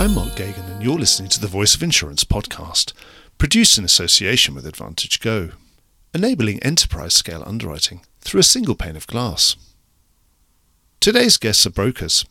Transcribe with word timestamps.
I'm 0.00 0.14
Mark 0.14 0.30
Geoghegan, 0.30 0.66
and 0.70 0.82
you're 0.82 0.98
listening 0.98 1.28
to 1.28 1.40
the 1.40 1.46
Voice 1.46 1.74
of 1.74 1.82
Insurance 1.82 2.24
podcast, 2.24 2.94
produced 3.36 3.76
in 3.76 3.84
association 3.84 4.54
with 4.54 4.64
AdvantageGo, 4.64 5.52
enabling 6.14 6.58
enterprise 6.62 7.12
scale 7.12 7.44
underwriting 7.46 8.00
through 8.22 8.40
a 8.40 8.42
single 8.42 8.74
pane 8.74 8.96
of 8.96 9.06
glass. 9.06 9.56
Today's 11.00 11.36
guests 11.36 11.66
are 11.66 11.70
brokers, 11.70 12.24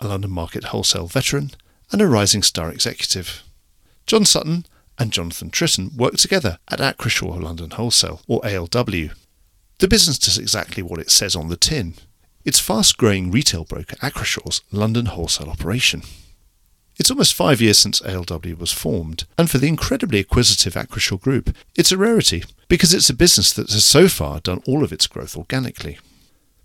a 0.00 0.06
London 0.06 0.32
market 0.32 0.64
wholesale 0.64 1.06
veteran, 1.06 1.52
and 1.90 2.02
a 2.02 2.06
rising 2.06 2.42
star 2.42 2.70
executive. 2.70 3.42
John 4.06 4.26
Sutton 4.26 4.66
and 4.98 5.10
Jonathan 5.10 5.48
Tritton 5.48 5.96
work 5.96 6.18
together 6.18 6.58
at 6.68 6.80
Acrisure 6.80 7.42
London 7.42 7.70
Wholesale, 7.70 8.20
or 8.28 8.42
ALW. 8.42 9.14
The 9.78 9.88
business 9.88 10.18
does 10.18 10.36
exactly 10.36 10.82
what 10.82 11.00
it 11.00 11.10
says 11.10 11.34
on 11.34 11.48
the 11.48 11.56
tin. 11.56 11.94
It's 12.44 12.60
fast 12.60 12.98
growing 12.98 13.30
retail 13.30 13.64
broker 13.64 13.96
Acrisure's 14.02 14.60
London 14.70 15.06
wholesale 15.06 15.48
operation. 15.48 16.02
It's 16.96 17.10
almost 17.10 17.34
five 17.34 17.60
years 17.60 17.78
since 17.78 18.00
ALW 18.00 18.56
was 18.56 18.72
formed, 18.72 19.24
and 19.36 19.50
for 19.50 19.58
the 19.58 19.66
incredibly 19.66 20.20
acquisitive 20.20 20.74
Acrisure 20.74 21.20
Group, 21.20 21.54
it's 21.74 21.90
a 21.90 21.98
rarity 21.98 22.44
because 22.68 22.94
it's 22.94 23.10
a 23.10 23.14
business 23.14 23.52
that 23.52 23.70
has 23.70 23.84
so 23.84 24.08
far 24.08 24.40
done 24.40 24.62
all 24.66 24.84
of 24.84 24.92
its 24.92 25.08
growth 25.08 25.36
organically. 25.36 25.98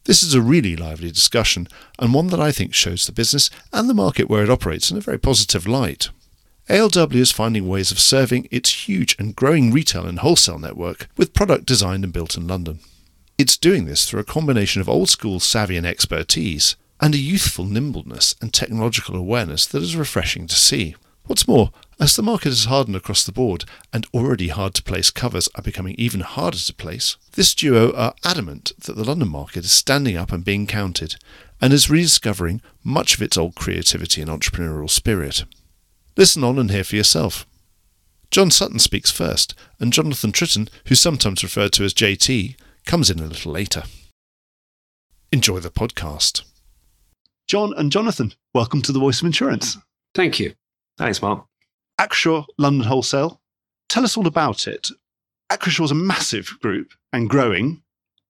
This 0.05 0.21
is 0.21 0.33
a 0.33 0.41
really 0.41 0.75
lively 0.75 1.11
discussion, 1.11 1.67
and 1.97 2.13
one 2.13 2.27
that 2.27 2.39
I 2.39 2.51
think 2.51 2.73
shows 2.73 3.05
the 3.05 3.11
business 3.11 3.49
and 3.73 3.89
the 3.89 3.93
market 3.95 4.29
where 4.29 4.43
it 4.43 4.49
operates 4.49 4.91
in 4.91 4.97
a 4.97 5.01
very 5.01 5.17
positive 5.17 5.67
light. 5.67 6.09
ALW 6.69 7.15
is 7.15 7.31
finding 7.31 7.67
ways 7.67 7.91
of 7.91 7.99
serving 7.99 8.47
its 8.51 8.87
huge 8.87 9.15
and 9.17 9.35
growing 9.35 9.71
retail 9.71 10.05
and 10.05 10.19
wholesale 10.19 10.59
network 10.59 11.07
with 11.17 11.33
product 11.33 11.65
designed 11.65 12.03
and 12.03 12.13
built 12.13 12.37
in 12.37 12.47
London. 12.47 12.79
It's 13.39 13.57
doing 13.57 13.85
this 13.85 14.05
through 14.07 14.19
a 14.19 14.25
combination 14.25 14.79
of 14.79 14.87
old 14.87 15.09
school 15.09 15.39
savvy 15.39 15.77
and 15.77 15.87
expertise, 15.87 16.75
and 17.01 17.15
a 17.15 17.19
youthful 17.19 17.65
nimbleness 17.65 18.35
and 18.41 18.53
technological 18.53 19.15
awareness 19.15 19.65
that 19.67 19.81
is 19.81 19.95
refreshing 19.95 20.47
to 20.47 20.55
see. 20.55 20.95
What's 21.25 21.47
more, 21.47 21.71
as 21.99 22.15
the 22.15 22.23
market 22.23 22.49
has 22.49 22.65
hardened 22.65 22.95
across 22.95 23.23
the 23.23 23.31
board 23.31 23.65
and 23.93 24.07
already 24.13 24.47
hard 24.47 24.73
to 24.75 24.83
place 24.83 25.11
covers 25.11 25.47
are 25.55 25.61
becoming 25.61 25.95
even 25.97 26.21
harder 26.21 26.57
to 26.57 26.73
place, 26.73 27.17
this 27.33 27.53
duo 27.53 27.93
are 27.93 28.15
adamant 28.23 28.71
that 28.79 28.95
the 28.95 29.03
London 29.03 29.29
market 29.29 29.63
is 29.63 29.71
standing 29.71 30.17
up 30.17 30.31
and 30.31 30.43
being 30.43 30.65
counted 30.65 31.17
and 31.61 31.71
is 31.71 31.89
rediscovering 31.89 32.61
much 32.83 33.15
of 33.15 33.21
its 33.21 33.37
old 33.37 33.55
creativity 33.55 34.21
and 34.21 34.29
entrepreneurial 34.29 34.89
spirit. 34.89 35.43
Listen 36.17 36.43
on 36.43 36.57
and 36.57 36.71
hear 36.71 36.83
for 36.83 36.95
yourself. 36.95 37.45
John 38.31 38.51
Sutton 38.51 38.79
speaks 38.79 39.11
first, 39.11 39.55
and 39.79 39.93
Jonathan 39.93 40.31
Tritton, 40.31 40.69
who's 40.87 40.99
sometimes 40.99 41.43
referred 41.43 41.73
to 41.73 41.83
as 41.83 41.93
JT, 41.93 42.55
comes 42.85 43.09
in 43.09 43.19
a 43.19 43.25
little 43.25 43.51
later. 43.51 43.83
Enjoy 45.31 45.59
the 45.59 45.69
podcast. 45.69 46.43
John 47.49 47.73
and 47.77 47.91
Jonathan, 47.91 48.31
welcome 48.53 48.79
to 48.83 48.91
the 48.91 48.99
Voice 48.99 49.21
of 49.21 49.25
Insurance. 49.25 49.75
Thank 50.13 50.39
you. 50.39 50.53
Thanks, 50.99 51.19
Mark. 51.19 51.47
Acrisure 51.99 52.45
London 52.59 52.85
Wholesale. 52.85 53.41
Tell 53.89 54.03
us 54.03 54.15
all 54.15 54.27
about 54.27 54.67
it. 54.67 54.89
Is 55.51 55.79
a 55.79 55.95
massive 55.95 56.47
group 56.61 56.93
and 57.11 57.27
growing. 57.27 57.81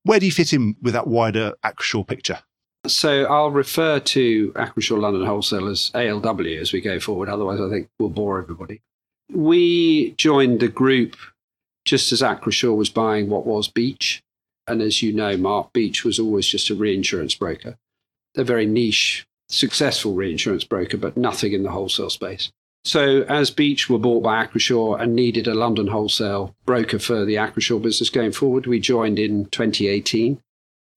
Where 0.04 0.22
do 0.22 0.26
you 0.26 0.32
fit 0.32 0.54
in 0.54 0.78
with 0.82 0.94
that 0.94 1.08
wider 1.08 1.54
Acrisure 1.66 2.08
picture? 2.08 2.40
So 2.88 3.26
I'll 3.26 3.52
refer 3.52 4.00
to 4.00 4.54
Acrisure 4.54 5.02
London 5.02 5.26
Wholesale 5.26 5.68
as 5.68 5.92
ALW 5.94 6.58
as 6.58 6.72
we 6.72 6.80
go 6.80 6.98
forward. 7.02 7.28
Otherwise, 7.28 7.60
I 7.60 7.70
think 7.70 7.90
we'll 8.00 8.08
bore 8.08 8.42
everybody. 8.42 8.80
We 9.30 10.12
joined 10.12 10.62
the 10.62 10.70
group 10.70 11.18
just 11.84 12.14
as 12.14 12.22
Acrisure 12.22 12.74
was 12.74 12.90
buying 12.90 13.30
what 13.30 13.46
was 13.46 13.68
Beach. 13.68 14.24
And 14.66 14.82
as 14.82 15.02
you 15.02 15.12
know, 15.12 15.36
Mark, 15.36 15.74
Beach 15.74 16.06
was 16.06 16.20
always 16.20 16.48
just 16.48 16.70
a 16.70 16.76
reinsurance 16.76 17.36
broker 17.36 17.78
a 18.40 18.44
very 18.44 18.66
niche, 18.66 19.28
successful 19.50 20.14
reinsurance 20.14 20.64
broker, 20.64 20.98
but 20.98 21.18
nothing 21.18 21.54
in 21.54 21.64
the 21.64 21.72
wholesale 21.72 22.10
space. 22.10 22.52
So, 22.86 23.24
as 23.24 23.52
Beach 23.52 23.90
were 23.90 24.00
bought 24.00 24.24
by 24.24 24.46
Acrisure 24.46 25.00
and 25.00 25.14
needed 25.14 25.48
a 25.48 25.54
London 25.54 25.88
wholesale 25.88 26.56
broker 26.66 26.98
for 26.98 27.26
the 27.26 27.36
Acrisure 27.36 27.82
business 27.82 28.10
going 28.10 28.32
forward, 28.32 28.66
we 28.66 28.80
joined 28.80 29.20
in 29.20 29.46
2018, 29.48 30.40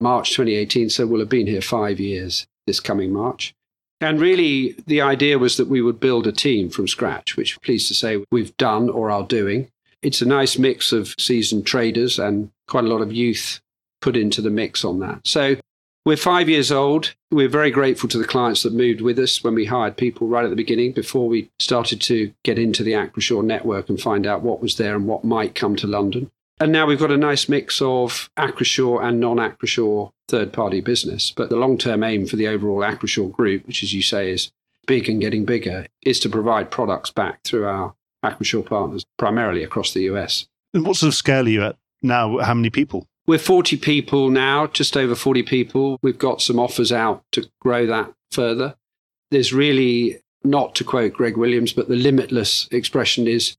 March 0.01 0.31
2018. 0.31 0.91
So, 0.91 1.07
we'll 1.07 1.21
have 1.21 1.29
been 1.29 1.49
here 1.49 1.61
five 1.61 1.99
years 1.99 2.47
this 2.67 2.81
coming 2.81 3.13
March. 3.13 3.53
And 4.01 4.21
really, 4.21 4.75
the 4.87 5.01
idea 5.01 5.39
was 5.39 5.57
that 5.57 5.69
we 5.69 5.83
would 5.83 6.01
build 6.01 6.27
a 6.27 6.33
team 6.33 6.71
from 6.71 6.89
scratch, 6.89 7.37
which, 7.37 7.61
pleased 7.63 7.89
to 7.89 7.95
say, 7.95 8.25
we've 8.31 8.57
done 8.57 8.89
or 8.89 9.11
are 9.11 9.25
doing. 9.25 9.69
It's 10.03 10.23
a 10.23 10.27
nice 10.27 10.59
mix 10.59 10.93
of 10.93 11.15
seasoned 11.19 11.67
traders 11.67 12.19
and 12.19 12.51
quite 12.67 12.85
a 12.85 12.89
lot 12.89 13.01
of 13.01 13.13
youth 13.13 13.61
put 14.01 14.17
into 14.17 14.43
the 14.43 14.51
mix 14.51 14.85
on 14.85 14.99
that. 15.01 15.21
So, 15.25 15.57
we're 16.05 16.17
five 16.17 16.49
years 16.49 16.73
old. 16.73 17.15
We're 17.31 17.49
very 17.49 17.71
grateful 17.71 18.09
to 18.11 18.19
the 18.19 18.27
clients 18.27 18.63
that 18.63 18.73
moved 18.73 19.01
with 19.01 19.19
us 19.19 19.43
when 19.45 19.55
we 19.55 19.67
hired 19.67 19.97
people 19.97 20.27
right 20.27 20.45
at 20.45 20.51
the 20.51 20.57
beginning 20.57 20.93
before 20.93 21.29
we 21.29 21.51
started 21.59 22.01
to 22.03 22.33
get 22.43 22.59
into 22.59 22.83
the 22.83 22.93
Acrisure 22.93 23.45
network 23.45 23.89
and 23.89 24.01
find 24.01 24.27
out 24.27 24.43
what 24.43 24.61
was 24.61 24.77
there 24.77 24.97
and 24.97 25.07
what 25.07 25.25
might 25.25 25.55
come 25.55 25.77
to 25.77 25.87
London. 25.87 26.31
And 26.61 26.73
now 26.73 26.87
we've 26.87 26.99
got 26.99 27.11
a 27.11 27.17
nice 27.17 27.49
mix 27.49 27.81
of 27.81 28.31
Acrisure 28.37 29.03
and 29.03 29.21
non 29.21 29.39
Acrisure 29.39 30.13
third 30.29 30.53
party 30.53 30.81
business. 30.81 31.31
But 31.31 31.51
the 31.51 31.57
long 31.57 31.79
term 31.79 32.03
aim 32.03 32.27
for 32.27 32.37
the 32.37 32.49
overall 32.49 32.81
Acrisure 32.81 33.33
group, 33.33 33.67
which, 33.67 33.83
as 33.83 33.93
you 33.93 34.03
say, 34.03 34.31
is 34.31 34.51
big 34.87 35.09
and 35.09 35.21
getting 35.21 35.45
bigger, 35.45 35.87
is 36.05 36.21
to 36.21 36.29
provide 36.29 36.71
products 36.71 37.11
back 37.11 37.43
through 37.45 37.67
our 37.67 37.95
Acrisure 38.25 38.65
partners, 38.65 39.05
primarily 39.19 39.65
across 39.65 39.93
the 39.93 40.03
US. 40.03 40.47
And 40.75 40.87
what 40.87 40.97
sort 40.97 41.09
of 41.09 41.15
scale 41.15 41.47
are 41.47 41.51
you 41.51 41.63
at 41.65 41.77
now? 42.03 42.39
How 42.39 42.55
many 42.55 42.71
people? 42.71 43.07
We're 43.27 43.39
40 43.39 43.77
people 43.77 44.31
now, 44.31 44.67
just 44.67 44.97
over 44.97 45.15
40 45.15 45.43
people. 45.45 45.99
We've 46.03 46.19
got 46.19 46.43
some 46.43 46.59
offers 46.59 46.91
out 46.91 47.23
to 47.33 47.49
grow 47.61 47.87
that 47.87 48.13
further. 48.33 48.75
There's 49.31 49.53
really, 49.53 50.21
not 50.43 50.75
to 50.77 50.85
quote 50.85 51.13
Greg 51.13 51.37
Williams, 51.37 51.73
but 51.73 51.89
the 51.89 51.97
limitless 51.97 52.69
expression 52.73 53.29
is 53.29 53.57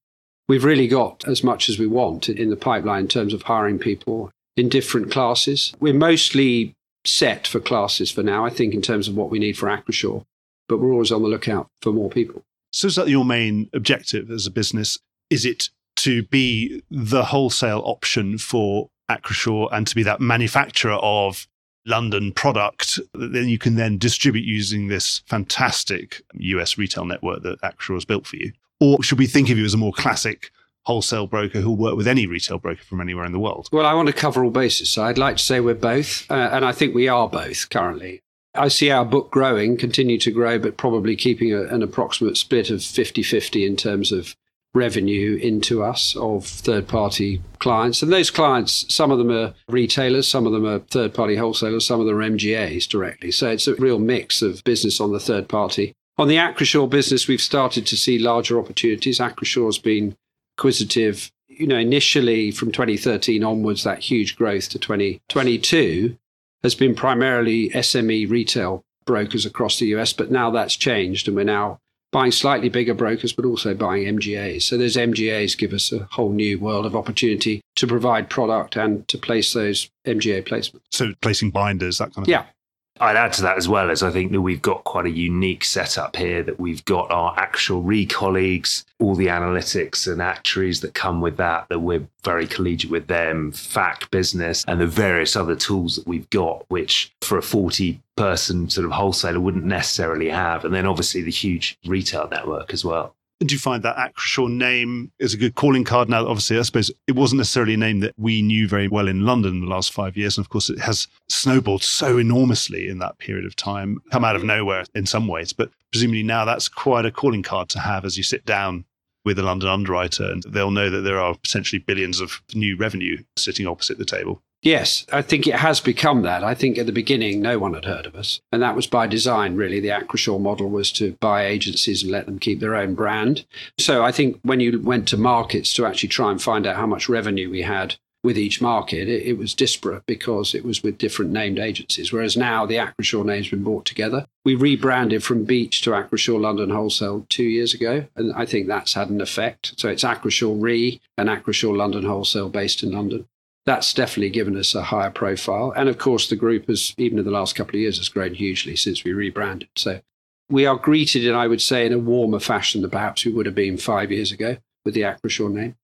we've 0.50 0.66
really 0.66 0.88
got 0.88 1.28
as 1.28 1.44
much 1.44 1.69
as 1.69 1.79
we 1.79 1.88
want 1.88 2.28
in 2.28 2.50
the 2.50 2.57
pipeline 2.57 3.03
in 3.03 3.07
terms 3.07 3.34
of 3.34 3.44
hiring 3.44 3.79
people 3.79 4.31
in 4.57 4.69
different 4.69 5.12
classes. 5.12 5.74
We're 5.80 5.94
mostly 5.94 6.75
set 7.06 7.47
for 7.47 7.59
classes 7.59 8.12
for 8.12 8.24
now, 8.24 8.45
I 8.45 8.50
think, 8.50 8.74
in 8.74 8.81
terms 8.81 9.07
of 9.07 9.16
what 9.16 9.30
we 9.30 9.40
need 9.40 9.57
for 9.57 9.68
Acrisure, 9.68 10.24
but 10.68 10.80
we're 10.80 10.91
always 10.91 11.12
on 11.12 11.22
the 11.22 11.28
lookout 11.28 11.68
for 11.81 11.91
more 11.91 12.09
people. 12.09 12.44
So, 12.72 12.88
is 12.88 12.95
that 12.95 13.07
your 13.07 13.25
main 13.25 13.69
objective 13.74 14.30
as 14.30 14.45
a 14.45 14.51
business? 14.51 14.97
Is 15.30 15.45
it 15.45 15.69
to 15.97 16.24
be 16.24 16.81
the 16.90 17.25
wholesale 17.25 17.81
option 17.85 18.38
for 18.38 18.90
Acrisure 19.09 19.69
and 19.71 19.85
to 19.87 19.95
be 19.95 20.03
that 20.03 20.21
manufacturer 20.21 20.97
of 21.01 21.47
London 21.85 22.31
product 22.31 22.99
that 23.13 23.33
then 23.33 23.49
you 23.49 23.57
can 23.57 23.75
then 23.75 23.97
distribute 23.97 24.45
using 24.45 24.87
this 24.87 25.21
fantastic 25.27 26.21
US 26.33 26.77
retail 26.77 27.05
network 27.05 27.43
that 27.43 27.61
Acrisure 27.61 27.95
has 27.95 28.05
built 28.05 28.25
for 28.25 28.37
you? 28.37 28.53
Or 28.79 29.03
should 29.03 29.19
we 29.19 29.27
think 29.27 29.49
of 29.49 29.57
you 29.57 29.65
as 29.65 29.73
a 29.73 29.77
more 29.77 29.93
classic 29.93 30.51
wholesale 30.85 31.27
broker 31.27 31.61
who'll 31.61 31.77
work 31.77 31.95
with 31.95 32.07
any 32.07 32.27
retail 32.27 32.57
broker 32.57 32.83
from 32.83 33.01
anywhere 33.01 33.25
in 33.25 33.31
the 33.31 33.39
world? 33.39 33.69
Well, 33.71 33.85
I 33.85 33.93
want 33.93 34.07
to 34.07 34.13
cover 34.13 34.43
all 34.43 34.51
bases. 34.51 34.89
So 34.89 35.03
I'd 35.03 35.17
like 35.17 35.37
to 35.37 35.43
say 35.43 35.59
we're 35.59 35.75
both, 35.75 36.29
uh, 36.29 36.49
and 36.51 36.65
I 36.65 36.71
think 36.71 36.93
we 36.93 37.07
are 37.07 37.29
both 37.29 37.69
currently. 37.69 38.21
I 38.55 38.67
see 38.67 38.91
our 38.91 39.05
book 39.05 39.31
growing, 39.31 39.77
continue 39.77 40.19
to 40.19 40.31
grow, 40.31 40.59
but 40.59 40.77
probably 40.77 41.15
keeping 41.15 41.53
a, 41.53 41.63
an 41.63 41.81
approximate 41.81 42.37
split 42.37 42.69
of 42.69 42.83
50 42.83 43.23
50 43.23 43.65
in 43.65 43.75
terms 43.75 44.11
of 44.11 44.35
revenue 44.73 45.35
into 45.35 45.84
us 45.84 46.16
of 46.16 46.45
third 46.45 46.88
party 46.88 47.41
clients. 47.59 48.01
And 48.01 48.11
those 48.11 48.31
clients, 48.31 48.85
some 48.94 49.11
of 49.11 49.17
them 49.19 49.31
are 49.31 49.53
retailers, 49.69 50.28
some 50.28 50.45
of 50.47 50.53
them 50.53 50.66
are 50.66 50.79
third 50.79 51.13
party 51.13 51.35
wholesalers, 51.35 51.85
some 51.85 52.00
of 52.00 52.07
them 52.07 52.17
are 52.17 52.29
MGAs 52.29 52.88
directly. 52.88 53.31
So 53.31 53.50
it's 53.50 53.67
a 53.67 53.75
real 53.75 54.00
mix 54.00 54.41
of 54.41 54.63
business 54.63 55.00
on 55.00 55.12
the 55.12 55.19
third 55.19 55.47
party. 55.47 55.94
On 56.17 56.28
the 56.28 56.38
Acrisure 56.38 56.89
business, 56.89 57.28
we've 57.28 57.41
started 57.41 57.88
to 57.88 57.97
see 57.97 58.19
larger 58.19 58.59
opportunities. 58.59 59.19
Acrisure's 59.19 59.79
been 59.79 60.16
acquisitive. 60.57 61.31
You 61.47 61.67
know, 61.67 61.78
initially 61.78 62.51
from 62.51 62.72
2013 62.72 63.44
onwards, 63.44 63.83
that 63.83 64.00
huge 64.00 64.35
growth 64.35 64.69
to 64.69 64.79
2022 64.79 66.17
has 66.63 66.75
been 66.75 66.95
primarily 66.95 67.69
SME 67.69 68.29
retail 68.29 68.83
brokers 69.06 69.45
across 69.45 69.79
the 69.79 69.88
US, 69.88 70.13
but 70.13 70.31
now 70.31 70.50
that's 70.50 70.75
changed 70.75 71.27
and 71.27 71.36
we're 71.36 71.44
now 71.44 71.80
buying 72.13 72.31
slightly 72.31 72.69
bigger 72.69 72.94
brokers, 72.94 73.33
but 73.33 73.44
also 73.44 73.74
buying 73.74 74.06
MGAs. 74.06 74.62
So 74.62 74.77
those 74.77 74.95
MGAs 74.95 75.57
give 75.57 75.74
us 75.74 75.92
a 75.92 76.07
whole 76.12 76.31
new 76.31 76.60
world 76.60 76.86
of 76.86 76.95
opportunity 76.95 77.62
to 77.75 77.88
provide 77.88 78.30
product 78.30 78.77
and 78.77 79.06
to 79.10 79.18
place 79.18 79.51
those 79.51 79.89
MGA 80.06 80.48
placements. 80.48 80.81
So 80.92 81.13
placing 81.21 81.51
binders, 81.51 81.98
that 81.98 82.13
kind 82.13 82.25
of 82.25 82.30
yeah. 82.30 82.44
thing. 82.44 82.51
I'd 83.00 83.16
add 83.16 83.34
to 83.34 83.42
that 83.42 83.57
as 83.57 83.68
well 83.68 83.90
as 83.90 84.04
I 84.04 84.12
think 84.12 84.31
that 84.31 84.42
we've 84.42 84.62
got 84.62 84.84
quite 84.84 85.06
a 85.06 85.10
unique 85.10 85.66
setup 85.66 86.16
here 86.16 86.44
that 86.44 86.60
we've 86.60 86.86
got 86.86 87.10
our 87.12 87.34
actual 87.38 87.81
re 87.81 88.06
colleagues, 88.06 88.86
all 89.00 89.16
the 89.16 89.28
analytics 89.28 90.10
and 90.10 90.22
actuaries 90.22 90.81
that 90.81 90.94
come 90.94 91.19
with 91.19 91.38
that, 91.38 91.68
that 91.69 91.80
we're 91.80 92.07
very 92.24 92.45
collegiate 92.45 92.92
with 92.92 93.07
them, 93.07 93.51
FAC 93.51 94.10
business, 94.12 94.63
and 94.68 94.80
the 94.80 94.88
various 94.88 95.36
other 95.36 95.56
tools 95.56 95.95
that 95.95 96.07
we've 96.07 96.30
got, 96.30 96.66
which 96.69 97.12
for 97.22 97.38
a 97.38 97.42
40 97.42 98.00
person 98.16 98.69
sort 98.69 98.86
of 98.86 98.92
wholesaler 98.92 99.40
wouldn't 99.40 99.66
necessarily 99.66 100.30
have. 100.30 100.63
And 100.63 100.74
then 100.74 100.86
obviously 100.86 101.24
the 101.24 101.31
huge 101.31 101.80
retail 101.86 102.28
network 102.30 102.74
as 102.74 102.86
well. 102.86 103.16
And 103.44 103.50
do 103.50 103.56
you 103.56 103.60
find 103.60 103.84
that 103.84 103.98
Acrisure 103.98 104.50
name 104.50 105.12
is 105.19 105.34
a 105.34 105.38
good 105.38 105.56
calling 105.56 105.84
card 105.84 106.07
now? 106.07 106.25
Obviously, 106.25 106.57
I 106.57 106.62
suppose 106.62 106.90
it 107.07 107.16
wasn't 107.18 107.40
necessarily 107.40 107.74
a 107.74 107.78
name 107.78 108.00
that 108.00 108.13
we 108.18 108.42
knew 108.42 108.69
very 108.69 108.88
well 108.88 109.10
in 109.10 109.25
London 109.25 109.56
in 109.56 109.60
the 109.60 109.68
last 109.68 109.92
five 109.92 110.16
years. 110.16 110.38
And 110.38 110.45
of 110.45 110.50
course, 110.50 110.69
it 110.69 110.80
has 110.80 111.10
snowballed 111.28 111.84
so 111.84 112.18
enormously 112.18 112.88
in 112.88 113.00
that 113.00 113.18
period 113.18 113.45
of 113.45 113.57
time, 113.57 114.00
come 114.13 114.24
out 114.24 114.38
of 114.38 114.45
nowhere 114.45 114.86
in 114.95 115.06
some 115.06 115.28
ways. 115.28 115.51
But 115.51 115.72
presumably 115.92 116.24
now 116.24 116.45
that's 116.45 116.69
quite 116.69 117.06
a 117.06 117.12
calling 117.12 117.44
card 117.44 117.68
to 117.72 117.80
have 117.80 118.06
as 118.06 118.16
you 118.16 118.24
sit 118.24 118.45
down 118.45 118.86
with 119.25 119.38
a 119.38 119.44
London 119.44 119.68
underwriter 119.68 120.24
and 120.24 120.44
they'll 120.44 120.72
know 120.72 120.90
that 120.90 121.01
there 121.01 121.19
are 121.19 121.36
potentially 121.36 121.80
billions 121.80 122.22
of 122.22 122.42
new 122.54 122.78
revenue 122.78 123.22
sitting 123.36 123.68
opposite 123.68 123.98
the 123.98 124.06
table. 124.06 124.42
Yes, 124.63 125.06
I 125.12 125.21
think 125.21 125.45
it 125.45 125.56
has 125.56 125.81
become 125.81 126.21
that. 126.21 126.42
I 126.42 126.56
think 126.56 126.77
at 126.77 126.86
the 126.86 126.94
beginning, 126.94 127.42
no 127.42 127.60
one 127.60 127.74
had 127.74 127.83
heard 127.83 128.06
of 128.06 128.15
us. 128.15 128.39
And 128.50 128.62
that 128.62 128.77
was 128.77 128.88
by 128.88 129.07
design, 129.07 129.57
really. 129.57 129.81
The 129.81 129.89
Acrisure 129.89 130.39
model 130.39 130.69
was 130.69 130.89
to 130.94 131.18
buy 131.19 131.45
agencies 131.45 132.01
and 132.01 132.12
let 132.12 132.25
them 132.25 132.39
keep 132.39 132.62
their 132.62 132.75
own 132.75 132.95
brand. 132.95 133.45
So 133.77 134.06
I 134.06 134.13
think 134.13 134.39
when 134.42 134.62
you 134.62 134.80
went 134.80 135.10
to 135.10 135.18
markets 135.18 135.74
to 135.74 135.86
actually 135.86 136.10
try 136.10 136.31
and 136.31 136.42
find 136.42 136.65
out 136.65 136.77
how 136.77 136.88
much 136.88 137.10
revenue 137.10 137.50
we 137.50 137.63
had 137.63 137.95
with 138.24 138.38
each 138.38 138.62
market, 138.62 139.10
it, 139.10 139.24
it 139.24 139.38
was 139.38 139.54
disparate 139.54 140.06
because 140.06 140.56
it 140.56 140.63
was 140.63 140.81
with 140.81 140.98
different 140.98 141.31
named 141.31 141.59
agencies. 141.59 142.13
Whereas 142.13 142.38
now 142.38 142.66
the 142.66 142.77
Acrisure 142.77 143.25
name's 143.25 143.50
been 143.50 143.66
brought 143.66 143.83
together. 143.83 144.27
We 144.45 144.56
rebranded 144.56 145.25
from 145.25 145.44
Beach 145.44 145.81
to 145.81 145.89
Acrisure 145.89 146.39
London 146.39 146.69
Wholesale 146.69 147.25
two 147.27 147.44
years 147.44 147.74
ago. 147.74 148.06
And 148.16 148.31
I 148.31 148.45
think 148.45 148.68
that's 148.68 148.94
had 148.94 149.09
an 149.09 149.19
effect. 149.19 149.74
So 149.77 149.89
it's 149.89 150.06
Acrisure 150.06 150.56
Re 150.57 151.01
and 151.18 151.27
Acrisure 151.27 151.75
London 151.75 152.06
Wholesale 152.06 152.48
based 152.48 152.81
in 152.81 152.92
London 152.94 153.27
that's 153.65 153.94
definitely 153.94 154.30
given 154.30 154.57
us 154.57 154.75
a 154.75 154.83
higher 154.83 155.10
profile. 155.12 155.74
And 155.75 155.88
of 155.88 155.98
course, 155.98 156.27
the 156.27 156.36
group 156.36 156.68
has, 156.68 156.94
even 156.98 157.19
in 157.19 157.25
the 157.25 157.31
last 157.31 157.56
couple 157.56 157.75
of 157.75 157.81
years, 157.81 157.98
has 157.98 158.10
grown 158.10 158.33
hugely 158.33 158.75
since 158.75 159.04
we 159.04 159.13
rebranded. 159.13 159.69
So 159.75 160.01
we 160.50 160.65
are 160.65 160.75
greeted, 160.75 161.25
and 161.25 161.38
I 161.38 161.48
would 161.48 161.62
say, 161.62 161.86
in 161.86 161.94
a 161.94 162.00
warmer 162.00 162.39
fashion 162.39 162.81
than 162.81 162.92
perhaps 162.92 163.25
we 163.25 163.31
would 163.31 163.45
have 163.45 163.56
been 163.56 163.77
five 163.77 164.12
years 164.12 164.31
ago 164.31 164.57
with 164.83 164.94
the 164.94 165.01
Acrisure 165.01 165.51
name. 165.51 165.75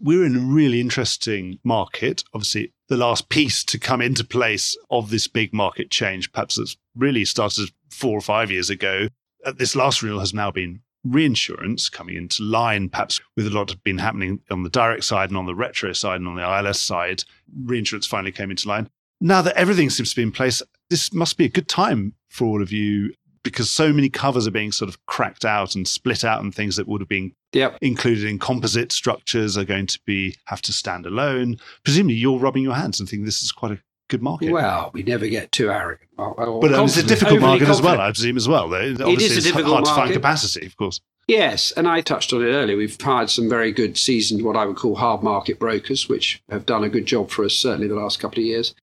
We're 0.00 0.24
in 0.24 0.36
a 0.36 0.40
really 0.40 0.80
interesting 0.80 1.58
market. 1.64 2.22
Obviously, 2.34 2.72
the 2.88 2.96
last 2.96 3.28
piece 3.28 3.64
to 3.64 3.78
come 3.78 4.00
into 4.00 4.24
place 4.24 4.76
of 4.90 5.10
this 5.10 5.26
big 5.26 5.52
market 5.52 5.90
change, 5.90 6.32
perhaps 6.32 6.58
it's 6.58 6.76
really 6.96 7.24
started 7.24 7.70
four 7.90 8.16
or 8.16 8.20
five 8.20 8.50
years 8.50 8.70
ago. 8.70 9.08
This 9.56 9.74
last 9.74 10.02
renewal 10.02 10.20
has 10.20 10.34
now 10.34 10.50
been 10.50 10.82
reinsurance 11.04 11.88
coming 11.88 12.16
into 12.16 12.42
line, 12.42 12.88
perhaps 12.88 13.20
with 13.36 13.46
a 13.46 13.50
lot 13.50 13.72
of 13.72 13.82
been 13.84 13.98
happening 13.98 14.40
on 14.50 14.62
the 14.62 14.70
direct 14.70 15.04
side 15.04 15.30
and 15.30 15.36
on 15.36 15.46
the 15.46 15.54
retro 15.54 15.92
side 15.92 16.20
and 16.20 16.28
on 16.28 16.36
the 16.36 16.42
ILS 16.42 16.80
side. 16.80 17.24
Reinsurance 17.64 18.06
finally 18.06 18.32
came 18.32 18.50
into 18.50 18.68
line. 18.68 18.88
Now 19.20 19.42
that 19.42 19.56
everything 19.56 19.90
seems 19.90 20.10
to 20.10 20.16
be 20.16 20.22
in 20.22 20.32
place, 20.32 20.62
this 20.90 21.12
must 21.12 21.36
be 21.36 21.44
a 21.44 21.50
good 21.50 21.68
time 21.68 22.14
for 22.28 22.46
all 22.46 22.62
of 22.62 22.72
you 22.72 23.12
because 23.42 23.70
so 23.70 23.92
many 23.92 24.08
covers 24.08 24.46
are 24.46 24.52
being 24.52 24.72
sort 24.72 24.88
of 24.88 25.04
cracked 25.06 25.44
out 25.44 25.74
and 25.74 25.88
split 25.88 26.24
out 26.24 26.42
and 26.42 26.54
things 26.54 26.76
that 26.76 26.86
would 26.86 27.00
have 27.00 27.08
been 27.08 27.32
yep. 27.52 27.78
included 27.80 28.24
in 28.24 28.38
composite 28.38 28.92
structures 28.92 29.56
are 29.56 29.64
going 29.64 29.86
to 29.86 29.98
be 30.04 30.36
have 30.46 30.60
to 30.62 30.72
stand 30.72 31.06
alone. 31.06 31.56
Presumably 31.84 32.14
you're 32.14 32.38
rubbing 32.38 32.62
your 32.62 32.74
hands 32.74 33.00
and 33.00 33.08
think 33.08 33.24
this 33.24 33.42
is 33.42 33.52
quite 33.52 33.72
a 33.72 33.78
good 34.08 34.22
market. 34.22 34.50
Well, 34.50 34.90
we 34.92 35.02
never 35.02 35.28
get 35.28 35.52
too 35.52 35.70
arrogant. 35.70 36.10
but 36.16 36.74
um, 36.74 36.84
it's 36.84 36.96
a 36.96 37.06
difficult 37.06 37.40
market 37.40 37.68
as 37.68 37.80
well, 37.80 38.00
I 38.00 38.10
presume, 38.10 38.36
as 38.36 38.48
well. 38.48 38.72
It 38.74 39.00
is 39.22 39.36
a 39.36 39.40
difficult 39.40 39.66
hard 39.66 39.84
market. 39.84 39.88
to 39.88 39.94
find 39.94 40.12
capacity, 40.12 40.66
of 40.66 40.76
course. 40.76 41.00
Yes, 41.28 41.72
and 41.72 41.86
I 41.86 42.00
touched 42.00 42.32
on 42.32 42.42
it 42.42 42.50
earlier. 42.50 42.76
We've 42.76 42.98
hired 42.98 43.28
some 43.28 43.50
very 43.50 43.70
good 43.70 43.98
seasoned, 43.98 44.42
what 44.42 44.56
I 44.56 44.64
would 44.64 44.76
call 44.76 44.96
hard 44.96 45.22
market 45.22 45.58
brokers, 45.58 46.08
which 46.08 46.42
have 46.48 46.64
done 46.64 46.84
a 46.84 46.88
good 46.88 47.04
job 47.04 47.30
for 47.30 47.44
us, 47.44 47.52
certainly 47.52 47.86
the 47.86 47.94
last 47.94 48.18
couple 48.18 48.38
of 48.38 48.46
years. 48.46 48.74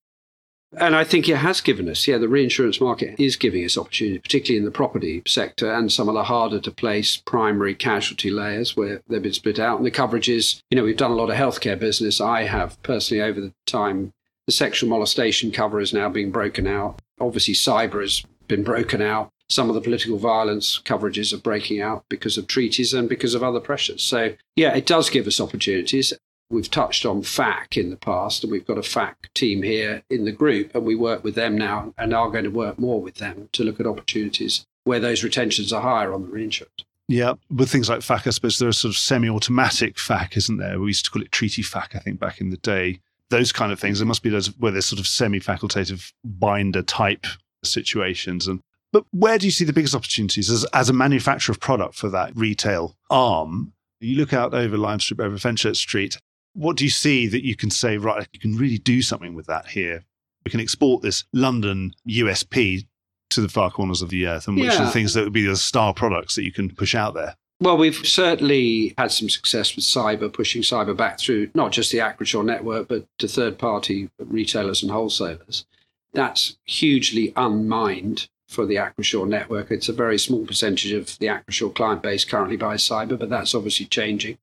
And 0.77 0.95
I 0.95 1.04
think 1.04 1.30
it 1.30 1.38
has 1.38 1.62
given 1.62 1.89
us, 1.89 2.07
yeah, 2.07 2.18
the 2.18 2.28
reinsurance 2.28 2.81
market 2.81 3.19
is 3.19 3.36
giving 3.36 3.63
us 3.63 3.78
opportunity, 3.78 4.19
particularly 4.19 4.60
in 4.60 4.66
the 4.66 4.71
property 4.71 5.24
sector 5.25 5.71
and 5.71 5.92
some 5.92 6.10
of 6.10 6.16
the 6.16 6.25
harder 6.25 6.60
to 6.60 6.71
place 6.71 7.18
primary 7.18 7.74
casualty 7.75 8.30
layers 8.30 8.75
where 8.75 9.01
they've 9.07 9.21
been 9.21 9.33
split 9.33 9.60
out. 9.60 9.78
And 9.78 9.86
the 9.86 9.92
coverages, 9.92 10.62
you 10.69 10.78
know, 10.78 10.83
we've 10.83 10.98
done 10.98 11.12
a 11.12 11.16
lot 11.16 11.30
of 11.30 11.38
healthcare 11.38 11.80
business. 11.80 12.19
I 12.19 12.44
have 12.44 12.81
personally 12.83 13.24
over 13.24 13.39
the 13.39 13.54
time 13.66 14.12
the 14.45 14.51
sexual 14.51 14.89
molestation 14.89 15.51
cover 15.51 15.80
is 15.80 15.94
now 15.94 16.09
being 16.09 16.31
broken 16.31 16.68
out. 16.68 17.01
Obviously, 17.19 17.53
cyber 17.53 18.01
has 18.01 18.24
been 18.47 18.63
broken 18.63 19.01
out. 19.01 19.31
Some 19.50 19.69
of 19.69 19.75
the 19.75 19.81
political 19.81 20.18
violence 20.18 20.80
coverages 20.83 21.33
are 21.33 21.38
breaking 21.38 21.81
out 21.81 22.06
because 22.09 22.38
of 22.38 22.47
treaties 22.47 22.94
and 22.94 23.07
because 23.07 23.36
of 23.36 23.44
other 23.44 23.59
pressures. 23.59 24.03
So, 24.03 24.33
yeah, 24.56 24.75
it 24.75 24.86
does 24.86 25.09
give 25.09 25.27
us 25.27 25.39
opportunities. 25.39 26.13
We've 26.50 26.69
touched 26.69 27.06
on 27.06 27.24
FAC 27.24 27.77
in 27.77 27.89
the 27.89 27.95
past, 27.95 28.44
and 28.44 28.51
we've 28.51 28.65
got 28.65 28.77
a 28.77 28.83
FAC 28.83 29.33
team 29.33 29.63
here 29.63 30.03
in 30.09 30.25
the 30.25 30.31
group, 30.31 30.74
and 30.75 30.86
we 30.86 30.95
work 30.95 31.24
with 31.24 31.36
them 31.36 31.57
now 31.57 31.94
and 31.97 32.13
are 32.13 32.30
going 32.30 32.44
to 32.44 32.51
work 32.51 32.77
more 32.77 33.01
with 33.01 33.15
them 33.15 33.50
to 33.53 33.63
look 33.63 33.80
at 33.80 33.88
opportunities 33.88 34.65
where 34.83 35.00
those 35.00 35.24
retentions 35.24 35.74
are 35.74 35.81
higher 35.81 36.13
on 36.13 36.21
the 36.21 36.27
reinsurance. 36.27 36.86
Yeah, 37.07 37.33
with 37.51 37.69
things 37.69 37.89
like 37.89 38.01
FAC, 38.01 38.27
I 38.27 38.31
suppose 38.31 38.57
there's 38.57 38.80
sort 38.80 38.94
of 38.94 38.97
semi 38.97 39.30
automatic 39.30 40.00
FAC, 40.00 40.38
isn't 40.38 40.57
there? 40.57 40.80
We 40.80 40.88
used 40.88 41.06
to 41.06 41.12
call 41.12 41.21
it 41.21 41.31
treaty 41.31 41.62
FAC, 41.62 41.95
I 41.95 42.00
think, 42.00 42.19
back 42.19 42.42
in 42.42 42.50
the 42.50 42.57
day 42.57 43.00
those 43.30 43.51
kind 43.51 43.72
of 43.72 43.80
things. 43.80 44.00
There 44.00 44.07
must 44.07 44.24
be 44.24 44.30
those 44.30 44.48
where 44.57 44.72
there's 44.72 44.86
sort 44.86 45.00
of 45.00 45.07
semi-facultative 45.07 46.12
binder 46.24 46.81
type 46.81 47.25
situations. 47.63 48.48
And 48.48 48.62
but 48.92 49.06
where 49.12 49.38
do 49.38 49.45
you 49.45 49.51
see 49.51 49.66
the 49.66 49.74
biggest 49.74 49.95
opportunities 49.95 50.50
as, 50.50 50.63
as 50.74 50.89
a 50.89 50.94
manufacturer 50.94 51.54
of 51.54 51.60
product 51.60 51.95
for 51.95 52.10
that 52.10 52.36
retail 52.36 52.95
arm? 53.10 53.74
You 54.00 54.18
look 54.18 54.33
out 54.33 54.54
over 54.54 54.77
Lime 54.77 55.00
Street, 55.00 55.19
over 55.19 55.38
Fenchurch 55.38 55.77
Street. 55.77 56.18
What 56.54 56.77
do 56.77 56.83
you 56.83 56.89
see 56.89 57.27
that 57.27 57.44
you 57.44 57.56
can 57.56 57.69
say, 57.69 57.98
right, 57.98 58.27
you 58.31 58.39
can 58.39 58.56
really 58.56 58.77
do 58.77 59.01
something 59.01 59.36
with 59.36 59.48
that 59.48 59.68
here? 59.68 60.04
We 60.45 60.51
can 60.51 60.60
export 60.60 61.01
this 61.01 61.24
London 61.33 61.94
USP 62.07 62.86
to 63.31 63.42
the 63.42 63.50
far 63.50 63.71
corners 63.71 64.01
of 64.01 64.10
the 64.10 64.28
earth, 64.28 64.48
and 64.48 64.56
which 64.56 64.71
yeah. 64.71 64.83
are 64.83 64.86
the 64.86 64.92
things 64.92 65.13
that 65.13 65.24
would 65.24 65.33
be 65.33 65.45
the 65.45 65.57
star 65.57 65.94
products 65.94 66.36
that 66.36 66.44
you 66.44 66.51
can 66.51 66.69
push 66.69 66.95
out 66.95 67.16
there? 67.16 67.36
Well, 67.62 67.78
we've 67.78 67.96
certainly 67.96 68.94
had 68.98 69.12
some 69.12 69.30
success 69.30 69.75
with 69.75 69.86
cyber, 69.86 70.31
pushing 70.31 70.62
cyber 70.62 70.96
back 70.96 71.19
through 71.19 71.52
not 71.54 71.72
just 71.72 71.92
the 71.92 72.00
Acrisure 72.00 72.44
network, 72.44 72.90
but 72.90 73.07
to 73.19 73.28
third 73.28 73.57
party 73.57 74.10
retailers 74.19 74.84
and 74.84 74.92
wholesalers. 74.92 75.66
That's 76.12 76.57
hugely 76.66 77.31
unmined 77.36 78.28
for 78.48 78.66
the 78.66 78.75
Acrisure 78.75 79.28
network. 79.28 79.72
It's 79.72 79.90
a 79.90 79.94
very 79.94 80.19
small 80.19 80.46
percentage 80.46 80.92
of 80.92 81.18
the 81.19 81.28
Acrisure 81.28 81.74
client 81.74 82.02
base 82.02 82.25
currently 82.25 82.57
buys 82.57 82.88
cyber, 82.88 83.18
but 83.18 83.30
that's 83.30 83.56
obviously 83.56 83.86
changing. 83.86 84.38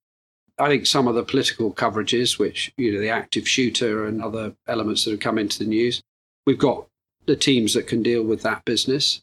I 0.59 0.69
think 0.69 0.87
some 0.87 1.07
of 1.07 1.15
the 1.15 1.23
political 1.23 1.73
coverages, 1.73 2.39
which, 2.39 2.73
you 2.77 2.93
know, 2.93 3.01
the 3.01 3.11
active 3.11 3.49
shooter 3.49 4.07
and 4.07 4.23
other 4.23 4.55
elements 4.67 5.05
that 5.05 5.11
have 5.13 5.21
come 5.21 5.39
into 5.39 5.59
the 5.59 5.67
news, 5.67 6.03
we've 6.47 6.59
got 6.59 6.87
the 7.27 7.37
teams 7.37 7.75
that 7.75 7.87
can 7.87 8.03
deal 8.03 8.23
with 8.23 8.43
that 8.43 8.65
business. 8.65 9.23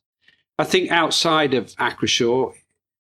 I 0.58 0.64
think 0.64 0.92
outside 0.92 1.54
of 1.54 1.76
Acrisure, 1.76 2.54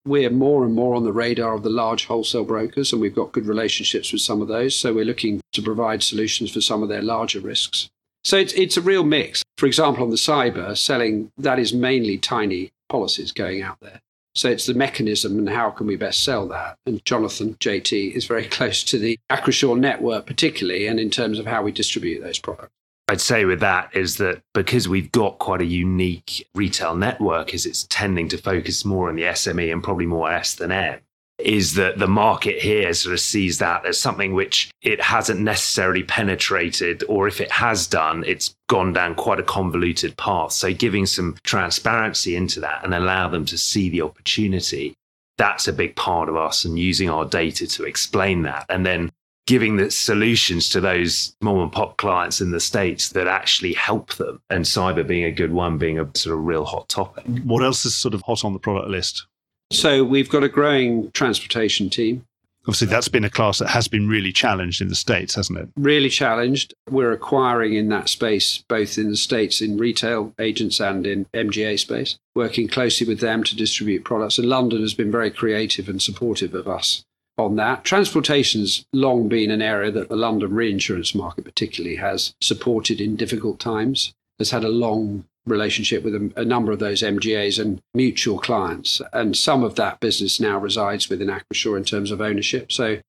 we're 0.05 0.29
more 0.29 0.65
and 0.65 0.73
more 0.73 0.95
on 0.95 1.03
the 1.03 1.13
radar 1.13 1.53
of 1.53 1.63
the 1.63 1.69
large 1.69 2.05
wholesale 2.05 2.43
brokers, 2.43 2.91
and 2.91 3.01
we've 3.01 3.15
got 3.15 3.31
good 3.31 3.45
relationships 3.45 4.11
with 4.11 4.21
some 4.21 4.41
of 4.41 4.47
those. 4.47 4.75
So 4.75 4.93
we're 4.93 5.05
looking 5.05 5.41
to 5.53 5.61
provide 5.61 6.03
solutions 6.03 6.51
for 6.51 6.61
some 6.61 6.83
of 6.83 6.89
their 6.89 7.01
larger 7.01 7.39
risks. 7.39 7.89
So 8.23 8.37
it's, 8.37 8.53
it's 8.53 8.77
a 8.77 8.81
real 8.81 9.03
mix. 9.03 9.43
For 9.57 9.65
example, 9.65 10.03
on 10.03 10.09
the 10.09 10.15
cyber, 10.15 10.77
selling 10.77 11.31
that 11.37 11.59
is 11.59 11.73
mainly 11.73 12.17
tiny 12.17 12.71
policies 12.89 13.31
going 13.31 13.61
out 13.61 13.77
there. 13.81 13.99
So 14.35 14.49
it's 14.49 14.65
the 14.65 14.73
mechanism 14.73 15.37
and 15.37 15.49
how 15.49 15.69
can 15.69 15.87
we 15.87 15.95
best 15.95 16.23
sell 16.23 16.47
that. 16.47 16.77
And 16.85 17.03
Jonathan, 17.05 17.55
JT, 17.55 18.13
is 18.13 18.25
very 18.25 18.45
close 18.57 18.83
to 18.85 18.97
the 18.97 19.19
Acrisure 19.29 19.77
network, 19.77 20.25
particularly, 20.25 20.87
and 20.87 20.99
in 20.99 21.09
terms 21.09 21.37
of 21.37 21.45
how 21.45 21.63
we 21.63 21.71
distribute 21.71 22.21
those 22.21 22.39
products. 22.39 22.73
I'd 23.07 23.21
say 23.21 23.45
with 23.45 23.59
that 23.59 23.95
is 23.95 24.17
that 24.17 24.41
because 24.53 24.87
we've 24.87 25.11
got 25.11 25.39
quite 25.39 25.61
a 25.61 25.65
unique 25.65 26.47
retail 26.55 26.95
network, 26.95 27.53
is 27.53 27.65
it's 27.65 27.85
tending 27.89 28.29
to 28.29 28.37
focus 28.37 28.85
more 28.85 29.09
on 29.09 29.15
the 29.15 29.23
SME 29.23 29.71
and 29.71 29.83
probably 29.83 30.05
more 30.05 30.31
S 30.31 30.55
than 30.55 30.71
M. 30.71 30.99
Is 31.39 31.73
that 31.73 31.97
the 31.97 32.07
market 32.07 32.61
here 32.61 32.93
sort 32.93 33.13
of 33.13 33.19
sees 33.19 33.57
that 33.57 33.85
as 33.85 33.99
something 33.99 34.33
which 34.33 34.71
it 34.81 35.01
hasn't 35.01 35.41
necessarily 35.41 36.03
penetrated, 36.03 37.03
or 37.09 37.27
if 37.27 37.41
it 37.41 37.51
has 37.51 37.87
done, 37.87 38.23
it's 38.25 38.55
gone 38.69 38.93
down 38.93 39.15
quite 39.15 39.39
a 39.39 39.43
convoluted 39.43 40.15
path. 40.15 40.53
So, 40.53 40.73
giving 40.73 41.05
some 41.05 41.35
transparency 41.43 42.35
into 42.35 42.59
that 42.61 42.85
and 42.85 42.93
allow 42.93 43.27
them 43.27 43.45
to 43.45 43.57
see 43.57 43.89
the 43.89 44.03
opportunity 44.03 44.93
that's 45.37 45.67
a 45.67 45.73
big 45.73 45.95
part 45.95 46.29
of 46.29 46.35
us 46.35 46.65
and 46.65 46.77
using 46.77 47.09
our 47.09 47.25
data 47.25 47.67
to 47.67 47.83
explain 47.83 48.43
that. 48.43 48.65
And 48.69 48.85
then 48.85 49.11
giving 49.45 49.75
the 49.75 49.91
solutions 49.91 50.69
to 50.69 50.79
those 50.79 51.35
mom 51.41 51.59
and 51.59 51.71
pop 51.71 51.97
clients 51.97 52.39
in 52.41 52.51
the 52.51 52.59
States 52.59 53.09
that 53.09 53.27
actually 53.27 53.73
help 53.73 54.13
them. 54.15 54.41
And 54.49 54.65
cyber 54.65 55.05
being 55.05 55.25
a 55.25 55.31
good 55.31 55.51
one, 55.51 55.77
being 55.77 55.99
a 55.99 56.09
sort 56.15 56.37
of 56.37 56.45
real 56.45 56.65
hot 56.65 56.87
topic. 56.89 57.25
What 57.43 57.63
else 57.63 57.85
is 57.85 57.95
sort 57.95 58.13
of 58.13 58.21
hot 58.21 58.45
on 58.45 58.53
the 58.53 58.59
product 58.59 58.89
list? 58.89 59.25
So 59.71 60.03
we've 60.03 60.29
got 60.29 60.43
a 60.43 60.49
growing 60.49 61.11
transportation 61.11 61.89
team. 61.89 62.25
Obviously, 62.65 62.87
that's 62.87 63.09
been 63.09 63.25
a 63.25 63.29
class 63.29 63.59
that 63.59 63.67
has 63.67 63.89
been 63.89 64.07
really 64.07 64.31
challenged 64.31 64.81
in 64.81 64.87
the 64.87 64.95
States, 64.95 65.35
hasn't 65.35 65.59
it? 65.59 65.67
Really 65.75 66.07
challenged. 66.07 66.73
We're 66.89 67.11
acquiring 67.11 67.73
in 67.73 67.89
that 67.89 68.07
space, 68.07 68.63
both 68.69 68.97
in 68.97 69.09
the 69.09 69.17
States 69.17 69.59
in 69.59 69.77
retail 69.77 70.33
agents 70.39 70.79
and 70.79 71.05
in 71.05 71.25
MGA 71.33 71.77
space, 71.77 72.17
working 72.35 72.69
closely 72.69 73.05
with 73.05 73.19
them 73.19 73.43
to 73.43 73.55
distribute 73.57 74.05
products. 74.05 74.37
And 74.37 74.47
London 74.47 74.79
has 74.79 74.93
been 74.93 75.11
very 75.11 75.29
creative 75.29 75.89
and 75.89 76.01
supportive 76.01 76.53
of 76.53 76.69
us 76.69 77.03
on 77.37 77.55
that. 77.55 77.83
Transportation's 77.83 78.85
long 78.93 79.27
been 79.27 79.51
an 79.51 79.61
area 79.61 79.91
that 79.91 80.09
the 80.09 80.15
London 80.15 80.53
reinsurance 80.53 81.15
market 81.15 81.45
particularly 81.45 81.97
has 81.97 82.35
supported 82.41 83.01
in 83.01 83.15
difficult 83.15 83.59
times. 83.59 84.13
Has 84.39 84.51
had 84.51 84.63
a 84.63 84.69
long 84.69 85.25
relationship 85.45 86.03
with 86.03 86.15
a, 86.15 86.31
a, 86.37 86.45
number 86.45 86.71
of 86.71 86.79
those 86.79 87.01
MGAs 87.01 87.59
and 87.59 87.81
mutual 87.93 88.39
clients. 88.39 89.01
And 89.11 89.35
some 89.35 89.63
of 89.63 89.75
that 89.75 89.99
business 89.99 90.39
now 90.39 90.57
resides 90.57 91.09
within 91.09 91.27
Acrisure 91.27 91.77
in 91.77 91.83
terms 91.83 92.11
of 92.11 92.21
ownership. 92.21 92.71
So 92.71 92.99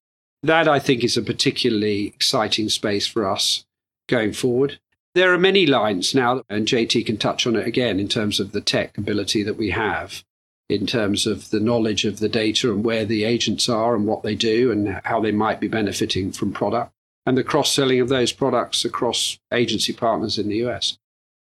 that 0.43 0.69
I 0.69 0.79
think 0.79 1.05
is 1.05 1.17
a 1.17 1.23
particularly 1.23 2.09
exciting 2.09 2.69
space 2.69 3.07
for 3.07 3.29
us 3.29 3.65
going 4.09 4.33
forward. 4.33 4.79
There 5.15 5.33
are 5.33 5.39
many 5.39 5.65
lines 5.65 6.15
now, 6.15 6.43
and 6.49 6.67
JT 6.67 7.07
can 7.07 7.17
touch 7.17 7.47
on 7.47 7.55
it 7.55 7.67
again 7.67 8.01
in 8.01 8.09
terms 8.09 8.41
of 8.41 8.51
the 8.53 8.61
tech 8.61 8.99
ability 8.99 9.45
that 9.45 9.57
we 9.57 9.71
have, 9.71 10.25
in 10.69 10.87
terms 10.87 11.27
of 11.27 11.51
the 11.51 11.61
knowledge 11.61 12.05
of 12.05 12.21
the 12.21 12.29
data 12.29 12.71
and 12.71 12.85
where 12.85 13.05
the 13.05 13.25
agents 13.25 13.69
are 13.69 13.95
and 13.95 14.07
what 14.07 14.23
they 14.23 14.35
do 14.35 14.73
and 14.73 15.01
how 15.05 15.21
they 15.21 15.33
might 15.33 15.61
be 15.61 15.69
benefiting 15.69 16.33
from 16.33 16.53
product, 16.53 16.93
and 17.27 17.37
the 17.37 17.45
cross 17.45 17.73
selling 17.73 18.01
of 18.01 18.09
those 18.09 18.33
products 18.33 18.85
across 18.85 19.39
agency 19.53 19.93
partners 19.93 20.39
in 20.39 20.49
the 20.49 20.57
US. 20.67 20.99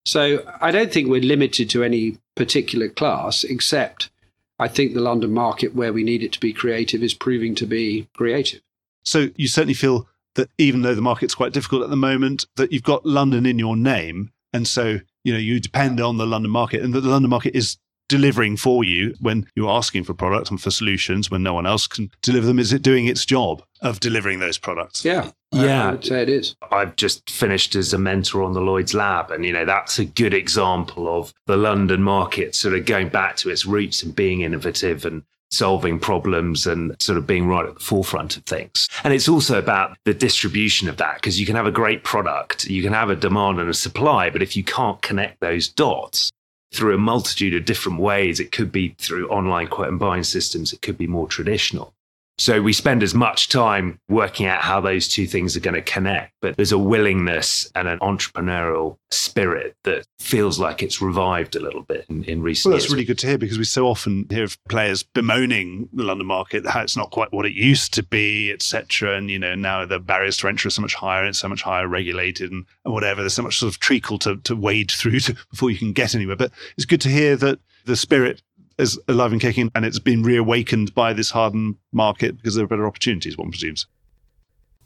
So 0.05 0.43
I 0.61 0.71
don't 0.71 0.91
think 0.91 1.09
we're 1.09 1.21
limited 1.21 1.69
to 1.71 1.83
any 1.83 2.17
particular 2.35 2.89
class, 2.89 3.43
except 3.43 4.09
I 4.59 4.67
think 4.67 4.93
the 4.93 5.01
London 5.01 5.33
market, 5.33 5.75
where 5.75 5.93
we 5.93 6.03
need 6.03 6.23
it 6.23 6.31
to 6.33 6.39
be 6.39 6.53
creative, 6.53 7.03
is 7.03 7.13
proving 7.13 7.55
to 7.55 7.65
be 7.65 8.07
creative. 8.15 8.61
So 9.03 9.29
you 9.35 9.47
certainly 9.47 9.73
feel 9.73 10.07
that 10.35 10.49
even 10.57 10.81
though 10.83 10.95
the 10.95 11.01
market's 11.01 11.35
quite 11.35 11.53
difficult 11.53 11.83
at 11.83 11.89
the 11.89 11.95
moment, 11.95 12.45
that 12.55 12.71
you've 12.71 12.83
got 12.83 13.05
London 13.05 13.45
in 13.45 13.59
your 13.59 13.75
name. 13.75 14.31
And 14.53 14.67
so, 14.67 14.99
you 15.23 15.33
know, 15.33 15.39
you 15.39 15.59
depend 15.59 15.99
on 15.99 16.17
the 16.17 16.25
London 16.25 16.51
market 16.51 16.81
and 16.81 16.93
that 16.93 17.01
the 17.01 17.09
London 17.09 17.29
market 17.29 17.55
is 17.55 17.77
delivering 18.07 18.57
for 18.57 18.83
you 18.83 19.15
when 19.19 19.47
you're 19.55 19.69
asking 19.69 20.03
for 20.03 20.13
products 20.13 20.49
and 20.49 20.61
for 20.61 20.71
solutions 20.71 21.29
when 21.29 21.43
no 21.43 21.53
one 21.53 21.65
else 21.65 21.87
can 21.87 22.09
deliver 22.21 22.47
them? 22.47 22.59
Is 22.59 22.73
it 22.73 22.81
doing 22.81 23.05
its 23.05 23.25
job 23.25 23.63
of 23.81 23.99
delivering 23.99 24.39
those 24.39 24.57
products? 24.57 25.03
Yeah. 25.05 25.31
Yeah, 25.53 25.91
I'd 25.91 26.03
say 26.03 26.21
it 26.21 26.29
is. 26.29 26.55
I've 26.71 26.97
just 26.97 27.29
finished 27.29 27.73
as 27.75 27.93
a 27.93 27.97
mentor 27.97 28.43
on 28.43 28.51
the 28.51 28.59
Lloyd's 28.59 28.93
Lab, 28.93 29.31
and 29.31 29.45
you 29.45 29.53
know 29.53 29.63
that's 29.63 29.97
a 29.97 30.03
good 30.03 30.33
example 30.33 31.07
of 31.07 31.33
the 31.45 31.55
London 31.55 32.03
market 32.03 32.53
sort 32.53 32.73
of 32.73 32.85
going 32.85 33.07
back 33.07 33.37
to 33.37 33.49
its 33.49 33.65
roots 33.65 34.03
and 34.03 34.13
being 34.13 34.41
innovative 34.41 35.05
and 35.05 35.23
solving 35.49 35.99
problems 35.99 36.67
and 36.67 37.01
sort 37.01 37.17
of 37.17 37.25
being 37.25 37.47
right 37.47 37.65
at 37.65 37.75
the 37.75 37.79
forefront 37.79 38.35
of 38.35 38.43
things. 38.43 38.89
And 39.03 39.13
it's 39.13 39.29
also 39.29 39.57
about 39.57 39.97
the 40.03 40.13
distribution 40.13 40.89
of 40.89 40.97
that 40.97 41.15
because 41.15 41.39
you 41.39 41.45
can 41.45 41.55
have 41.55 41.65
a 41.65 41.71
great 41.71 42.03
product, 42.03 42.65
you 42.65 42.83
can 42.83 42.93
have 42.93 43.09
a 43.09 43.15
demand 43.15 43.59
and 43.59 43.69
a 43.69 43.73
supply, 43.73 44.29
but 44.29 44.41
if 44.41 44.57
you 44.57 44.63
can't 44.63 45.01
connect 45.01 45.39
those 45.39 45.69
dots 45.69 46.31
through 46.77 46.93
a 46.93 46.99
multitude 46.99 47.55
of 47.55 47.65
different 47.65 47.99
ways, 47.99 48.39
it 48.39 48.51
could 48.51 48.71
be 48.71 48.95
through 48.99 49.27
online 49.29 49.67
quote 49.67 49.87
and 49.87 49.99
buying 49.99 50.23
systems, 50.23 50.71
it 50.71 50.81
could 50.81 50.97
be 50.97 51.07
more 51.07 51.27
traditional. 51.27 51.93
So 52.39 52.61
we 52.61 52.71
spend 52.71 53.01
as 53.01 53.15
much 53.15 53.49
time 53.49 53.99
working 54.09 54.45
out 54.45 54.61
how 54.61 54.79
those 54.79 55.07
two 55.07 55.25
things 55.25 55.57
are 55.57 55.59
going 55.59 55.73
to 55.73 55.81
connect, 55.81 56.33
but 56.39 56.55
there's 56.55 56.71
a 56.71 56.77
willingness 56.77 57.69
and 57.73 57.87
an 57.87 57.97
entrepreneurial 57.99 58.97
spirit 59.09 59.75
that 59.85 60.05
feels 60.19 60.59
like 60.59 60.83
it's 60.83 61.01
revived 61.01 61.55
a 61.55 61.59
little 61.59 61.81
bit 61.81 62.05
in, 62.09 62.23
in 62.25 62.43
recent 62.43 62.45
years. 62.45 62.65
well, 62.65 62.71
that's 62.73 62.85
years. 62.85 62.93
really 62.93 63.05
good 63.05 63.17
to 63.19 63.27
hear 63.27 63.37
because 63.39 63.57
we 63.57 63.63
so 63.63 63.87
often 63.87 64.27
hear 64.29 64.43
of 64.43 64.57
players 64.69 65.01
bemoaning 65.01 65.89
the 65.93 66.03
London 66.03 66.27
market, 66.27 66.67
how 66.67 66.81
it's 66.81 66.97
not 66.97 67.09
quite 67.09 67.31
what 67.33 67.45
it 67.45 67.53
used 67.53 67.93
to 67.95 68.03
be, 68.03 68.51
etc. 68.51 69.17
And 69.17 69.31
you 69.31 69.39
know 69.39 69.55
now 69.55 69.85
the 69.85 69.99
barriers 69.99 70.37
to 70.37 70.47
entry 70.47 70.67
are 70.67 70.71
so 70.71 70.81
much 70.81 70.93
higher, 70.93 71.21
and 71.21 71.29
it's 71.29 71.39
so 71.39 71.49
much 71.49 71.63
higher 71.63 71.87
regulated 71.87 72.51
and, 72.51 72.65
and 72.85 72.93
whatever. 72.93 73.21
There's 73.21 73.33
so 73.33 73.43
much 73.43 73.57
sort 73.57 73.73
of 73.73 73.79
treacle 73.79 74.19
to, 74.19 74.37
to 74.37 74.55
wade 74.55 74.91
through 74.97 75.19
to, 75.21 75.35
before 75.49 75.71
you 75.71 75.77
can 75.77 75.93
get 75.93 76.15
anywhere. 76.15 76.35
But 76.35 76.51
it's 76.77 76.85
good 76.85 77.01
to 77.01 77.09
hear 77.09 77.35
that 77.37 77.59
the 77.85 77.95
spirit 77.95 78.43
is 78.77 78.99
alive 79.07 79.31
and 79.31 79.41
kicking, 79.41 79.71
and 79.75 79.85
it's 79.85 79.99
been 79.99 80.23
reawakened 80.23 80.93
by 80.93 81.13
this 81.13 81.31
hardened 81.31 81.75
market 81.91 82.37
because 82.37 82.55
there 82.55 82.65
are 82.65 82.67
better 82.67 82.87
opportunities, 82.87 83.37
one 83.37 83.51
presumes. 83.51 83.87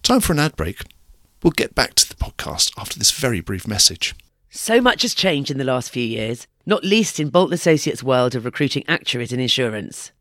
Time 0.03 0.19
for 0.19 0.33
an 0.33 0.39
ad 0.39 0.55
break. 0.55 0.83
We'll 1.43 1.51
get 1.51 1.75
back 1.75 1.95
to 1.95 2.07
the 2.07 2.15
podcast 2.15 2.71
after 2.77 2.97
this 2.97 3.11
very 3.11 3.41
brief 3.41 3.67
message. 3.67 4.15
So 4.49 4.81
much 4.81 5.01
has 5.03 5.13
changed 5.13 5.49
in 5.49 5.57
the 5.57 5.63
last 5.63 5.89
few 5.89 6.03
years, 6.03 6.45
not 6.65 6.83
least 6.83 7.19
in 7.19 7.29
Bolton 7.29 7.53
Associates' 7.53 8.03
world 8.03 8.35
of 8.35 8.45
recruiting 8.45 8.83
actuaries 8.87 9.31
in 9.31 9.39
insurance. 9.39 10.11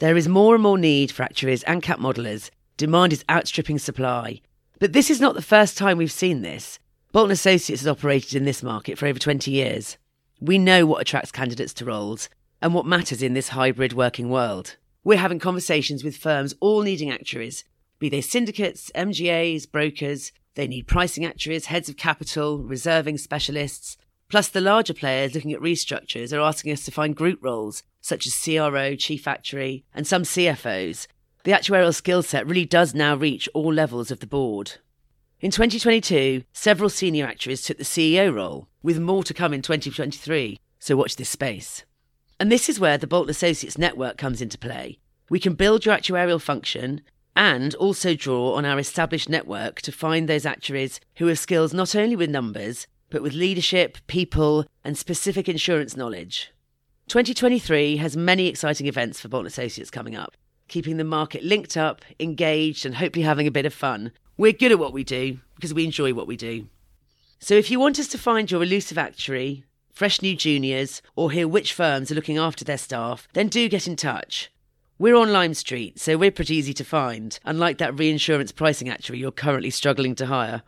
There 0.00 0.16
is 0.16 0.28
more 0.28 0.54
and 0.54 0.62
more 0.62 0.78
need 0.78 1.12
for 1.12 1.22
actuaries 1.22 1.62
and 1.64 1.82
cap 1.82 1.98
modelers. 1.98 2.50
Demand 2.76 3.12
is 3.12 3.24
outstripping 3.30 3.78
supply. 3.78 4.40
But 4.78 4.92
this 4.92 5.10
is 5.10 5.20
not 5.20 5.34
the 5.34 5.42
first 5.42 5.76
time 5.76 5.98
we've 5.98 6.10
seen 6.10 6.42
this. 6.42 6.78
Bolton 7.12 7.32
Associates 7.32 7.82
has 7.82 7.88
operated 7.88 8.34
in 8.34 8.44
this 8.44 8.62
market 8.62 8.96
for 8.96 9.06
over 9.06 9.18
20 9.18 9.50
years. 9.50 9.98
We 10.40 10.58
know 10.58 10.86
what 10.86 11.02
attracts 11.02 11.30
candidates 11.30 11.74
to 11.74 11.84
roles, 11.84 12.30
and 12.62 12.74
what 12.74 12.86
matters 12.86 13.22
in 13.22 13.34
this 13.34 13.48
hybrid 13.48 13.92
working 13.92 14.28
world. 14.28 14.76
We're 15.02 15.18
having 15.18 15.38
conversations 15.38 16.04
with 16.04 16.16
firms 16.16 16.54
all 16.60 16.82
needing 16.82 17.10
actuaries, 17.10 17.64
be 18.00 18.08
they 18.08 18.22
syndicates, 18.22 18.90
MGAs, 18.94 19.70
brokers. 19.70 20.32
They 20.54 20.66
need 20.66 20.88
pricing 20.88 21.24
actuaries, 21.24 21.66
heads 21.66 21.88
of 21.88 21.96
capital, 21.96 22.58
reserving 22.58 23.18
specialists. 23.18 23.96
Plus, 24.28 24.48
the 24.48 24.60
larger 24.60 24.94
players 24.94 25.34
looking 25.34 25.52
at 25.52 25.60
restructures 25.60 26.32
are 26.32 26.40
asking 26.40 26.72
us 26.72 26.84
to 26.84 26.90
find 26.90 27.14
group 27.14 27.38
roles, 27.42 27.82
such 28.00 28.26
as 28.26 28.34
CRO, 28.42 28.96
chief 28.96 29.28
actuary, 29.28 29.84
and 29.94 30.06
some 30.06 30.22
CFOs. 30.22 31.06
The 31.44 31.52
actuarial 31.52 31.94
skill 31.94 32.22
set 32.22 32.46
really 32.46 32.64
does 32.64 32.94
now 32.94 33.14
reach 33.14 33.48
all 33.54 33.72
levels 33.72 34.10
of 34.10 34.20
the 34.20 34.26
board. 34.26 34.72
In 35.40 35.50
2022, 35.50 36.44
several 36.52 36.90
senior 36.90 37.26
actuaries 37.26 37.62
took 37.62 37.78
the 37.78 37.84
CEO 37.84 38.32
role, 38.34 38.68
with 38.82 38.98
more 38.98 39.24
to 39.24 39.34
come 39.34 39.52
in 39.52 39.62
2023, 39.62 40.58
so 40.78 40.96
watch 40.96 41.16
this 41.16 41.28
space. 41.28 41.84
And 42.40 42.50
this 42.50 42.70
is 42.70 42.80
where 42.80 42.96
the 42.96 43.06
Bolton 43.06 43.30
Associates 43.30 43.76
network 43.76 44.16
comes 44.16 44.40
into 44.40 44.56
play. 44.56 44.98
We 45.28 45.38
can 45.38 45.52
build 45.52 45.84
your 45.84 45.94
actuarial 45.94 46.40
function 46.40 47.02
and 47.36 47.74
also 47.74 48.14
draw 48.14 48.54
on 48.54 48.64
our 48.64 48.78
established 48.78 49.28
network 49.28 49.82
to 49.82 49.92
find 49.92 50.26
those 50.26 50.46
actuaries 50.46 51.00
who 51.16 51.26
have 51.26 51.38
skills 51.38 51.74
not 51.74 51.94
only 51.94 52.16
with 52.16 52.30
numbers, 52.30 52.86
but 53.10 53.22
with 53.22 53.34
leadership, 53.34 53.98
people, 54.06 54.64
and 54.82 54.96
specific 54.96 55.50
insurance 55.50 55.98
knowledge. 55.98 56.50
2023 57.08 57.98
has 57.98 58.16
many 58.16 58.46
exciting 58.46 58.86
events 58.86 59.20
for 59.20 59.28
Bolton 59.28 59.46
Associates 59.46 59.90
coming 59.90 60.16
up, 60.16 60.34
keeping 60.66 60.96
the 60.96 61.04
market 61.04 61.44
linked 61.44 61.76
up, 61.76 62.00
engaged, 62.18 62.86
and 62.86 62.94
hopefully 62.94 63.24
having 63.24 63.46
a 63.46 63.52
bit 63.52 63.66
of 63.66 63.74
fun. 63.74 64.12
We're 64.38 64.52
good 64.52 64.72
at 64.72 64.78
what 64.78 64.94
we 64.94 65.04
do 65.04 65.40
because 65.56 65.74
we 65.74 65.84
enjoy 65.84 66.14
what 66.14 66.26
we 66.26 66.38
do. 66.38 66.68
So 67.38 67.54
if 67.54 67.70
you 67.70 67.78
want 67.78 67.98
us 67.98 68.08
to 68.08 68.18
find 68.18 68.50
your 68.50 68.62
elusive 68.62 68.96
actuary, 68.96 69.64
fresh 70.00 70.22
new 70.22 70.34
juniors, 70.34 71.02
or 71.14 71.30
hear 71.30 71.46
which 71.46 71.74
firms 71.74 72.10
are 72.10 72.14
looking 72.14 72.38
after 72.38 72.64
their 72.64 72.78
staff, 72.78 73.28
then 73.34 73.48
do 73.48 73.68
get 73.68 73.86
in 73.86 73.96
touch. 73.96 74.50
We're 74.98 75.14
on 75.14 75.30
Lime 75.30 75.52
Street, 75.52 76.00
so 76.00 76.16
we're 76.16 76.30
pretty 76.30 76.54
easy 76.54 76.72
to 76.72 76.84
find, 76.84 77.38
unlike 77.44 77.76
that 77.76 77.98
reinsurance 77.98 78.50
pricing 78.50 78.88
actuary 78.88 79.18
you're 79.18 79.30
currently 79.30 79.68
struggling 79.68 80.14
to 80.14 80.24
hire. 80.24 80.62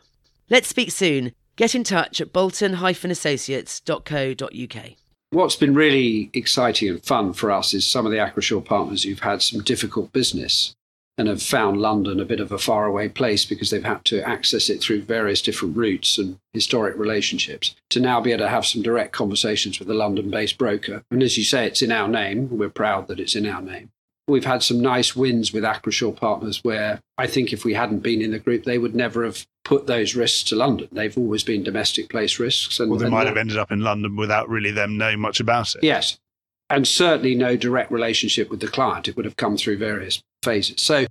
Let's 0.50 0.68
speak 0.68 0.90
soon. 0.90 1.32
Get 1.56 1.74
in 1.74 1.82
touch 1.82 2.20
at 2.20 2.34
bolton-associates.co.uk. 2.34 4.84
What's 5.30 5.56
been 5.56 5.74
really 5.74 6.30
exciting 6.34 6.90
and 6.90 7.02
fun 7.02 7.32
for 7.32 7.50
us 7.50 7.72
is 7.72 7.86
some 7.86 8.04
of 8.04 8.12
the 8.12 8.18
Acrisure 8.18 8.62
partners 8.62 9.04
who've 9.04 9.18
had 9.18 9.40
some 9.40 9.62
difficult 9.62 10.12
business 10.12 10.74
and 11.22 11.28
have 11.28 11.40
found 11.40 11.80
London 11.80 12.18
a 12.18 12.24
bit 12.24 12.40
of 12.40 12.50
a 12.50 12.58
faraway 12.58 13.08
place 13.08 13.44
because 13.44 13.70
they've 13.70 13.84
had 13.84 14.04
to 14.04 14.28
access 14.28 14.68
it 14.68 14.82
through 14.82 15.02
various 15.02 15.40
different 15.40 15.76
routes 15.76 16.18
and 16.18 16.36
historic 16.52 16.98
relationships 16.98 17.76
to 17.90 18.00
now 18.00 18.20
be 18.20 18.32
able 18.32 18.42
to 18.42 18.48
have 18.48 18.66
some 18.66 18.82
direct 18.82 19.12
conversations 19.12 19.78
with 19.78 19.88
a 19.88 19.94
London 19.94 20.32
based 20.32 20.58
broker. 20.58 21.04
And 21.12 21.22
as 21.22 21.38
you 21.38 21.44
say, 21.44 21.64
it's 21.64 21.80
in 21.80 21.92
our 21.92 22.08
name. 22.08 22.48
We're 22.50 22.70
proud 22.70 23.06
that 23.06 23.20
it's 23.20 23.36
in 23.36 23.46
our 23.46 23.62
name. 23.62 23.90
We've 24.26 24.44
had 24.44 24.64
some 24.64 24.80
nice 24.80 25.14
wins 25.14 25.52
with 25.52 25.62
Acrisure 25.62 26.16
partners 26.16 26.58
where 26.64 26.98
I 27.16 27.28
think 27.28 27.52
if 27.52 27.64
we 27.64 27.74
hadn't 27.74 28.00
been 28.00 28.20
in 28.20 28.32
the 28.32 28.40
group, 28.40 28.64
they 28.64 28.78
would 28.78 28.96
never 28.96 29.24
have 29.24 29.46
put 29.64 29.86
those 29.86 30.16
risks 30.16 30.42
to 30.48 30.56
London. 30.56 30.88
They've 30.90 31.16
always 31.16 31.44
been 31.44 31.62
domestic 31.62 32.08
place 32.08 32.40
risks. 32.40 32.80
And, 32.80 32.90
well, 32.90 32.98
they 32.98 33.04
and 33.04 33.14
might 33.14 33.28
have 33.28 33.36
ended 33.36 33.58
up 33.58 33.70
in 33.70 33.82
London 33.82 34.16
without 34.16 34.48
really 34.48 34.72
them 34.72 34.98
knowing 34.98 35.20
much 35.20 35.38
about 35.38 35.72
it. 35.76 35.84
Yes 35.84 36.18
and 36.72 36.88
certainly 36.88 37.34
no 37.34 37.54
direct 37.54 37.92
relationship 37.92 38.48
with 38.48 38.60
the 38.60 38.66
client. 38.66 39.06
It 39.06 39.14
would 39.14 39.26
have 39.26 39.36
come 39.36 39.58
through 39.58 39.76
various 39.76 40.22
phases. 40.42 40.80
So 40.80 41.04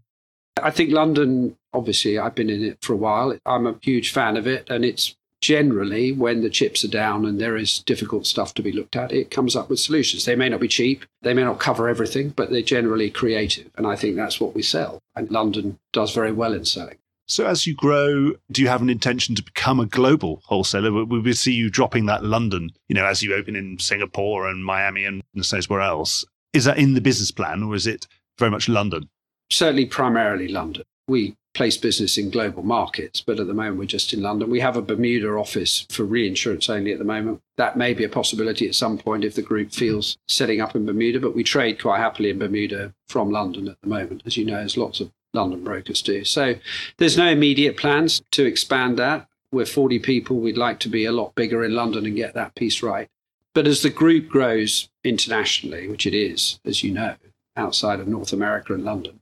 I 0.62 0.72
think 0.72 0.92
London, 0.92 1.56
obviously, 1.72 2.18
I've 2.18 2.34
been 2.34 2.50
in 2.50 2.64
it 2.64 2.80
for 2.82 2.94
a 2.94 2.98
while. 2.98 3.38
I'm 3.46 3.68
a 3.68 3.76
huge 3.80 4.12
fan 4.12 4.38
of 4.38 4.48
it. 4.48 4.68
And 4.72 4.84
it's 4.84 5.16
generally 5.40 6.14
when 6.14 6.42
the 6.42 6.50
chips 6.50 6.84
are 6.84 6.88
down 6.88 7.26
and 7.26 7.40
there 7.40 7.56
is 7.56 7.78
difficult 7.80 8.26
stuff 8.26 8.56
to 8.56 8.64
be 8.64 8.72
looked 8.72 8.96
at, 8.96 9.12
it 9.12 9.30
comes 9.30 9.56
up 9.56 9.70
with 9.70 9.80
solutions. 9.80 10.26
They 10.26 10.36
may 10.36 10.50
not 10.50 10.60
be 10.60 10.68
cheap, 10.68 11.06
they 11.22 11.36
may 11.36 11.44
not 11.44 11.60
cover 11.60 11.88
everything, 11.88 12.30
but 12.30 12.50
they're 12.50 12.64
generally 12.64 13.12
creative. 13.12 13.70
And 13.78 13.86
I 13.86 13.96
think 13.96 14.16
that's 14.16 14.42
what 14.42 14.56
we 14.56 14.64
sell. 14.64 15.00
And 15.16 15.30
London 15.30 15.78
does 15.94 16.12
very 16.12 16.32
well 16.32 16.54
in 16.54 16.66
selling. 16.66 16.98
So, 17.32 17.48
as 17.48 17.66
you 17.66 17.74
grow, 17.74 18.34
do 18.52 18.62
you 18.62 18.68
have 18.68 18.82
an 18.82 18.90
intention 18.90 19.36
to 19.36 19.44
become 19.44 19.80
a 19.80 19.86
global 19.86 20.42
wholesaler? 20.48 21.06
We 21.06 21.32
see 21.32 21.54
you 21.54 21.70
dropping 21.70 22.06
that 22.08 22.26
London, 22.26 22.72
you 22.90 22.96
know, 22.96 23.06
as 23.06 23.24
you 23.24 23.34
open 23.34 23.56
in 23.56 23.80
Singapore 23.80 24.50
and 24.50 24.66
Miami 24.66 25.06
and 25.06 25.24
knows 25.34 25.70
where 25.70 25.80
else? 25.80 26.26
Is 26.52 26.66
that 26.66 26.78
in 26.78 26.94
the 26.94 27.00
business 27.00 27.32
plan 27.32 27.64
or 27.64 27.74
is 27.74 27.88
it 27.88 28.06
very 28.38 28.52
much 28.52 28.68
London? 28.68 29.10
Certainly, 29.50 29.86
primarily 29.86 30.50
London. 30.50 30.84
We 31.08 31.38
place 31.54 31.78
business 31.78 32.18
in 32.18 32.32
global 32.32 32.64
markets, 32.64 33.22
but 33.22 33.40
at 33.40 33.48
the 33.48 33.54
moment 33.54 33.78
we're 33.78 33.86
just 33.86 34.12
in 34.12 34.22
London. 34.22 34.50
We 34.50 34.60
have 34.60 34.76
a 34.76 34.82
Bermuda 34.82 35.30
office 35.30 35.86
for 35.90 36.04
reinsurance 36.04 36.70
only 36.70 36.92
at 36.92 37.00
the 37.00 37.06
moment. 37.06 37.40
That 37.56 37.78
may 37.78 37.94
be 37.94 38.04
a 38.04 38.10
possibility 38.10 38.68
at 38.68 38.76
some 38.76 38.98
point 38.98 39.24
if 39.24 39.36
the 39.36 39.42
group 39.42 39.72
feels 39.72 40.18
setting 40.28 40.60
up 40.60 40.76
in 40.76 40.86
Bermuda, 40.86 41.22
but 41.22 41.34
we 41.34 41.46
trade 41.46 41.82
quite 41.82 42.00
happily 42.00 42.30
in 42.30 42.40
Bermuda 42.40 42.94
from 43.08 43.32
London 43.32 43.70
at 43.70 43.78
the 43.82 43.88
moment. 43.88 44.24
As 44.26 44.36
you 44.36 44.44
know, 44.44 44.56
there's 44.56 44.76
lots 44.76 45.00
of 45.00 45.12
London 45.34 45.64
brokers 45.64 46.02
do. 46.02 46.24
So 46.24 46.56
there's 46.98 47.18
no 47.18 47.30
immediate 47.30 47.78
plans 47.78 48.22
to 48.32 48.46
expand 48.46 48.98
that. 49.00 49.28
We're 49.52 49.66
40 49.66 50.00
people. 50.00 50.38
We'd 50.38 50.58
like 50.58 50.80
to 50.80 50.90
be 50.90 51.06
a 51.06 51.12
lot 51.12 51.36
bigger 51.36 51.64
in 51.64 51.76
London 51.76 52.06
and 52.06 52.16
get 52.16 52.34
that 52.34 52.56
piece 52.56 52.82
right. 52.82 53.10
But 53.54 53.68
as 53.68 53.82
the 53.82 53.90
group 53.90 54.30
grows 54.30 54.90
internationally, 55.04 55.88
which 55.88 56.06
it 56.06 56.14
is, 56.14 56.60
as 56.64 56.84
you 56.84 56.92
know, 56.92 57.16
outside 57.58 58.00
of 58.00 58.08
North 58.08 58.32
America 58.32 58.74
and 58.74 58.84
London, 58.84 59.20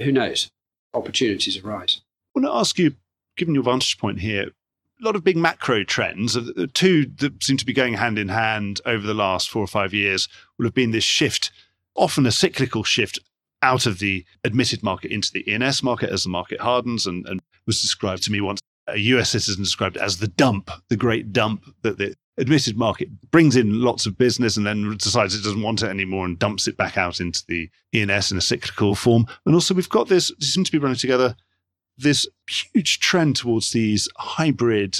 who 0.00 0.12
knows? 0.12 0.50
Opportunities 0.92 1.58
arise. 1.58 2.00
I 2.34 2.40
want 2.40 2.46
to 2.46 2.56
ask 2.56 2.78
you, 2.78 2.94
given 3.36 3.54
your 3.54 3.64
vantage 3.64 3.98
point 3.98 4.20
here, 4.20 4.50
a 5.00 5.04
lot 5.04 5.16
of 5.16 5.24
big 5.24 5.36
macro 5.36 5.82
trends, 5.82 6.36
uh, 6.36 6.44
the 6.54 6.68
two 6.68 7.06
that 7.18 7.42
seem 7.42 7.56
to 7.56 7.66
be 7.66 7.72
going 7.72 7.94
hand 7.94 8.16
in 8.16 8.28
hand 8.28 8.80
over 8.86 9.04
the 9.04 9.14
last 9.14 9.50
four 9.50 9.62
or 9.62 9.66
five 9.66 9.92
years 9.92 10.28
will 10.56 10.66
have 10.66 10.74
been 10.74 10.92
this 10.92 11.04
shift, 11.04 11.50
often 11.96 12.26
a 12.26 12.32
cyclical 12.32 12.84
shift 12.84 13.18
out 13.64 13.86
of 13.86 13.98
the 13.98 14.24
admitted 14.44 14.82
market 14.82 15.10
into 15.10 15.32
the 15.32 15.50
E&S 15.50 15.82
market 15.82 16.10
as 16.10 16.22
the 16.22 16.28
market 16.28 16.60
hardens 16.60 17.06
and, 17.06 17.26
and 17.26 17.40
was 17.66 17.80
described 17.80 18.22
to 18.22 18.30
me 18.30 18.40
once. 18.40 18.60
A 18.86 18.98
US 18.98 19.30
citizen 19.30 19.64
described 19.64 19.96
as 19.96 20.18
the 20.18 20.28
dump, 20.28 20.70
the 20.90 20.96
great 20.96 21.32
dump 21.32 21.64
that 21.80 21.96
the 21.96 22.14
admitted 22.36 22.76
market 22.76 23.08
brings 23.30 23.56
in 23.56 23.80
lots 23.80 24.04
of 24.04 24.18
business 24.18 24.58
and 24.58 24.66
then 24.66 24.94
decides 24.98 25.34
it 25.34 25.42
doesn't 25.42 25.62
want 25.62 25.82
it 25.82 25.88
anymore 25.88 26.26
and 26.26 26.38
dumps 26.38 26.68
it 26.68 26.76
back 26.76 26.98
out 26.98 27.18
into 27.18 27.42
the 27.48 27.70
E&S 27.94 28.30
in 28.30 28.36
a 28.36 28.42
cyclical 28.42 28.94
form. 28.94 29.24
And 29.46 29.54
also 29.54 29.72
we've 29.72 29.88
got 29.88 30.08
this, 30.08 30.30
seem 30.40 30.64
to 30.64 30.72
be 30.72 30.78
running 30.78 30.98
together, 30.98 31.34
this 31.96 32.28
huge 32.46 33.00
trend 33.00 33.36
towards 33.36 33.70
these 33.70 34.06
hybrid 34.18 34.98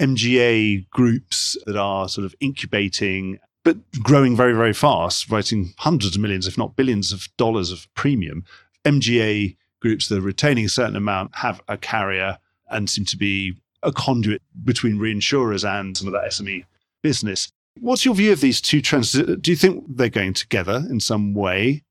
MGA 0.00 0.88
groups 0.88 1.58
that 1.66 1.76
are 1.76 2.08
sort 2.08 2.24
of 2.24 2.34
incubating 2.40 3.38
but 3.64 3.76
growing 4.02 4.36
very, 4.36 4.54
very 4.54 4.72
fast, 4.72 5.30
writing 5.30 5.74
hundreds 5.78 6.16
of 6.16 6.22
millions, 6.22 6.46
if 6.46 6.56
not 6.56 6.76
billions 6.76 7.12
of 7.12 7.28
dollars 7.36 7.70
of 7.70 7.86
premium. 7.94 8.44
MGA 8.84 9.56
groups 9.80 10.08
that 10.08 10.18
are 10.18 10.22
retaining 10.22 10.64
a 10.64 10.68
certain 10.68 10.96
amount 10.96 11.36
have 11.36 11.60
a 11.68 11.76
carrier 11.76 12.38
and 12.70 12.88
seem 12.88 13.04
to 13.06 13.16
be 13.16 13.54
a 13.82 13.92
conduit 13.92 14.42
between 14.64 14.98
reinsurers 14.98 15.68
and 15.68 15.96
some 15.96 16.06
of 16.06 16.12
that 16.12 16.30
SME 16.30 16.64
business. 17.02 17.50
What's 17.80 18.04
your 18.04 18.14
view 18.14 18.32
of 18.32 18.40
these 18.40 18.60
two 18.60 18.80
trends? 18.80 19.12
Do 19.12 19.50
you 19.50 19.56
think 19.56 19.84
they're 19.88 20.08
going 20.08 20.34
together 20.34 20.84
in 20.90 21.00
some 21.00 21.34
way? 21.34 21.84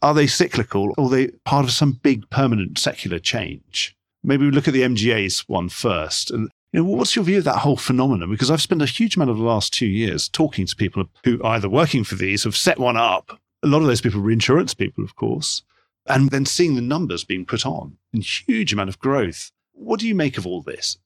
Are 0.00 0.14
they 0.14 0.26
cyclical 0.26 0.94
or 0.96 1.06
are 1.06 1.10
they 1.10 1.28
part 1.44 1.64
of 1.64 1.70
some 1.70 2.00
big 2.02 2.28
permanent 2.30 2.78
secular 2.78 3.18
change? 3.18 3.94
Maybe 4.24 4.44
we 4.44 4.50
look 4.50 4.68
at 4.68 4.74
the 4.74 4.82
MGAs 4.82 5.48
one 5.48 5.68
first. 5.68 6.30
And 6.30 6.50
you 6.72 6.82
know, 6.82 6.88
what's 6.88 7.14
your 7.14 7.24
view 7.24 7.38
of 7.38 7.44
that 7.44 7.58
whole 7.58 7.76
phenomenon? 7.76 8.30
Because 8.30 8.50
I've 8.50 8.62
spent 8.62 8.80
a 8.80 8.86
huge 8.86 9.16
amount 9.16 9.30
of 9.30 9.36
the 9.36 9.44
last 9.44 9.74
two 9.74 9.86
years 9.86 10.28
talking 10.28 10.66
to 10.66 10.74
people 10.74 11.04
who 11.24 11.42
either 11.44 11.68
working 11.68 12.02
for 12.02 12.14
these, 12.14 12.44
have 12.44 12.56
set 12.56 12.78
one 12.78 12.96
up. 12.96 13.38
A 13.62 13.66
lot 13.66 13.82
of 13.82 13.86
those 13.86 14.00
people, 14.00 14.20
are 14.20 14.24
reinsurance 14.24 14.72
people, 14.72 15.04
of 15.04 15.14
course, 15.14 15.62
and 16.06 16.30
then 16.30 16.46
seeing 16.46 16.74
the 16.74 16.80
numbers 16.80 17.24
being 17.24 17.44
put 17.44 17.66
on 17.66 17.98
and 18.12 18.24
huge 18.24 18.72
amount 18.72 18.88
of 18.88 18.98
growth. 18.98 19.52
What 19.72 20.00
do 20.00 20.08
you 20.08 20.14
make 20.14 20.38
of 20.38 20.46
all 20.46 20.62
this? 20.62 20.96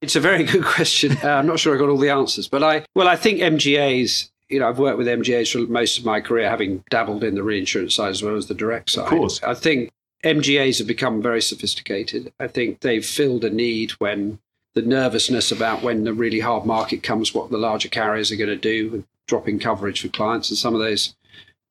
It's 0.00 0.16
a 0.16 0.20
very 0.20 0.42
good 0.44 0.64
question. 0.64 1.16
Uh, 1.22 1.28
I'm 1.28 1.46
not 1.46 1.60
sure 1.60 1.74
I 1.74 1.78
got 1.78 1.88
all 1.88 1.98
the 1.98 2.10
answers, 2.10 2.48
but 2.48 2.62
I 2.62 2.84
well, 2.94 3.08
I 3.08 3.16
think 3.16 3.38
MGAs. 3.38 4.28
You 4.48 4.60
know, 4.60 4.68
I've 4.68 4.78
worked 4.78 4.98
with 4.98 5.06
MGAs 5.06 5.52
for 5.52 5.70
most 5.72 5.98
of 5.98 6.04
my 6.04 6.20
career, 6.20 6.50
having 6.50 6.84
dabbled 6.90 7.24
in 7.24 7.36
the 7.36 7.42
reinsurance 7.42 7.94
side 7.94 8.10
as 8.10 8.22
well 8.22 8.36
as 8.36 8.48
the 8.48 8.54
direct 8.54 8.90
side. 8.90 9.04
Of 9.04 9.08
course, 9.08 9.42
I 9.42 9.54
think 9.54 9.90
MGAs 10.24 10.76
have 10.78 10.86
become 10.86 11.22
very 11.22 11.40
sophisticated. 11.40 12.32
I 12.38 12.48
think 12.48 12.80
they've 12.80 13.06
filled 13.06 13.44
a 13.44 13.50
need 13.50 13.92
when 13.92 14.40
the 14.74 14.82
nervousness 14.82 15.52
about 15.52 15.82
when 15.82 16.04
the 16.04 16.14
really 16.14 16.40
hard 16.40 16.64
market 16.64 17.02
comes, 17.02 17.34
what 17.34 17.50
the 17.50 17.58
larger 17.58 17.88
carriers 17.88 18.32
are 18.32 18.36
going 18.36 18.48
to 18.48 18.56
do 18.56 19.04
dropping 19.26 19.58
coverage 19.58 20.02
for 20.02 20.08
clients, 20.08 20.50
and 20.50 20.58
some 20.58 20.74
of 20.74 20.80
those 20.80 21.14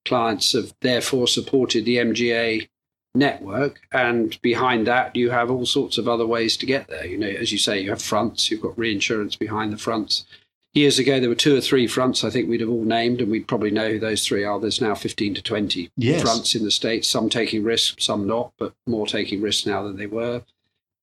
clients 0.06 0.54
have 0.54 0.74
therefore 0.82 1.28
supported 1.28 1.86
the 1.86 1.98
MGA 1.98 2.68
network. 3.14 3.82
And 3.92 4.40
behind 4.42 4.88
that 4.88 5.16
you 5.16 5.30
have 5.32 5.52
all 5.52 5.66
sorts 5.66 5.98
of 5.98 6.08
other 6.08 6.26
ways 6.26 6.58
to 6.58 6.66
get 6.66 6.88
there. 6.88 7.06
You 7.06 7.18
know 7.18 7.28
as 7.28 7.52
you 7.52 7.58
say 7.58 7.80
you 7.80 7.90
have 7.90 8.02
fronts. 8.02 8.50
You've 8.50 8.62
got 8.62 8.78
reinsurance 8.78 9.36
behind 9.36 9.74
the 9.74 9.78
fronts. 9.78 10.26
Years 10.74 10.98
ago 10.98 11.20
there 11.20 11.30
were 11.30 11.36
two 11.36 11.58
or 11.58 11.60
three 11.60 11.86
fronts 11.86 12.24
i 12.24 12.30
think 12.30 12.48
we'd 12.48 12.62
have 12.62 12.70
all 12.70 12.86
named 12.86 13.20
and 13.20 13.30
we'd 13.30 13.48
probably 13.48 13.72
know 13.72 13.92
who 13.92 14.00
those 14.00 14.26
three 14.26 14.46
are. 14.46 14.60
There's 14.60 14.80
now 14.80 14.96
15 14.96 15.36
to 15.36 15.42
20 15.42 15.92
yes. 15.98 16.22
fronts 16.22 16.56
in 16.56 16.64
the 16.64 16.72
states 16.72 17.10
some 17.10 17.30
taking 17.30 17.64
risks 17.64 18.06
some 18.06 18.26
not 18.26 18.54
but 18.58 18.74
more 18.88 19.06
taking 19.06 19.42
risks 19.42 19.66
now 19.66 19.84
than 19.84 19.98
they 19.98 20.08
were 20.08 20.44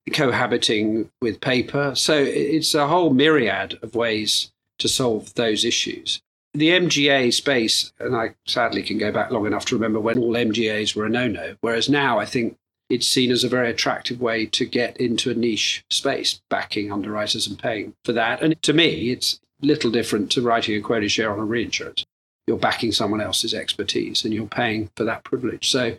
cohabiting 0.09 1.11
with 1.21 1.41
paper 1.41 1.95
so 1.95 2.15
it's 2.15 2.75
a 2.75 2.87
whole 2.87 3.11
myriad 3.11 3.79
of 3.83 3.95
ways 3.95 4.51
to 4.79 4.89
solve 4.89 5.35
those 5.35 5.65
issues 5.65 6.21
the 6.55 6.71
MGA 6.71 7.33
space, 7.33 7.93
and 7.99 8.17
I 8.17 8.35
sadly 8.47 8.83
can 8.83 8.99
go 8.99 9.13
back 9.13 9.31
long 9.31 9.47
enough 9.47 9.67
to 9.67 9.77
remember 9.77 10.01
when 10.01 10.19
all 10.19 10.33
MGAs 10.33 10.97
were 10.97 11.07
a 11.07 11.11
no 11.11 11.29
no, 11.29 11.57
whereas 11.61 11.89
now 11.89 12.19
I 12.19 12.25
think 12.25 12.57
it's 12.89 13.07
seen 13.07 13.31
as 13.31 13.45
a 13.45 13.49
very 13.49 13.71
attractive 13.71 14.21
way 14.21 14.47
to 14.47 14.65
get 14.65 14.97
into 14.97 15.31
a 15.31 15.35
niche 15.35 15.85
space, 15.91 16.41
backing 16.49 16.91
underwriters 16.91 17.47
and 17.47 17.59
paying 17.59 17.95
for 18.05 18.13
that. 18.13 18.43
And 18.43 18.61
to 18.63 18.73
me, 18.73 19.11
it's 19.11 19.41
little 19.61 19.91
different 19.91 20.31
to 20.33 20.43
writing 20.43 20.77
a 20.77 20.81
quota 20.81 21.09
share 21.09 21.33
on 21.33 21.39
a 21.39 21.45
reinsurance. 21.45 22.05
You're 22.49 22.57
backing 22.57 22.91
someone 22.91 23.21
else's 23.21 23.55
expertise 23.55 24.25
and 24.25 24.35
you're 24.35 24.47
paying 24.47 24.91
for 24.97 25.05
that 25.05 25.23
privilege. 25.23 25.71
So, 25.71 25.97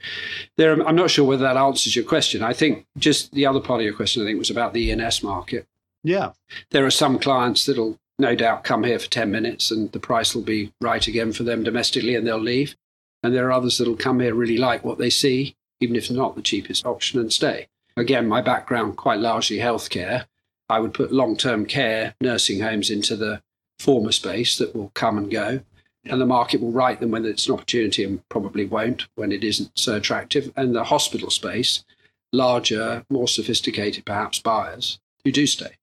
there, 0.58 0.74
I'm 0.86 0.96
not 0.96 1.12
sure 1.12 1.26
whether 1.26 1.44
that 1.44 1.56
answers 1.56 1.96
your 1.96 2.06
question. 2.06 2.44
I 2.44 2.54
think 2.54 2.86
just 2.98 3.32
the 3.32 3.46
other 3.46 3.62
part 3.62 3.80
of 3.80 3.86
your 3.86 3.96
question, 3.96 4.22
I 4.22 4.26
think, 4.26 4.40
was 4.40 4.50
about 4.50 4.74
the 4.74 4.82
E&S 4.90 5.24
market. 5.24 5.68
Yeah. 6.04 6.32
There 6.72 6.86
are 6.86 6.92
some 6.92 7.20
clients 7.20 7.66
that'll 7.66 7.98
no 8.18 8.36
doubt 8.36 8.64
come 8.64 8.84
here 8.84 9.00
for 9.00 9.10
10 9.10 9.32
minutes 9.32 9.72
and 9.72 9.92
the 9.92 10.00
price 10.00 10.36
will 10.36 10.42
be 10.42 10.74
right 10.82 11.08
again 11.08 11.32
for 11.32 11.44
them 11.44 11.64
domestically 11.64 12.16
and 12.16 12.28
they'll 12.28 12.38
leave. 12.38 12.76
And 13.24 13.34
there 13.34 13.48
are 13.48 13.52
others 13.52 13.78
that'll 13.78 13.96
come 13.96 14.20
here, 14.20 14.34
really 14.34 14.58
like 14.58 14.84
what 14.84 14.98
they 14.98 15.10
see, 15.10 15.56
even 15.80 15.96
if 15.96 16.12
not 16.12 16.36
the 16.36 16.42
cheapest 16.42 16.86
option, 16.86 17.20
and 17.20 17.32
stay. 17.32 17.68
Again, 17.98 18.28
my 18.28 18.42
background 18.42 18.98
quite 18.98 19.20
largely 19.20 19.58
healthcare. 19.58 20.26
I 20.70 20.80
would 20.80 20.94
put 20.94 21.12
long 21.12 21.36
term 21.36 21.66
care, 21.66 22.16
nursing 22.22 22.62
homes 22.62 22.90
into 22.90 23.16
the 23.16 23.42
former 23.78 24.12
space 24.12 24.58
that 24.58 24.76
will 24.76 24.92
come 24.94 25.18
and 25.18 25.32
go. 25.32 25.62
And 26.06 26.22
the 26.22 26.26
market 26.26 26.62
will 26.62 26.72
write 26.72 27.00
them 27.00 27.12
when 27.12 27.26
it's 27.26 27.48
an 27.48 27.54
opportunity 27.54 28.04
and 28.04 28.28
probably 28.30 28.66
won't 28.66 29.08
when 29.16 29.32
it 29.32 29.44
isn't 29.44 29.72
so 29.76 29.96
attractive. 29.96 30.52
And 30.56 30.74
the 30.74 30.86
hospital 30.86 31.30
space, 31.30 31.84
larger, 32.32 33.04
more 33.10 33.28
sophisticated 33.28 34.06
perhaps 34.06 34.40
buyers 34.40 35.00
who 35.24 35.32
do 35.32 35.46
stay. 35.46 35.76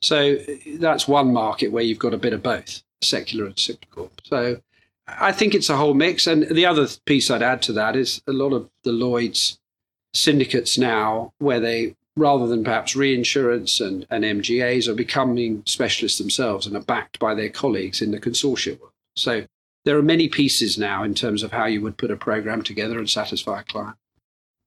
So 0.00 0.36
that's 0.78 1.08
one 1.08 1.32
market 1.32 1.72
where 1.72 1.82
you've 1.82 1.98
got 1.98 2.14
a 2.14 2.18
bit 2.18 2.32
of 2.32 2.42
both, 2.42 2.82
secular 3.02 3.46
and 3.46 3.58
cyclical. 3.58 4.12
So 4.24 4.60
I 5.08 5.32
think 5.32 5.54
it's 5.54 5.70
a 5.70 5.76
whole 5.76 5.94
mix. 5.94 6.26
And 6.26 6.48
the 6.48 6.66
other 6.66 6.86
piece 7.04 7.30
I'd 7.30 7.42
add 7.42 7.62
to 7.62 7.72
that 7.72 7.96
is 7.96 8.22
a 8.26 8.32
lot 8.32 8.52
of 8.52 8.68
the 8.84 8.92
Lloyd's 8.92 9.58
syndicates 10.14 10.78
now, 10.78 11.32
where 11.38 11.60
they, 11.60 11.96
rather 12.16 12.46
than 12.46 12.64
perhaps 12.64 12.94
reinsurance 12.94 13.80
and, 13.80 14.06
and 14.10 14.24
MGAs, 14.24 14.88
are 14.88 14.94
becoming 14.94 15.62
specialists 15.66 16.18
themselves 16.18 16.66
and 16.66 16.76
are 16.76 16.82
backed 16.82 17.18
by 17.18 17.34
their 17.34 17.50
colleagues 17.50 18.00
in 18.00 18.12
the 18.12 18.20
consortium. 18.20 18.78
So 19.16 19.46
there 19.84 19.96
are 19.96 20.02
many 20.02 20.28
pieces 20.28 20.78
now 20.78 21.02
in 21.02 21.14
terms 21.14 21.42
of 21.42 21.52
how 21.52 21.66
you 21.66 21.80
would 21.80 21.96
put 21.96 22.10
a 22.10 22.16
program 22.16 22.62
together 22.62 22.98
and 22.98 23.08
satisfy 23.08 23.60
a 23.60 23.64
client. 23.64 23.96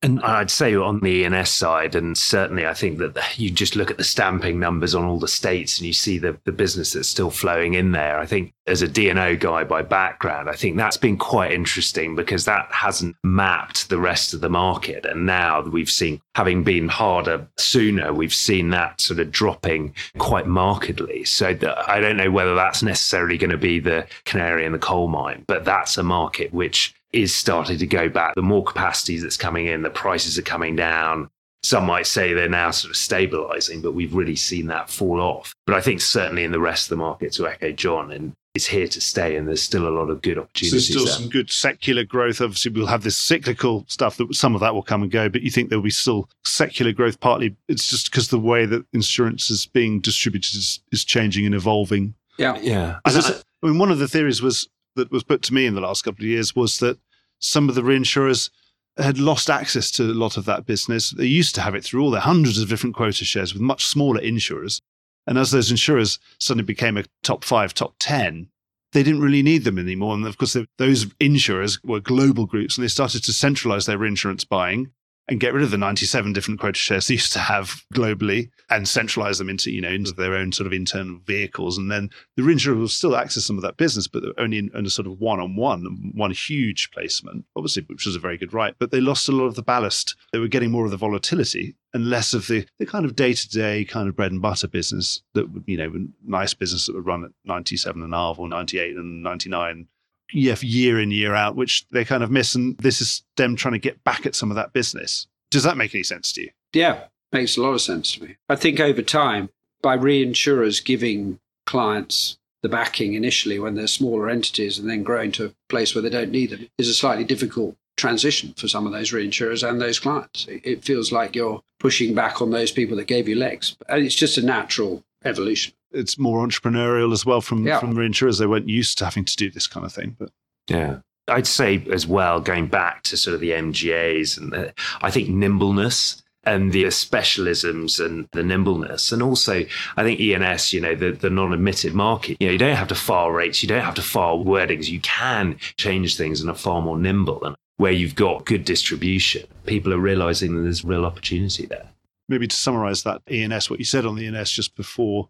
And 0.03 0.19
I'd 0.21 0.49
say 0.49 0.75
on 0.75 0.99
the 0.99 1.09
E&S 1.09 1.51
side, 1.51 1.93
and 1.93 2.17
certainly 2.17 2.65
I 2.65 2.73
think 2.73 2.97
that 2.97 3.37
you 3.37 3.51
just 3.51 3.75
look 3.75 3.91
at 3.91 3.97
the 3.97 4.03
stamping 4.03 4.59
numbers 4.59 4.95
on 4.95 5.05
all 5.05 5.19
the 5.19 5.27
states 5.27 5.77
and 5.77 5.85
you 5.85 5.93
see 5.93 6.17
the, 6.17 6.35
the 6.43 6.51
business 6.51 6.93
that's 6.93 7.07
still 7.07 7.29
flowing 7.29 7.75
in 7.75 7.91
there. 7.91 8.17
I 8.17 8.25
think 8.25 8.51
as 8.65 8.81
a 8.81 8.87
D&O 8.87 9.35
guy 9.35 9.63
by 9.63 9.83
background, 9.83 10.49
I 10.49 10.53
think 10.53 10.75
that's 10.75 10.97
been 10.97 11.17
quite 11.17 11.51
interesting 11.51 12.15
because 12.15 12.45
that 12.45 12.67
hasn't 12.71 13.15
mapped 13.23 13.89
the 13.89 13.99
rest 13.99 14.33
of 14.33 14.41
the 14.41 14.49
market. 14.49 15.05
And 15.05 15.27
now 15.27 15.61
we've 15.61 15.91
seen, 15.91 16.19
having 16.33 16.63
been 16.63 16.87
harder 16.87 17.47
sooner, 17.57 18.11
we've 18.11 18.33
seen 18.33 18.71
that 18.71 19.01
sort 19.01 19.19
of 19.19 19.29
dropping 19.29 19.93
quite 20.17 20.47
markedly. 20.47 21.25
So 21.25 21.49
I 21.49 21.99
don't 21.99 22.17
know 22.17 22.31
whether 22.31 22.55
that's 22.55 22.81
necessarily 22.81 23.37
going 23.37 23.51
to 23.51 23.57
be 23.57 23.79
the 23.79 24.07
canary 24.25 24.65
in 24.65 24.71
the 24.71 24.79
coal 24.79 25.09
mine, 25.09 25.43
but 25.45 25.63
that's 25.63 25.97
a 25.99 26.03
market 26.03 26.51
which 26.51 26.95
is 27.13 27.35
starting 27.35 27.77
to 27.77 27.87
go 27.87 28.09
back. 28.09 28.35
The 28.35 28.41
more 28.41 28.63
capacity 28.63 29.17
that's 29.19 29.37
coming 29.37 29.67
in, 29.67 29.81
the 29.81 29.89
prices 29.89 30.37
are 30.37 30.43
coming 30.43 30.75
down. 30.75 31.29
Some 31.63 31.85
might 31.85 32.07
say 32.07 32.33
they're 32.33 32.49
now 32.49 32.71
sort 32.71 32.91
of 32.91 32.97
stabilizing, 32.97 33.81
but 33.81 33.93
we've 33.93 34.15
really 34.15 34.35
seen 34.35 34.67
that 34.67 34.89
fall 34.89 35.21
off. 35.21 35.53
But 35.67 35.75
I 35.75 35.81
think 35.81 36.01
certainly 36.01 36.43
in 36.43 36.51
the 36.51 36.59
rest 36.59 36.85
of 36.85 36.89
the 36.89 36.95
market, 37.03 37.33
to 37.33 37.47
echo 37.47 37.71
John, 37.71 38.11
and 38.11 38.33
it's 38.55 38.65
here 38.65 38.87
to 38.87 38.99
stay, 38.99 39.35
and 39.35 39.47
there's 39.47 39.61
still 39.61 39.87
a 39.87 39.89
lot 39.89 40.09
of 40.09 40.21
good 40.21 40.37
opportunities. 40.37 40.71
So 40.71 40.75
there's 40.75 40.87
still 40.87 41.05
there. 41.05 41.13
some 41.13 41.29
good 41.29 41.51
secular 41.51 42.03
growth. 42.03 42.41
Obviously, 42.41 42.71
we'll 42.71 42.87
have 42.87 43.03
this 43.03 43.17
cyclical 43.17 43.85
stuff 43.87 44.17
that 44.17 44.33
some 44.33 44.55
of 44.55 44.61
that 44.61 44.73
will 44.73 44.81
come 44.81 45.03
and 45.03 45.11
go, 45.11 45.29
but 45.29 45.41
you 45.41 45.51
think 45.51 45.69
there'll 45.69 45.83
be 45.83 45.89
still 45.89 46.29
secular 46.43 46.91
growth. 46.91 47.19
Partly, 47.19 47.55
it's 47.67 47.87
just 47.87 48.11
because 48.11 48.29
the 48.29 48.39
way 48.39 48.65
that 48.65 48.83
insurance 48.91 49.49
is 49.49 49.67
being 49.67 50.01
distributed 50.01 50.55
is, 50.55 50.79
is 50.91 51.05
changing 51.05 51.45
and 51.45 51.55
evolving. 51.55 52.15
Yeah, 52.37 52.57
yeah. 52.59 52.99
I, 53.05 53.41
I 53.63 53.67
mean, 53.67 53.77
one 53.77 53.91
of 53.91 53.99
the 53.99 54.07
theories 54.07 54.41
was 54.41 54.67
that 54.95 55.11
was 55.11 55.23
put 55.23 55.41
to 55.43 55.53
me 55.53 55.65
in 55.65 55.75
the 55.75 55.81
last 55.81 56.03
couple 56.03 56.23
of 56.23 56.29
years 56.29 56.55
was 56.55 56.79
that 56.79 56.99
some 57.39 57.69
of 57.69 57.75
the 57.75 57.81
reinsurers 57.81 58.49
had 58.97 59.17
lost 59.17 59.49
access 59.49 59.89
to 59.91 60.03
a 60.03 60.13
lot 60.13 60.37
of 60.37 60.45
that 60.45 60.65
business. 60.65 61.11
They 61.11 61.25
used 61.25 61.55
to 61.55 61.61
have 61.61 61.75
it 61.75 61.83
through 61.83 62.03
all 62.03 62.11
their 62.11 62.21
hundreds 62.21 62.61
of 62.61 62.69
different 62.69 62.95
quota 62.95 63.25
shares 63.25 63.53
with 63.53 63.61
much 63.61 63.85
smaller 63.85 64.19
insurers. 64.19 64.81
And 65.27 65.37
as 65.37 65.51
those 65.51 65.71
insurers 65.71 66.19
suddenly 66.39 66.65
became 66.65 66.97
a 66.97 67.05
top 67.23 67.43
five, 67.43 67.73
top 67.73 67.95
10, 67.99 68.49
they 68.91 69.03
didn't 69.03 69.21
really 69.21 69.43
need 69.43 69.63
them 69.63 69.79
anymore. 69.79 70.13
And 70.13 70.25
of 70.25 70.37
course, 70.37 70.57
those 70.77 71.07
insurers 71.19 71.81
were 71.83 71.99
global 71.99 72.45
groups 72.45 72.77
and 72.77 72.83
they 72.83 72.89
started 72.89 73.23
to 73.23 73.33
centralize 73.33 73.85
their 73.85 73.97
reinsurance 73.97 74.43
buying. 74.43 74.91
And 75.27 75.39
get 75.39 75.53
rid 75.53 75.63
of 75.63 75.71
the 75.71 75.77
97 75.77 76.33
different 76.33 76.59
quota 76.59 76.77
shares 76.77 77.07
they 77.07 77.13
used 77.15 77.33
to 77.33 77.39
have 77.39 77.83
globally 77.93 78.49
and 78.69 78.87
centralize 78.87 79.37
them 79.37 79.49
into, 79.49 79.71
you 79.71 79.81
know, 79.81 79.89
into 79.89 80.11
their 80.11 80.35
own 80.35 80.51
sort 80.51 80.67
of 80.67 80.73
internal 80.73 81.19
vehicles. 81.25 81.77
And 81.77 81.91
then 81.91 82.09
the 82.35 82.43
reinsurer 82.43 82.77
will 82.77 82.87
still 82.87 83.15
access 83.15 83.45
some 83.45 83.57
of 83.57 83.61
that 83.63 83.77
business, 83.77 84.07
but 84.07 84.23
only 84.37 84.57
in, 84.57 84.71
in 84.73 84.85
a 84.85 84.89
sort 84.89 85.07
of 85.07 85.19
one-on-one, 85.19 86.11
one 86.15 86.31
huge 86.31 86.91
placement, 86.91 87.45
obviously, 87.55 87.83
which 87.87 88.05
was 88.05 88.15
a 88.15 88.19
very 88.19 88.37
good 88.37 88.53
right. 88.53 88.75
But 88.79 88.91
they 88.91 89.01
lost 89.01 89.29
a 89.29 89.33
lot 89.33 89.45
of 89.45 89.55
the 89.55 89.63
ballast. 89.63 90.15
They 90.31 90.39
were 90.39 90.47
getting 90.47 90.71
more 90.71 90.85
of 90.85 90.91
the 90.91 90.97
volatility 90.97 91.75
and 91.93 92.09
less 92.09 92.33
of 92.33 92.47
the, 92.47 92.65
the 92.79 92.85
kind 92.85 93.05
of 93.05 93.15
day-to-day 93.15 93.85
kind 93.85 94.07
of 94.07 94.15
bread 94.15 94.31
and 94.31 94.41
butter 94.41 94.67
business 94.67 95.21
that, 95.33 95.51
would, 95.51 95.63
you 95.67 95.77
know, 95.77 95.91
nice 96.25 96.53
business 96.53 96.85
that 96.85 96.95
would 96.95 97.05
run 97.05 97.23
at 97.25 97.31
97 97.45 98.01
and 98.01 98.13
a 98.13 98.17
half 98.17 98.39
or 98.39 98.47
98 98.47 98.95
and 98.95 99.23
99 99.23 99.87
year, 100.33 100.99
in, 100.99 101.11
year 101.11 101.35
out, 101.35 101.55
which 101.55 101.85
they 101.91 102.05
kind 102.05 102.23
of 102.23 102.31
miss. 102.31 102.55
And 102.55 102.77
this 102.77 103.01
is 103.01 103.23
them 103.37 103.55
trying 103.55 103.73
to 103.73 103.79
get 103.79 104.03
back 104.03 104.25
at 104.25 104.35
some 104.35 104.51
of 104.51 104.55
that 104.55 104.73
business. 104.73 105.27
Does 105.49 105.63
that 105.63 105.77
make 105.77 105.93
any 105.93 106.03
sense 106.03 106.31
to 106.33 106.41
you? 106.41 106.49
Yeah, 106.73 107.05
makes 107.31 107.57
a 107.57 107.61
lot 107.61 107.73
of 107.73 107.81
sense 107.81 108.13
to 108.13 108.23
me. 108.23 108.37
I 108.49 108.55
think 108.55 108.79
over 108.79 109.01
time, 109.01 109.49
by 109.81 109.97
reinsurers 109.97 110.83
giving 110.83 111.39
clients 111.65 112.37
the 112.61 112.69
backing 112.69 113.15
initially 113.15 113.59
when 113.59 113.75
they're 113.75 113.87
smaller 113.87 114.29
entities 114.29 114.77
and 114.77 114.89
then 114.89 115.03
growing 115.03 115.31
to 115.33 115.45
a 115.45 115.53
place 115.69 115.95
where 115.95 116.01
they 116.01 116.09
don't 116.09 116.31
need 116.31 116.51
them 116.51 116.67
is 116.77 116.87
a 116.87 116.93
slightly 116.93 117.23
difficult 117.23 117.75
transition 117.97 118.53
for 118.55 118.67
some 118.67 118.85
of 118.85 118.93
those 118.93 119.11
reinsurers 119.11 119.67
and 119.67 119.81
those 119.81 119.99
clients. 119.99 120.45
It 120.47 120.83
feels 120.83 121.11
like 121.11 121.35
you're 121.35 121.61
pushing 121.79 122.13
back 122.13 122.41
on 122.41 122.51
those 122.51 122.71
people 122.71 122.97
that 122.97 123.07
gave 123.07 123.27
you 123.27 123.35
legs. 123.35 123.75
And 123.89 124.05
it's 124.05 124.15
just 124.15 124.37
a 124.37 124.45
natural 124.45 125.03
evolution 125.25 125.73
it's 125.91 126.17
more 126.17 126.45
entrepreneurial 126.45 127.13
as 127.13 127.25
well 127.25 127.41
from 127.41 127.65
yeah. 127.65 127.79
from 127.79 127.95
reinsurers. 127.95 128.39
They 128.39 128.47
weren't 128.47 128.69
used 128.69 128.97
to 128.99 129.05
having 129.05 129.25
to 129.25 129.35
do 129.35 129.49
this 129.49 129.67
kind 129.67 129.85
of 129.85 129.93
thing, 129.93 130.15
but 130.17 130.29
yeah. 130.67 130.99
I'd 131.27 131.47
say 131.47 131.85
as 131.91 132.07
well, 132.07 132.41
going 132.41 132.67
back 132.67 133.03
to 133.03 133.17
sort 133.17 133.35
of 133.35 133.41
the 133.41 133.51
MGAs 133.51 134.37
and 134.37 134.51
the, 134.51 134.73
I 135.01 135.11
think 135.11 135.29
nimbleness 135.29 136.21
and 136.43 136.71
the 136.71 136.85
specialisms 136.85 138.03
and 138.03 138.27
the 138.31 138.43
nimbleness. 138.43 139.11
And 139.11 139.21
also, 139.21 139.63
I 139.95 140.03
think 140.03 140.19
E&S, 140.19 140.73
you 140.73 140.81
know, 140.81 140.95
the, 140.95 141.11
the 141.11 141.29
non 141.29 141.53
admitted 141.53 141.93
market, 141.93 142.37
you 142.39 142.47
know, 142.47 142.53
you 142.53 142.57
don't 142.57 142.75
have 142.75 142.87
to 142.87 142.95
file 142.95 143.29
rates, 143.29 143.61
you 143.61 143.69
don't 143.69 143.83
have 143.83 143.95
to 143.95 144.01
file 144.01 144.43
wordings. 144.43 144.89
You 144.89 144.99
can 145.01 145.57
change 145.77 146.17
things 146.17 146.41
and 146.41 146.49
are 146.49 146.55
far 146.55 146.81
more 146.81 146.97
nimble. 146.97 147.43
And 147.43 147.55
where 147.77 147.91
you've 147.91 148.15
got 148.15 148.45
good 148.45 148.65
distribution, 148.65 149.47
people 149.65 149.93
are 149.93 149.99
realizing 149.99 150.55
that 150.55 150.63
there's 150.63 150.83
real 150.83 151.05
opportunity 151.05 151.65
there. 151.65 151.87
Maybe 152.27 152.47
to 152.47 152.55
summarize 152.55 153.03
that 153.03 153.21
E&S, 153.29 153.69
what 153.69 153.79
you 153.79 153.85
said 153.85 154.05
on 154.05 154.15
the 154.15 154.23
E&S 154.23 154.51
just 154.51 154.75
before 154.75 155.29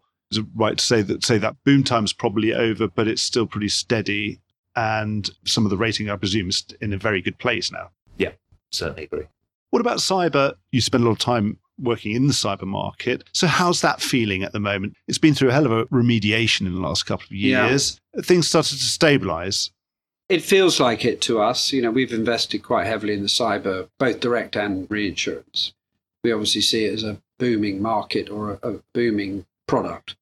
right 0.54 0.78
to 0.78 0.84
say 0.84 1.02
that 1.02 1.24
say 1.24 1.38
that 1.38 1.56
boom 1.64 1.84
time's 1.84 2.12
probably 2.12 2.54
over, 2.54 2.88
but 2.88 3.08
it's 3.08 3.22
still 3.22 3.46
pretty 3.46 3.68
steady, 3.68 4.40
and 4.76 5.30
some 5.44 5.64
of 5.64 5.70
the 5.70 5.76
rating, 5.76 6.10
I 6.10 6.16
presume, 6.16 6.48
is 6.48 6.64
in 6.80 6.92
a 6.92 6.98
very 6.98 7.20
good 7.20 7.38
place 7.38 7.70
now. 7.70 7.90
Yeah, 8.18 8.32
certainly 8.70 9.04
agree. 9.04 9.26
What 9.70 9.80
about 9.80 9.98
cyber? 9.98 10.54
You 10.70 10.80
spend 10.80 11.04
a 11.04 11.06
lot 11.06 11.12
of 11.12 11.18
time 11.18 11.58
working 11.78 12.12
in 12.12 12.26
the 12.26 12.32
cyber 12.32 12.64
market. 12.64 13.24
So 13.32 13.46
how's 13.46 13.80
that 13.80 14.00
feeling 14.00 14.42
at 14.42 14.52
the 14.52 14.60
moment? 14.60 14.94
It's 15.08 15.18
been 15.18 15.34
through 15.34 15.48
a 15.48 15.52
hell 15.52 15.66
of 15.66 15.72
a 15.72 15.86
remediation 15.86 16.66
in 16.66 16.74
the 16.74 16.80
last 16.80 17.04
couple 17.04 17.24
of 17.24 17.32
years. 17.32 18.00
Yeah. 18.14 18.22
Things 18.22 18.48
started 18.48 18.78
to 18.78 18.84
stabilize. 18.84 19.70
It 20.28 20.42
feels 20.42 20.80
like 20.80 21.04
it 21.04 21.20
to 21.22 21.40
us. 21.40 21.72
You 21.72 21.82
know, 21.82 21.90
we've 21.90 22.12
invested 22.12 22.62
quite 22.62 22.86
heavily 22.86 23.14
in 23.14 23.22
the 23.22 23.28
cyber, 23.28 23.88
both 23.98 24.20
direct 24.20 24.56
and 24.56 24.90
reinsurance. 24.90 25.72
We 26.22 26.32
obviously 26.32 26.60
see 26.60 26.84
it 26.84 26.94
as 26.94 27.02
a 27.02 27.20
booming 27.38 27.82
market 27.82 28.30
or 28.30 28.58
a, 28.62 28.68
a 28.68 28.80
booming 28.94 29.46
product. 29.66 30.16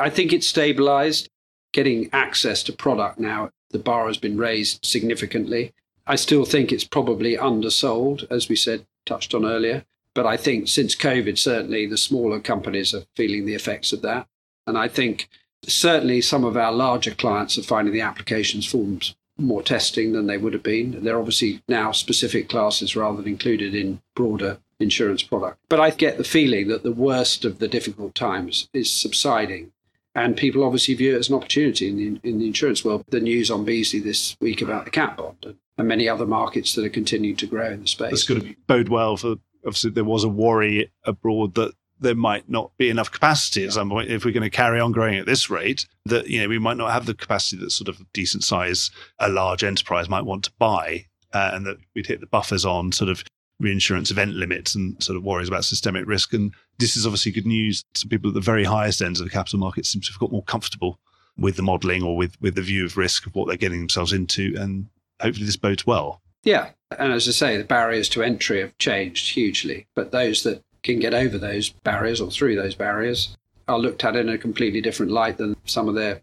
I 0.00 0.10
think 0.10 0.32
it's 0.32 0.46
stabilized. 0.46 1.28
Getting 1.72 2.10
access 2.12 2.64
to 2.64 2.72
product 2.72 3.20
now, 3.20 3.50
the 3.70 3.78
bar 3.78 4.08
has 4.08 4.16
been 4.16 4.36
raised 4.36 4.84
significantly. 4.84 5.72
I 6.06 6.16
still 6.16 6.44
think 6.44 6.72
it's 6.72 6.84
probably 6.84 7.36
undersold, 7.36 8.26
as 8.30 8.48
we 8.48 8.56
said, 8.56 8.86
touched 9.06 9.34
on 9.34 9.44
earlier. 9.44 9.84
But 10.14 10.26
I 10.26 10.36
think 10.36 10.66
since 10.66 10.96
COVID, 10.96 11.38
certainly 11.38 11.86
the 11.86 11.96
smaller 11.96 12.40
companies 12.40 12.92
are 12.92 13.04
feeling 13.14 13.46
the 13.46 13.54
effects 13.54 13.92
of 13.92 14.02
that. 14.02 14.26
And 14.66 14.76
I 14.76 14.88
think 14.88 15.28
certainly 15.62 16.20
some 16.20 16.44
of 16.44 16.56
our 16.56 16.72
larger 16.72 17.12
clients 17.12 17.56
are 17.58 17.62
finding 17.62 17.94
the 17.94 18.00
applications 18.00 18.66
forms 18.66 19.14
more 19.38 19.62
testing 19.62 20.12
than 20.12 20.26
they 20.26 20.36
would 20.36 20.52
have 20.52 20.62
been. 20.62 21.02
They're 21.04 21.18
obviously 21.18 21.62
now 21.68 21.92
specific 21.92 22.48
classes 22.48 22.96
rather 22.96 23.18
than 23.18 23.32
included 23.32 23.74
in 23.74 24.02
broader 24.14 24.58
insurance 24.78 25.22
product. 25.22 25.58
But 25.68 25.80
I 25.80 25.90
get 25.90 26.18
the 26.18 26.24
feeling 26.24 26.68
that 26.68 26.82
the 26.82 26.92
worst 26.92 27.44
of 27.44 27.58
the 27.58 27.68
difficult 27.68 28.14
times 28.14 28.68
is 28.72 28.92
subsiding 28.92 29.72
and 30.14 30.36
people 30.36 30.64
obviously 30.64 30.94
view 30.94 31.14
it 31.14 31.18
as 31.18 31.28
an 31.28 31.36
opportunity 31.36 31.88
in 31.88 31.96
the, 31.96 32.28
in 32.28 32.38
the 32.38 32.46
insurance 32.46 32.84
world. 32.84 33.04
The 33.08 33.20
news 33.20 33.50
on 33.50 33.64
Beazley 33.64 34.02
this 34.02 34.36
week 34.40 34.62
about 34.62 34.84
the 34.84 34.90
cat 34.90 35.16
bond 35.16 35.38
and, 35.44 35.56
and 35.78 35.88
many 35.88 36.08
other 36.08 36.26
markets 36.26 36.74
that 36.74 36.84
are 36.84 36.90
continuing 36.90 37.36
to 37.36 37.46
grow 37.46 37.70
in 37.70 37.82
the 37.82 37.86
space. 37.86 38.10
That's 38.10 38.24
going 38.24 38.40
to 38.40 38.54
bode 38.66 38.88
well 38.88 39.16
for, 39.16 39.36
obviously, 39.64 39.90
there 39.90 40.04
was 40.04 40.24
a 40.24 40.28
worry 40.28 40.90
abroad 41.04 41.54
that 41.54 41.72
there 42.00 42.14
might 42.14 42.48
not 42.48 42.72
be 42.78 42.88
enough 42.88 43.10
capacity 43.10 43.64
at 43.64 43.72
some 43.72 43.90
point 43.90 44.10
if 44.10 44.24
we're 44.24 44.32
going 44.32 44.42
to 44.42 44.50
carry 44.50 44.80
on 44.80 44.90
growing 44.90 45.18
at 45.18 45.26
this 45.26 45.50
rate 45.50 45.86
that 46.06 46.28
you 46.28 46.40
know 46.40 46.48
we 46.48 46.58
might 46.58 46.78
not 46.78 46.90
have 46.90 47.04
the 47.04 47.12
capacity 47.14 47.60
that 47.60 47.70
sort 47.70 47.88
of 47.88 48.00
decent 48.14 48.42
size 48.42 48.90
a 49.18 49.28
large 49.28 49.62
enterprise 49.62 50.08
might 50.08 50.24
want 50.24 50.42
to 50.42 50.52
buy 50.58 51.04
uh, 51.34 51.50
and 51.52 51.66
that 51.66 51.76
we'd 51.94 52.06
hit 52.06 52.20
the 52.20 52.26
buffers 52.26 52.64
on 52.64 52.90
sort 52.90 53.10
of 53.10 53.22
reinsurance 53.60 54.10
event 54.10 54.32
limits 54.32 54.74
and 54.74 55.00
sort 55.02 55.16
of 55.16 55.22
worries 55.22 55.48
about 55.48 55.64
systemic 55.64 56.06
risk. 56.06 56.32
And 56.32 56.52
this 56.78 56.96
is 56.96 57.06
obviously 57.06 57.30
good 57.30 57.46
news 57.46 57.84
to 57.94 58.08
people 58.08 58.30
at 58.30 58.34
the 58.34 58.40
very 58.40 58.64
highest 58.64 59.02
ends 59.02 59.20
of 59.20 59.26
the 59.26 59.30
capital 59.30 59.58
market 59.58 59.86
seem 59.86 60.02
to 60.02 60.12
have 60.12 60.18
got 60.18 60.32
more 60.32 60.42
comfortable 60.44 60.98
with 61.38 61.56
the 61.56 61.62
modelling 61.62 62.02
or 62.02 62.16
with, 62.16 62.40
with 62.40 62.54
the 62.54 62.62
view 62.62 62.84
of 62.84 62.96
risk 62.96 63.26
of 63.26 63.34
what 63.34 63.46
they're 63.46 63.56
getting 63.56 63.78
themselves 63.78 64.12
into. 64.12 64.54
And 64.58 64.86
hopefully 65.20 65.46
this 65.46 65.56
bodes 65.56 65.86
well. 65.86 66.20
Yeah. 66.42 66.70
And 66.98 67.12
as 67.12 67.28
I 67.28 67.32
say, 67.32 67.56
the 67.56 67.64
barriers 67.64 68.08
to 68.10 68.22
entry 68.22 68.60
have 68.60 68.76
changed 68.78 69.34
hugely. 69.34 69.86
But 69.94 70.10
those 70.10 70.42
that 70.42 70.62
can 70.82 70.98
get 70.98 71.14
over 71.14 71.38
those 71.38 71.68
barriers 71.70 72.20
or 72.20 72.30
through 72.30 72.56
those 72.56 72.74
barriers 72.74 73.36
are 73.68 73.78
looked 73.78 74.04
at 74.04 74.16
in 74.16 74.28
a 74.28 74.38
completely 74.38 74.80
different 74.80 75.12
light 75.12 75.36
than 75.36 75.56
some 75.66 75.88
of 75.88 75.94
their 75.94 76.22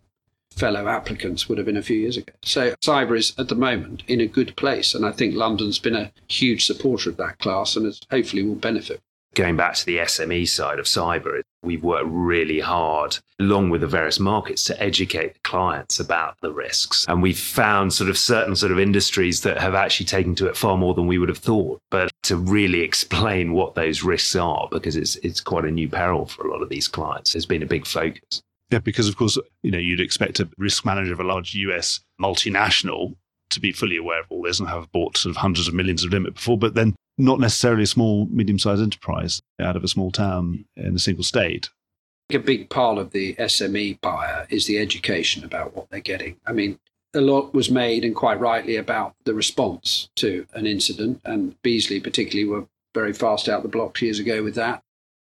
fellow 0.57 0.87
applicants 0.87 1.47
would 1.47 1.57
have 1.57 1.67
been 1.67 1.77
a 1.77 1.83
few 1.83 1.97
years 1.97 2.17
ago. 2.17 2.33
So 2.43 2.73
cyber 2.83 3.17
is 3.17 3.33
at 3.37 3.47
the 3.47 3.55
moment 3.55 4.03
in 4.07 4.19
a 4.19 4.27
good 4.27 4.55
place, 4.57 4.93
and 4.93 5.05
I 5.05 5.11
think 5.11 5.35
London's 5.35 5.79
been 5.79 5.95
a 5.95 6.11
huge 6.27 6.65
supporter 6.65 7.09
of 7.09 7.17
that 7.17 7.39
class, 7.39 7.75
and 7.75 7.99
hopefully 8.11 8.43
will 8.43 8.55
benefit. 8.55 9.01
Going 9.35 9.55
back 9.55 9.75
to 9.75 9.85
the 9.85 9.97
SME 9.97 10.47
side 10.47 10.79
of 10.79 10.85
cyber, 10.85 11.41
we've 11.61 11.83
worked 11.83 12.07
really 12.07 12.59
hard, 12.59 13.19
along 13.39 13.69
with 13.69 13.81
the 13.81 13.87
various 13.87 14.19
markets, 14.19 14.63
to 14.63 14.81
educate 14.81 15.35
the 15.35 15.39
clients 15.41 15.99
about 15.99 16.37
the 16.41 16.51
risks. 16.51 17.05
And 17.07 17.21
we've 17.21 17.37
found 17.37 17.93
sort 17.93 18.09
of 18.09 18.17
certain 18.17 18.55
sort 18.55 18.71
of 18.71 18.79
industries 18.79 19.41
that 19.41 19.59
have 19.59 19.75
actually 19.75 20.07
taken 20.07 20.33
to 20.35 20.47
it 20.47 20.57
far 20.57 20.75
more 20.75 20.95
than 20.95 21.05
we 21.05 21.19
would 21.19 21.29
have 21.29 21.37
thought. 21.37 21.79
But 21.91 22.09
to 22.23 22.35
really 22.35 22.81
explain 22.81 23.53
what 23.53 23.75
those 23.75 24.01
risks 24.01 24.35
are, 24.35 24.67
because 24.71 24.95
it's 24.95 25.17
it's 25.17 25.41
quite 25.41 25.65
a 25.65 25.71
new 25.71 25.87
peril 25.87 26.25
for 26.25 26.47
a 26.47 26.51
lot 26.51 26.63
of 26.63 26.69
these 26.69 26.87
clients, 26.87 27.33
has 27.33 27.45
been 27.45 27.61
a 27.61 27.67
big 27.67 27.85
focus. 27.85 28.41
Yeah, 28.69 28.79
because 28.79 29.07
of 29.07 29.15
course, 29.15 29.37
you 29.63 29.71
know, 29.71 29.77
you'd 29.77 30.01
expect 30.01 30.39
a 30.39 30.49
risk 30.57 30.85
manager 30.85 31.13
of 31.13 31.19
a 31.19 31.23
large 31.23 31.53
US 31.55 32.01
multinational 32.21 33.15
to 33.49 33.59
be 33.59 33.71
fully 33.71 33.97
aware 33.97 34.19
of 34.19 34.25
all 34.29 34.41
this 34.41 34.59
and 34.59 34.67
have 34.67 34.91
bought 34.91 35.17
sort 35.17 35.31
of 35.31 35.37
hundreds 35.37 35.67
of 35.67 35.73
millions 35.73 36.03
of 36.03 36.11
limit 36.11 36.35
before, 36.35 36.57
but 36.57 36.75
then 36.75 36.95
not 37.17 37.39
necessarily 37.39 37.83
a 37.83 37.87
small, 37.87 38.27
medium 38.27 38.59
sized 38.59 38.81
enterprise 38.81 39.41
out 39.59 39.75
of 39.75 39.83
a 39.83 39.87
small 39.87 40.11
town 40.11 40.65
in 40.75 40.95
a 40.95 40.99
single 40.99 41.23
state. 41.23 41.69
A 42.31 42.37
big 42.39 42.69
part 42.69 42.97
of 42.97 43.11
the 43.11 43.35
SME 43.35 44.01
buyer 44.01 44.47
is 44.49 44.65
the 44.65 44.79
education 44.79 45.45
about 45.45 45.75
what 45.75 45.89
they're 45.89 46.01
getting. 46.01 46.35
I 46.45 46.51
mean, 46.51 46.77
a 47.13 47.21
lot 47.21 47.53
was 47.53 47.71
made 47.71 48.03
and 48.03 48.13
quite 48.13 48.39
rightly 48.39 48.75
about 48.75 49.15
the 49.23 49.33
response 49.33 50.09
to 50.17 50.45
an 50.53 50.67
incident, 50.67 51.21
and 51.23 51.55
Beazley, 51.63 52.03
particularly 52.03 52.49
were 52.49 52.67
very 52.93 53.13
fast 53.13 53.47
out 53.47 53.63
the 53.63 53.69
blocks 53.69 54.01
years 54.01 54.19
ago 54.19 54.43
with 54.43 54.55
that. 54.55 54.83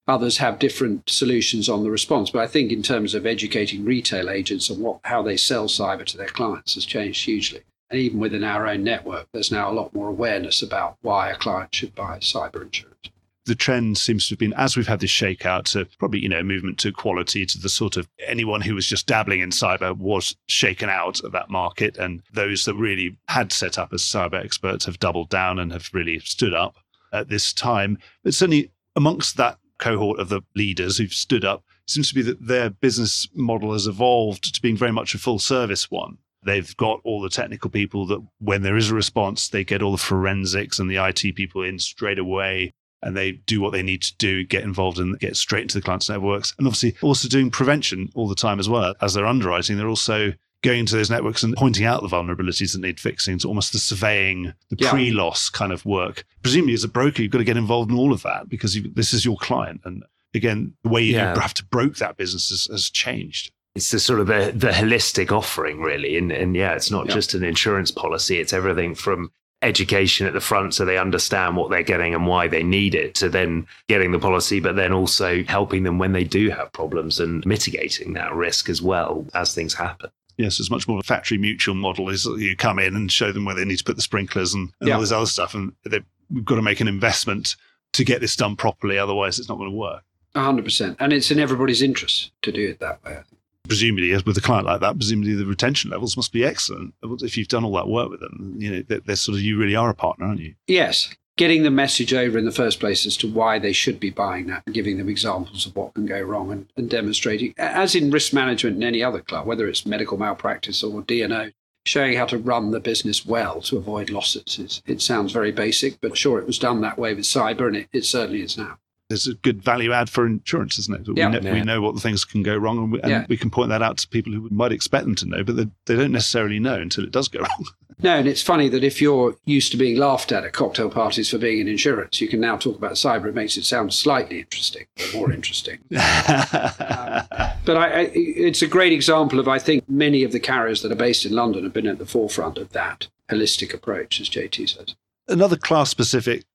Others 0.10 0.38
have 0.39 0.60
different 0.60 1.10
solutions 1.10 1.69
on 1.69 1.84
the 1.84 1.91
response. 1.91 2.32
But 2.32 2.41
I 2.41 2.48
think 2.48 2.72
in 2.72 2.82
terms 2.82 3.13
of 3.13 3.26
educating 3.26 3.86
retail 3.86 4.30
agents 4.30 4.69
on 4.69 4.80
what 4.80 5.00
how 5.04 5.22
they 5.22 5.38
sell 5.38 5.67
cyber 5.67 6.06
to 6.06 6.17
their 6.17 6.28
clients 6.28 6.74
has 6.74 6.86
changed 6.86 7.26
hugely. 7.26 7.62
And 7.91 8.00
even 8.00 8.19
within 8.19 8.43
our 8.43 8.67
own 8.67 8.84
network, 8.84 9.28
there's 9.32 9.52
now 9.52 9.72
a 9.72 9.74
lot 9.74 9.93
more 9.93 10.10
awareness 10.10 10.62
about 10.62 10.98
why 11.02 11.30
a 11.30 11.36
client 11.36 11.74
should 11.74 11.95
buy 11.95 12.19
cyber 12.19 12.62
insurance 12.62 13.10
the 13.50 13.56
trend 13.56 13.98
seems 13.98 14.28
to 14.28 14.34
have 14.34 14.39
been 14.39 14.54
as 14.54 14.78
we've 14.78 14.88
had 14.88 15.00
this 15.00 15.12
shakeout 15.12 15.63
to 15.63 15.86
probably 15.98 16.19
you 16.19 16.30
know 16.30 16.43
movement 16.43 16.78
to 16.78 16.91
quality 16.91 17.45
to 17.45 17.58
the 17.58 17.67
sort 17.67 17.98
of 17.98 18.08
anyone 18.28 18.62
who 18.62 18.76
was 18.76 18.86
just 18.86 19.08
dabbling 19.08 19.39
in 19.39 19.50
cyber 19.50 19.98
was 19.98 20.36
shaken 20.48 20.88
out 20.88 21.19
of 21.22 21.32
that 21.32 21.50
market 21.50 21.98
and 21.98 22.22
those 22.32 22.65
that 22.65 22.76
really 22.76 23.17
had 23.28 23.52
set 23.52 23.80
up 23.80 23.91
as 23.91 24.04
cyber 24.04 24.41
experts 24.41 24.86
have 24.86 25.00
doubled 25.00 25.30
down 25.30 25.58
and 25.58 25.74
have 25.74 25.89
really 25.93 26.19
stood 26.19 26.54
up 26.54 26.78
at 27.12 27.28
this 27.28 27.52
time 27.52 27.98
but 28.24 28.36
certainly 28.36 28.72
amongst 28.95 29.36
that 29.38 29.58
cohort 29.80 30.20
of 30.20 30.30
the 30.30 30.42
leaders 30.56 30.98
who've 30.98 31.13
stood 31.13 31.44
up 31.44 31.63
seems 31.88 32.10
to 32.10 32.15
be 32.15 32.22
that 32.22 32.46
their 32.46 32.70
business 32.70 33.28
model 33.34 33.74
has 33.74 33.88
evolved 33.88 34.54
to 34.54 34.62
being 34.62 34.78
very 34.78 34.92
much 34.92 35.15
a 35.15 35.20
full 35.20 35.39
service 35.39 35.89
one. 35.89 36.18
They've 36.44 36.76
got 36.78 37.02
all 37.04 37.22
the 37.22 37.30
technical 37.30 37.70
people 37.70 38.06
that 38.08 38.26
when 38.39 38.62
there 38.62 38.78
is 38.78 38.92
a 38.92 38.96
response, 38.96 39.50
they 39.50 39.63
get 39.63 39.82
all 39.82 39.92
the 39.92 39.98
forensics 39.98 40.80
and 40.80 40.89
the 40.89 41.04
IT 41.04 41.36
people 41.36 41.63
in 41.63 41.80
straight 41.80 42.20
away 42.20 42.72
and 43.02 43.15
they 43.15 43.32
do 43.32 43.62
what 43.62 43.72
they 43.72 43.82
need 43.82 44.02
to 44.04 44.15
do, 44.18 44.46
get 44.46 44.63
involved 44.63 45.00
and 45.00 45.20
get 45.20 45.36
straight 45.36 45.63
into 45.63 45.78
the 45.78 45.82
client's 45.82 46.10
networks. 46.10 46.54
And 46.58 46.68
obviously 46.68 46.96
also 47.02 47.28
doing 47.28 47.50
prevention 47.50 48.10
all 48.13 48.28
the 48.28 48.36
time 48.36 48.60
as 48.60 48.70
well. 48.70 48.94
As 49.02 49.13
they're 49.13 49.26
underwriting, 49.26 49.78
they're 49.78 49.88
also 49.88 50.34
going 50.62 50.80
into 50.82 50.95
those 50.95 51.10
networks 51.10 51.41
and 51.43 51.56
pointing 51.56 51.86
out 51.86 52.02
the 52.02 52.08
vulnerabilities 52.10 52.74
that 52.74 52.82
need 52.82 53.00
fixing. 53.00 53.34
It's 53.36 53.45
almost 53.45 53.72
the 53.72 53.80
surveying, 53.80 54.54
the 54.69 54.76
Yeah. 54.80 54.89
pre-loss 54.91 55.50
kind 55.50 55.72
of 55.72 55.86
work. 55.86 56.26
Presumably, 56.43 56.74
as 56.74 56.84
a 56.84 56.89
broker, 56.89 57.22
you've 57.22 57.32
got 57.32 57.38
to 57.38 57.43
get 57.45 57.56
involved 57.58 57.91
in 57.91 57.98
all 57.98 58.12
of 58.12 58.24
that 58.24 58.50
because 58.50 58.76
you, 58.76 58.91
this 58.93 59.13
is 59.13 59.24
your 59.24 59.38
client. 59.38 59.82
And 59.86 60.04
again, 60.34 60.74
the 60.84 60.89
way 60.89 61.02
you 61.02 61.13
Yeah. 61.15 61.39
have 61.39 61.54
to 61.56 61.65
broke 61.65 61.95
that 61.98 62.17
business 62.17 62.50
has, 62.50 62.67
has 62.72 62.89
changed. 62.89 63.52
it's 63.76 63.91
the 63.91 64.00
sort 64.00 64.19
of 64.19 64.28
the, 64.28 64.52
the 64.56 64.69
holistic 64.72 65.32
offering 65.32 65.80
really 65.80 66.17
and, 66.17 66.32
and 66.32 66.56
yeah 66.56 66.74
it's 66.74 66.89
not 66.91 67.06
Yeah. 67.08 67.13
just 67.13 67.36
an 67.36 67.43
insurance 67.43 67.91
policy 67.91 68.39
it's 68.39 68.52
everything 68.52 68.95
from 68.95 69.32
education 69.62 70.26
at 70.26 70.34
the 70.34 70.41
front 70.41 70.74
so 70.74 70.84
they 70.86 70.98
understand 70.98 71.56
what 71.56 71.69
they're 71.69 71.84
getting 71.84 72.15
and 72.15 72.26
why 72.26 72.48
they 72.48 72.63
need 72.63 72.95
it 72.95 73.13
to 73.15 73.30
then 73.30 73.67
getting 73.88 74.12
the 74.12 74.17
policy 74.19 74.60
but 74.60 74.76
then 74.76 74.91
also 74.91 75.43
helping 75.43 75.84
them 75.84 76.00
when 76.00 76.13
they 76.13 76.24
do 76.24 76.50
have 76.50 76.72
problems 76.74 77.19
and 77.19 77.45
mitigating 77.45 78.13
that 78.13 78.34
risk 78.34 78.69
as 78.69 78.82
well 78.82 79.26
as 79.36 79.54
things 79.54 79.74
happen 79.76 80.10
Yes, 80.39 80.60
it's 80.60 80.71
much 80.71 80.88
more 80.88 80.97
of 80.97 81.04
a 81.04 81.08
factory 81.08 81.38
mutual 81.38 81.75
model. 81.75 82.10
Is 82.10 82.25
you 82.25 82.56
come 82.56 82.80
in 82.80 82.95
and 82.95 83.12
show 83.12 83.32
them 83.34 83.43
where 83.43 83.54
they 83.56 83.65
need 83.65 83.78
to 83.78 83.84
put 83.84 83.97
the 83.97 84.02
sprinklers 84.02 84.54
and, 84.54 84.71
and 84.80 84.88
Yeah. 84.88 84.95
all 84.95 85.02
this 85.02 85.12
other 85.12 85.25
stuff, 85.25 85.54
and 85.54 85.73
they, 85.84 85.99
we've 86.32 86.45
got 86.45 86.56
to 86.56 86.62
make 86.62 86.80
an 86.80 86.88
investment 86.88 87.58
to 87.93 88.06
get 88.06 88.21
this 88.21 88.36
done 88.38 88.56
properly. 88.56 88.97
Otherwise, 88.97 89.38
it's 89.38 89.49
not 89.49 89.58
going 89.58 89.69
to 89.69 89.75
work. 89.75 90.02
100%. 90.36 90.95
And 90.99 91.12
it's 91.12 91.30
in 91.32 91.39
everybody's 91.39 91.82
interest 91.82 92.32
to 92.43 92.52
do 92.52 92.69
it 92.69 92.80
that 92.80 93.04
way, 93.04 93.12
I 93.12 93.15
think. 93.23 93.38
Presumably, 93.67 94.13
with 94.25 94.38
a 94.38 94.41
client 94.41 94.65
like 94.65 94.80
that, 94.80 94.95
presumably 94.95 95.34
the 95.34 95.45
retention 95.45 95.91
levels 95.91 96.15
must 96.15 96.32
be 96.32 96.45
excellent 96.45 96.93
if 97.21 97.38
you've 97.38 97.49
done 97.49 97.65
all 97.65 97.73
that 97.73 97.88
work 97.89 98.10
with 98.10 98.19
them. 98.21 98.56
You 98.58 98.71
know, 98.71 98.84
they're, 98.88 98.99
they're 99.02 99.15
sort 99.17 99.36
of 99.38 99.41
you 99.43 99.58
really 99.58 99.75
are 99.75 99.89
a 99.89 99.93
partner, 99.93 100.25
aren't 100.25 100.39
you? 100.39 100.56
Yes, 100.67 101.13
getting 101.39 101.63
the 101.63 101.71
message 101.71 102.13
over 102.13 102.38
in 102.38 102.43
the 102.43 102.52
first 102.52 102.82
place 102.82 103.06
as 103.06 103.15
to 103.15 103.25
why 103.25 103.58
they 103.58 103.71
should 103.71 103.97
be 103.97 104.10
buying 104.10 104.47
that 104.47 104.62
giving 104.73 104.97
them 104.97 105.08
examples 105.08 105.65
of 105.65 105.73
what 105.73 105.93
can 105.93 106.06
go 106.06 106.19
wrong 106.19 106.52
and, 106.52 106.67
and 106.75 106.89
demonstrating, 106.89 107.54
as 107.58 107.95
in 107.95 108.12
risk 108.12 108.34
management 108.34 108.75
in 108.75 108.84
any 108.84 109.02
other 109.02 109.21
club, 109.21 109.47
whether 109.47 109.65
it's 109.65 109.86
medical 109.86 110.17
malpractice 110.17 110.84
or 110.84 111.02
D&O, 111.02 111.52
showing 111.86 112.17
how 112.17 112.25
to 112.25 112.38
run 112.38 112.71
the 112.71 112.80
business 112.82 113.25
well 113.25 113.62
to 113.62 113.78
avoid 113.78 114.10
losses. 114.10 114.60
It's, 114.60 114.84
it 114.86 115.02
sounds 115.02 115.32
very 115.32 115.54
basic, 115.54 116.02
but 116.02 116.17
sure, 116.17 116.39
it 116.39 116.45
was 116.45 116.60
done 116.60 116.82
that 116.82 116.99
way 116.99 117.13
with 117.13 117.23
cyber, 117.23 117.67
and 117.67 117.78
it, 117.78 117.88
it 117.93 118.04
certainly 118.04 118.41
is 118.41 118.58
now. 118.58 118.78
There's 119.10 119.28
a 119.28 119.34
good 119.34 119.63
value 119.63 119.91
add 119.91 120.08
for 120.10 120.26
insurance, 120.28 120.78
isn't 120.78 121.08
it? 121.08 121.17
Yeah. 121.17 121.30
We, 121.32 121.39
know, 121.39 121.52
we 121.54 121.62
know 121.62 121.82
what 121.82 121.95
the 121.95 122.02
things 122.02 122.24
can 122.24 122.43
go 122.43 122.56
wrong, 122.56 122.78
and, 122.78 122.91
we, 122.93 123.02
and 123.02 123.10
Yeah. 123.10 123.26
we 123.28 123.38
can 123.38 123.50
point 123.50 123.69
that 123.69 123.82
out 123.82 123.98
to 123.98 124.08
people 124.08 124.32
who 124.32 124.48
might 124.52 124.72
expect 124.72 125.06
them 125.06 125.15
to 125.15 125.26
know, 125.26 125.43
but 125.43 125.56
they, 125.56 125.65
they 125.88 125.95
don't 125.95 126.12
necessarily 126.12 126.60
know 126.60 126.76
until 126.76 127.04
it 127.04 127.12
does 127.12 127.28
go 127.28 127.39
wrong. 127.39 127.65
No, 128.02 128.15
and 128.15 128.30
it's 128.30 128.41
funny 128.41 128.69
that 128.69 128.82
if 128.82 129.02
you're 129.02 129.36
used 129.43 129.74
to 129.74 129.78
being 129.78 129.98
laughed 129.98 130.32
at 130.32 130.45
at 130.45 130.54
cocktail 130.54 130.89
parties 130.89 131.30
for 131.30 131.38
being 131.38 131.60
in 131.60 131.67
insurance, 131.67 132.22
you 132.22 132.30
can 132.30 132.39
now 132.39 132.56
talk 132.56 132.78
about 132.78 132.93
cyber. 132.93 133.26
It 133.26 133.36
makes 133.36 133.58
it 133.58 133.65
sound 133.65 133.93
slightly 133.93 134.39
interesting, 134.39 134.86
or 135.13 135.19
more 135.19 135.32
interesting. 135.34 135.80
Um, 135.91 137.28
but 137.65 137.76
I, 137.76 137.88
I, 137.88 138.12
it's 138.13 138.62
a 138.62 138.67
great 138.67 138.93
example 138.93 139.38
of, 139.38 139.50
I 139.50 139.60
think, 139.60 139.84
many 139.89 140.24
of 140.24 140.32
the 140.32 140.39
carriers 140.39 140.82
that 140.82 140.93
are 140.93 140.95
based 140.95 141.26
in 141.26 141.34
London 141.34 141.63
have 141.63 141.74
been 141.74 141.88
at 141.88 141.98
the 141.98 142.06
forefront 142.06 142.58
of 142.58 142.69
that 142.72 143.08
holistic 143.30 143.74
approach, 143.74 144.22
as 144.22 144.30
JT 144.30 144.69
says. 144.78 144.95
Another 145.28 145.58
class 145.58 145.89
specific 145.89 146.45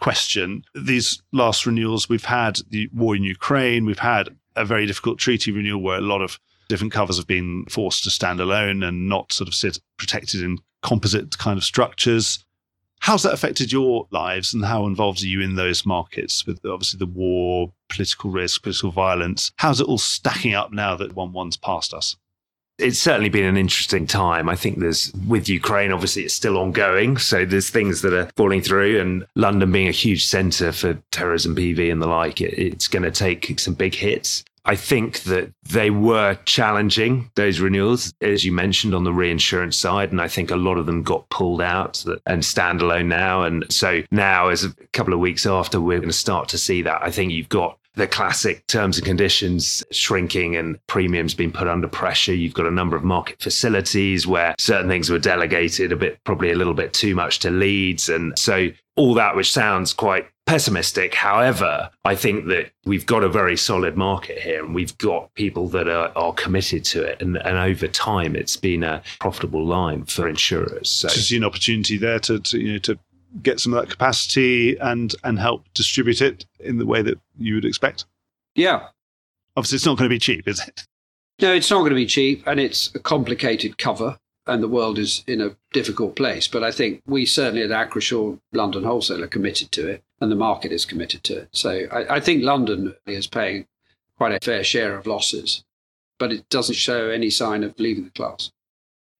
question. 0.00 0.64
These 0.74 1.22
last 1.32 1.66
renewals, 1.66 2.08
we've 2.08 2.24
had 2.24 2.60
the 2.70 2.88
war 2.92 3.16
in 3.16 3.22
Ukraine, 3.22 3.84
we've 3.84 3.98
had 3.98 4.28
a 4.56 4.64
very 4.64 4.86
difficult 4.86 5.18
treaty 5.18 5.52
renewal 5.52 5.82
where 5.82 5.98
a 5.98 6.02
lot 6.02 6.22
of 6.22 6.38
different 6.68 6.92
covers 6.92 7.16
have 7.16 7.26
been 7.26 7.64
forced 7.68 8.04
to 8.04 8.10
stand 8.10 8.40
alone 8.40 8.82
and 8.82 9.08
not 9.08 9.32
sort 9.32 9.48
of 9.48 9.54
sit 9.54 9.78
protected 9.96 10.42
in 10.42 10.58
composite 10.82 11.38
kind 11.38 11.56
of 11.56 11.64
structures. 11.64 12.44
How's 13.00 13.22
that 13.22 13.32
affected 13.32 13.72
your 13.72 14.06
lives 14.10 14.52
and 14.52 14.64
how 14.64 14.86
involved 14.86 15.22
are 15.22 15.26
you 15.26 15.40
in 15.40 15.54
those 15.54 15.86
markets 15.86 16.46
with 16.46 16.64
obviously 16.64 16.98
the 16.98 17.06
war, 17.06 17.72
political 17.88 18.30
risk, 18.30 18.62
political 18.62 18.90
violence? 18.90 19.52
How's 19.56 19.80
it 19.80 19.86
all 19.86 19.98
stacking 19.98 20.54
up 20.54 20.72
now 20.72 20.96
that 20.96 21.14
one 21.14 21.32
one's 21.32 21.56
passed 21.56 21.94
us? 21.94 22.16
It's 22.78 22.98
certainly 22.98 23.28
been 23.28 23.44
an 23.44 23.56
interesting 23.56 24.06
time. 24.06 24.48
I 24.48 24.54
think 24.54 24.78
there's 24.78 25.12
with 25.26 25.48
Ukraine, 25.48 25.92
obviously 25.92 26.22
it's 26.22 26.34
still 26.34 26.56
ongoing. 26.56 27.16
So 27.16 27.44
there's 27.44 27.70
things 27.70 28.02
that 28.02 28.12
are 28.12 28.30
falling 28.36 28.62
through, 28.62 29.00
and 29.00 29.26
London 29.34 29.72
being 29.72 29.88
a 29.88 29.92
huge 29.92 30.26
centre 30.26 30.72
for 30.72 30.94
terrorism, 31.10 31.56
PV, 31.56 31.90
and 31.90 32.00
the 32.00 32.06
like, 32.06 32.40
it, 32.40 32.54
it's 32.58 32.88
going 32.88 33.02
to 33.02 33.10
take 33.10 33.58
some 33.58 33.74
big 33.74 33.94
hits. 33.94 34.44
I 34.64 34.76
think 34.76 35.20
that 35.20 35.50
they 35.70 35.88
were 35.88 36.36
challenging 36.44 37.30
those 37.36 37.58
renewals, 37.58 38.12
as 38.20 38.44
you 38.44 38.52
mentioned, 38.52 38.94
on 38.94 39.04
the 39.04 39.14
reinsurance 39.14 39.78
side. 39.78 40.12
And 40.12 40.20
I 40.20 40.28
think 40.28 40.50
a 40.50 40.56
lot 40.56 40.76
of 40.76 40.84
them 40.84 41.02
got 41.02 41.26
pulled 41.30 41.62
out 41.62 42.04
and 42.26 42.42
standalone 42.42 43.06
now. 43.06 43.44
And 43.44 43.64
so 43.72 44.02
now, 44.10 44.48
as 44.48 44.64
a 44.64 44.74
couple 44.92 45.14
of 45.14 45.20
weeks 45.20 45.46
after, 45.46 45.80
we're 45.80 46.00
going 46.00 46.10
to 46.10 46.14
start 46.14 46.50
to 46.50 46.58
see 46.58 46.82
that. 46.82 47.02
I 47.02 47.10
think 47.10 47.32
you've 47.32 47.48
got 47.48 47.78
the 47.98 48.06
classic 48.06 48.66
terms 48.68 48.96
and 48.96 49.04
conditions 49.04 49.84
shrinking 49.90 50.56
and 50.56 50.78
premiums 50.86 51.34
being 51.34 51.52
put 51.52 51.66
under 51.66 51.88
pressure. 51.88 52.32
You've 52.32 52.54
got 52.54 52.66
a 52.66 52.70
number 52.70 52.96
of 52.96 53.02
market 53.04 53.42
facilities 53.42 54.26
where 54.26 54.54
certain 54.58 54.88
things 54.88 55.10
were 55.10 55.18
delegated 55.18 55.92
a 55.92 55.96
bit, 55.96 56.22
probably 56.24 56.50
a 56.50 56.54
little 56.54 56.74
bit 56.74 56.92
too 56.92 57.14
much 57.14 57.40
to 57.40 57.50
leads. 57.50 58.08
And 58.08 58.38
so 58.38 58.68
all 58.96 59.14
that, 59.14 59.34
which 59.34 59.52
sounds 59.52 59.92
quite 59.92 60.28
pessimistic. 60.46 61.14
However, 61.14 61.90
I 62.04 62.14
think 62.14 62.46
that 62.46 62.70
we've 62.86 63.04
got 63.04 63.22
a 63.22 63.28
very 63.28 63.56
solid 63.56 63.96
market 63.96 64.38
here 64.38 64.64
and 64.64 64.74
we've 64.74 64.96
got 64.96 65.34
people 65.34 65.68
that 65.68 65.88
are, 65.88 66.10
are 66.16 66.32
committed 66.32 66.84
to 66.86 67.02
it. 67.02 67.20
And, 67.20 67.36
and 67.36 67.58
over 67.58 67.86
time, 67.86 68.34
it's 68.34 68.56
been 68.56 68.82
a 68.82 69.02
profitable 69.20 69.64
line 69.64 70.04
for 70.04 70.26
insurers. 70.28 70.88
So 70.88 71.08
to 71.08 71.20
see 71.20 71.36
an 71.36 71.44
opportunity 71.44 71.98
there 71.98 72.18
to, 72.20 72.38
to 72.38 72.58
you 72.58 72.72
know 72.72 72.78
to 72.78 72.98
get 73.42 73.60
some 73.60 73.72
of 73.72 73.80
that 73.80 73.90
capacity 73.90 74.76
and 74.78 75.14
and 75.24 75.38
help 75.38 75.64
distribute 75.74 76.20
it 76.20 76.46
in 76.60 76.78
the 76.78 76.86
way 76.86 77.02
that 77.02 77.18
you 77.38 77.54
would 77.54 77.64
expect. 77.64 78.04
Yeah. 78.54 78.88
Obviously, 79.56 79.76
it's 79.76 79.86
not 79.86 79.98
going 79.98 80.08
to 80.08 80.14
be 80.14 80.18
cheap, 80.18 80.46
is 80.46 80.66
it? 80.66 80.86
No, 81.40 81.52
it's 81.52 81.70
not 81.70 81.80
going 81.80 81.90
to 81.90 81.96
be 81.96 82.06
cheap, 82.06 82.44
and 82.46 82.58
it's 82.58 82.92
a 82.94 82.98
complicated 82.98 83.78
cover, 83.78 84.18
and 84.46 84.62
the 84.62 84.68
world 84.68 84.98
is 84.98 85.22
in 85.26 85.40
a 85.40 85.56
difficult 85.72 86.16
place. 86.16 86.48
But 86.48 86.64
I 86.64 86.72
think 86.72 87.02
we 87.06 87.26
certainly 87.26 87.62
at 87.62 87.70
Acrisure 87.70 88.40
London 88.52 88.84
Wholesale 88.84 89.22
are 89.22 89.28
committed 89.28 89.70
to 89.72 89.86
it, 89.86 90.02
and 90.20 90.32
the 90.32 90.36
market 90.36 90.72
is 90.72 90.84
committed 90.84 91.22
to 91.24 91.38
it. 91.38 91.48
So 91.52 91.86
I, 91.92 92.16
I 92.16 92.20
think 92.20 92.42
London 92.42 92.94
is 93.06 93.26
paying 93.26 93.66
quite 94.16 94.32
a 94.32 94.44
fair 94.44 94.64
share 94.64 94.96
of 94.96 95.06
losses, 95.06 95.64
but 96.18 96.32
it 96.32 96.48
doesn't 96.48 96.74
show 96.74 97.08
any 97.08 97.30
sign 97.30 97.62
of 97.62 97.78
leaving 97.78 98.04
the 98.04 98.10
class. 98.10 98.50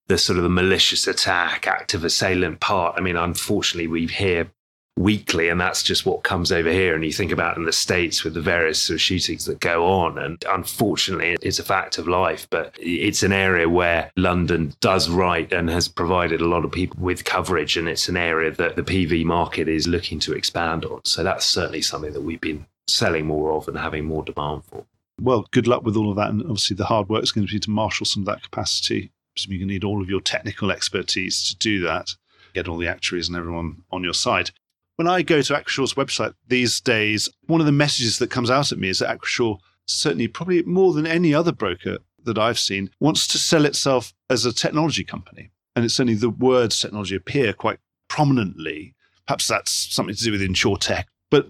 The 0.09 0.17
sort 0.17 0.37
of 0.37 0.43
the 0.43 0.49
malicious 0.49 1.07
attack, 1.07 1.67
active 1.67 2.03
assailant 2.03 2.59
part. 2.59 2.95
I 2.97 3.01
mean, 3.01 3.15
unfortunately, 3.15 3.87
we 3.87 4.07
hear 4.07 4.51
weekly, 4.97 5.47
and 5.47 5.61
that's 5.61 5.83
just 5.83 6.05
what 6.05 6.23
comes 6.23 6.51
over 6.51 6.69
here. 6.69 6.95
And 6.95 7.05
you 7.05 7.13
think 7.13 7.31
about 7.31 7.57
in 7.57 7.63
the 7.63 7.71
States 7.71 8.23
with 8.23 8.33
the 8.33 8.41
various 8.41 8.81
sort 8.81 8.95
of 8.95 9.01
shootings 9.01 9.45
that 9.45 9.59
go 9.59 9.87
on. 9.87 10.17
And 10.17 10.43
unfortunately, 10.49 11.37
it's 11.41 11.59
a 11.59 11.63
fact 11.63 11.99
of 11.99 12.07
life, 12.07 12.47
but 12.49 12.75
it's 12.79 13.21
an 13.21 13.31
area 13.31 13.69
where 13.69 14.11
London 14.17 14.73
does 14.81 15.09
right 15.09 15.51
and 15.53 15.69
has 15.69 15.87
provided 15.87 16.41
a 16.41 16.47
lot 16.47 16.65
of 16.65 16.71
people 16.71 16.97
with 16.99 17.23
coverage. 17.23 17.77
And 17.77 17.87
it's 17.87 18.09
an 18.09 18.17
area 18.17 18.51
that 18.51 18.75
the 18.75 18.83
PV 18.83 19.23
market 19.25 19.69
is 19.69 19.87
looking 19.87 20.19
to 20.21 20.33
expand 20.33 20.85
on. 20.85 21.01
So 21.05 21.23
that's 21.23 21.45
certainly 21.45 21.81
something 21.81 22.13
that 22.13 22.21
we've 22.21 22.41
been 22.41 22.65
selling 22.87 23.27
more 23.27 23.53
of 23.53 23.67
and 23.67 23.77
having 23.77 24.05
more 24.05 24.23
demand 24.23 24.63
for. 24.65 24.85
Well, 25.21 25.45
good 25.51 25.67
luck 25.67 25.83
with 25.83 25.95
all 25.95 26.09
of 26.09 26.15
that, 26.15 26.29
and 26.29 26.41
obviously 26.41 26.75
the 26.75 26.85
hard 26.85 27.09
work 27.09 27.23
is 27.23 27.31
going 27.31 27.45
to 27.45 27.53
be 27.53 27.59
to 27.59 27.69
marshal 27.69 28.05
some 28.05 28.23
of 28.23 28.27
that 28.27 28.41
capacity. 28.41 29.11
To 29.47 29.65
need 29.65 29.83
all 29.83 30.01
of 30.01 30.09
your 30.09 30.21
technical 30.21 30.71
expertise 30.71 31.47
to 31.49 31.57
do 31.57 31.81
that. 31.81 32.15
Get 32.53 32.67
all 32.67 32.77
the 32.77 32.87
actuaries 32.87 33.27
and 33.27 33.37
everyone 33.37 33.83
on 33.91 34.03
your 34.03 34.13
side. 34.13 34.51
When 34.95 35.07
I 35.07 35.21
go 35.21 35.41
to 35.41 35.53
Acrisure's 35.53 35.93
website 35.93 36.33
these 36.47 36.81
days, 36.81 37.29
one 37.47 37.61
of 37.61 37.65
the 37.65 37.71
messages 37.71 38.19
that 38.19 38.31
comes 38.31 38.51
out 38.51 38.71
at 38.71 38.79
me 38.79 38.89
is 38.89 38.99
that 38.99 39.17
Acrisure, 39.17 39.59
certainly 39.85 40.27
probably 40.27 40.61
more 40.63 40.93
than 40.93 41.07
any 41.07 41.33
other 41.33 41.51
broker 41.53 41.99
that 42.25 42.37
I've 42.37 42.59
seen, 42.59 42.89
wants 42.99 43.25
to 43.27 43.37
sell 43.37 43.65
itself 43.65 44.13
as 44.29 44.45
a 44.45 44.53
technology 44.53 45.03
company. 45.03 45.51
And 45.75 45.85
it's 45.85 45.93
certainly 45.93 46.15
the 46.15 46.29
words 46.29 46.79
technology 46.79 47.15
appear 47.15 47.53
quite 47.53 47.79
prominently. 48.09 48.93
Perhaps 49.25 49.47
that's 49.47 49.71
something 49.71 50.15
to 50.15 50.23
do 50.23 50.31
with 50.31 50.41
insurtech. 50.41 51.05
But 51.31 51.47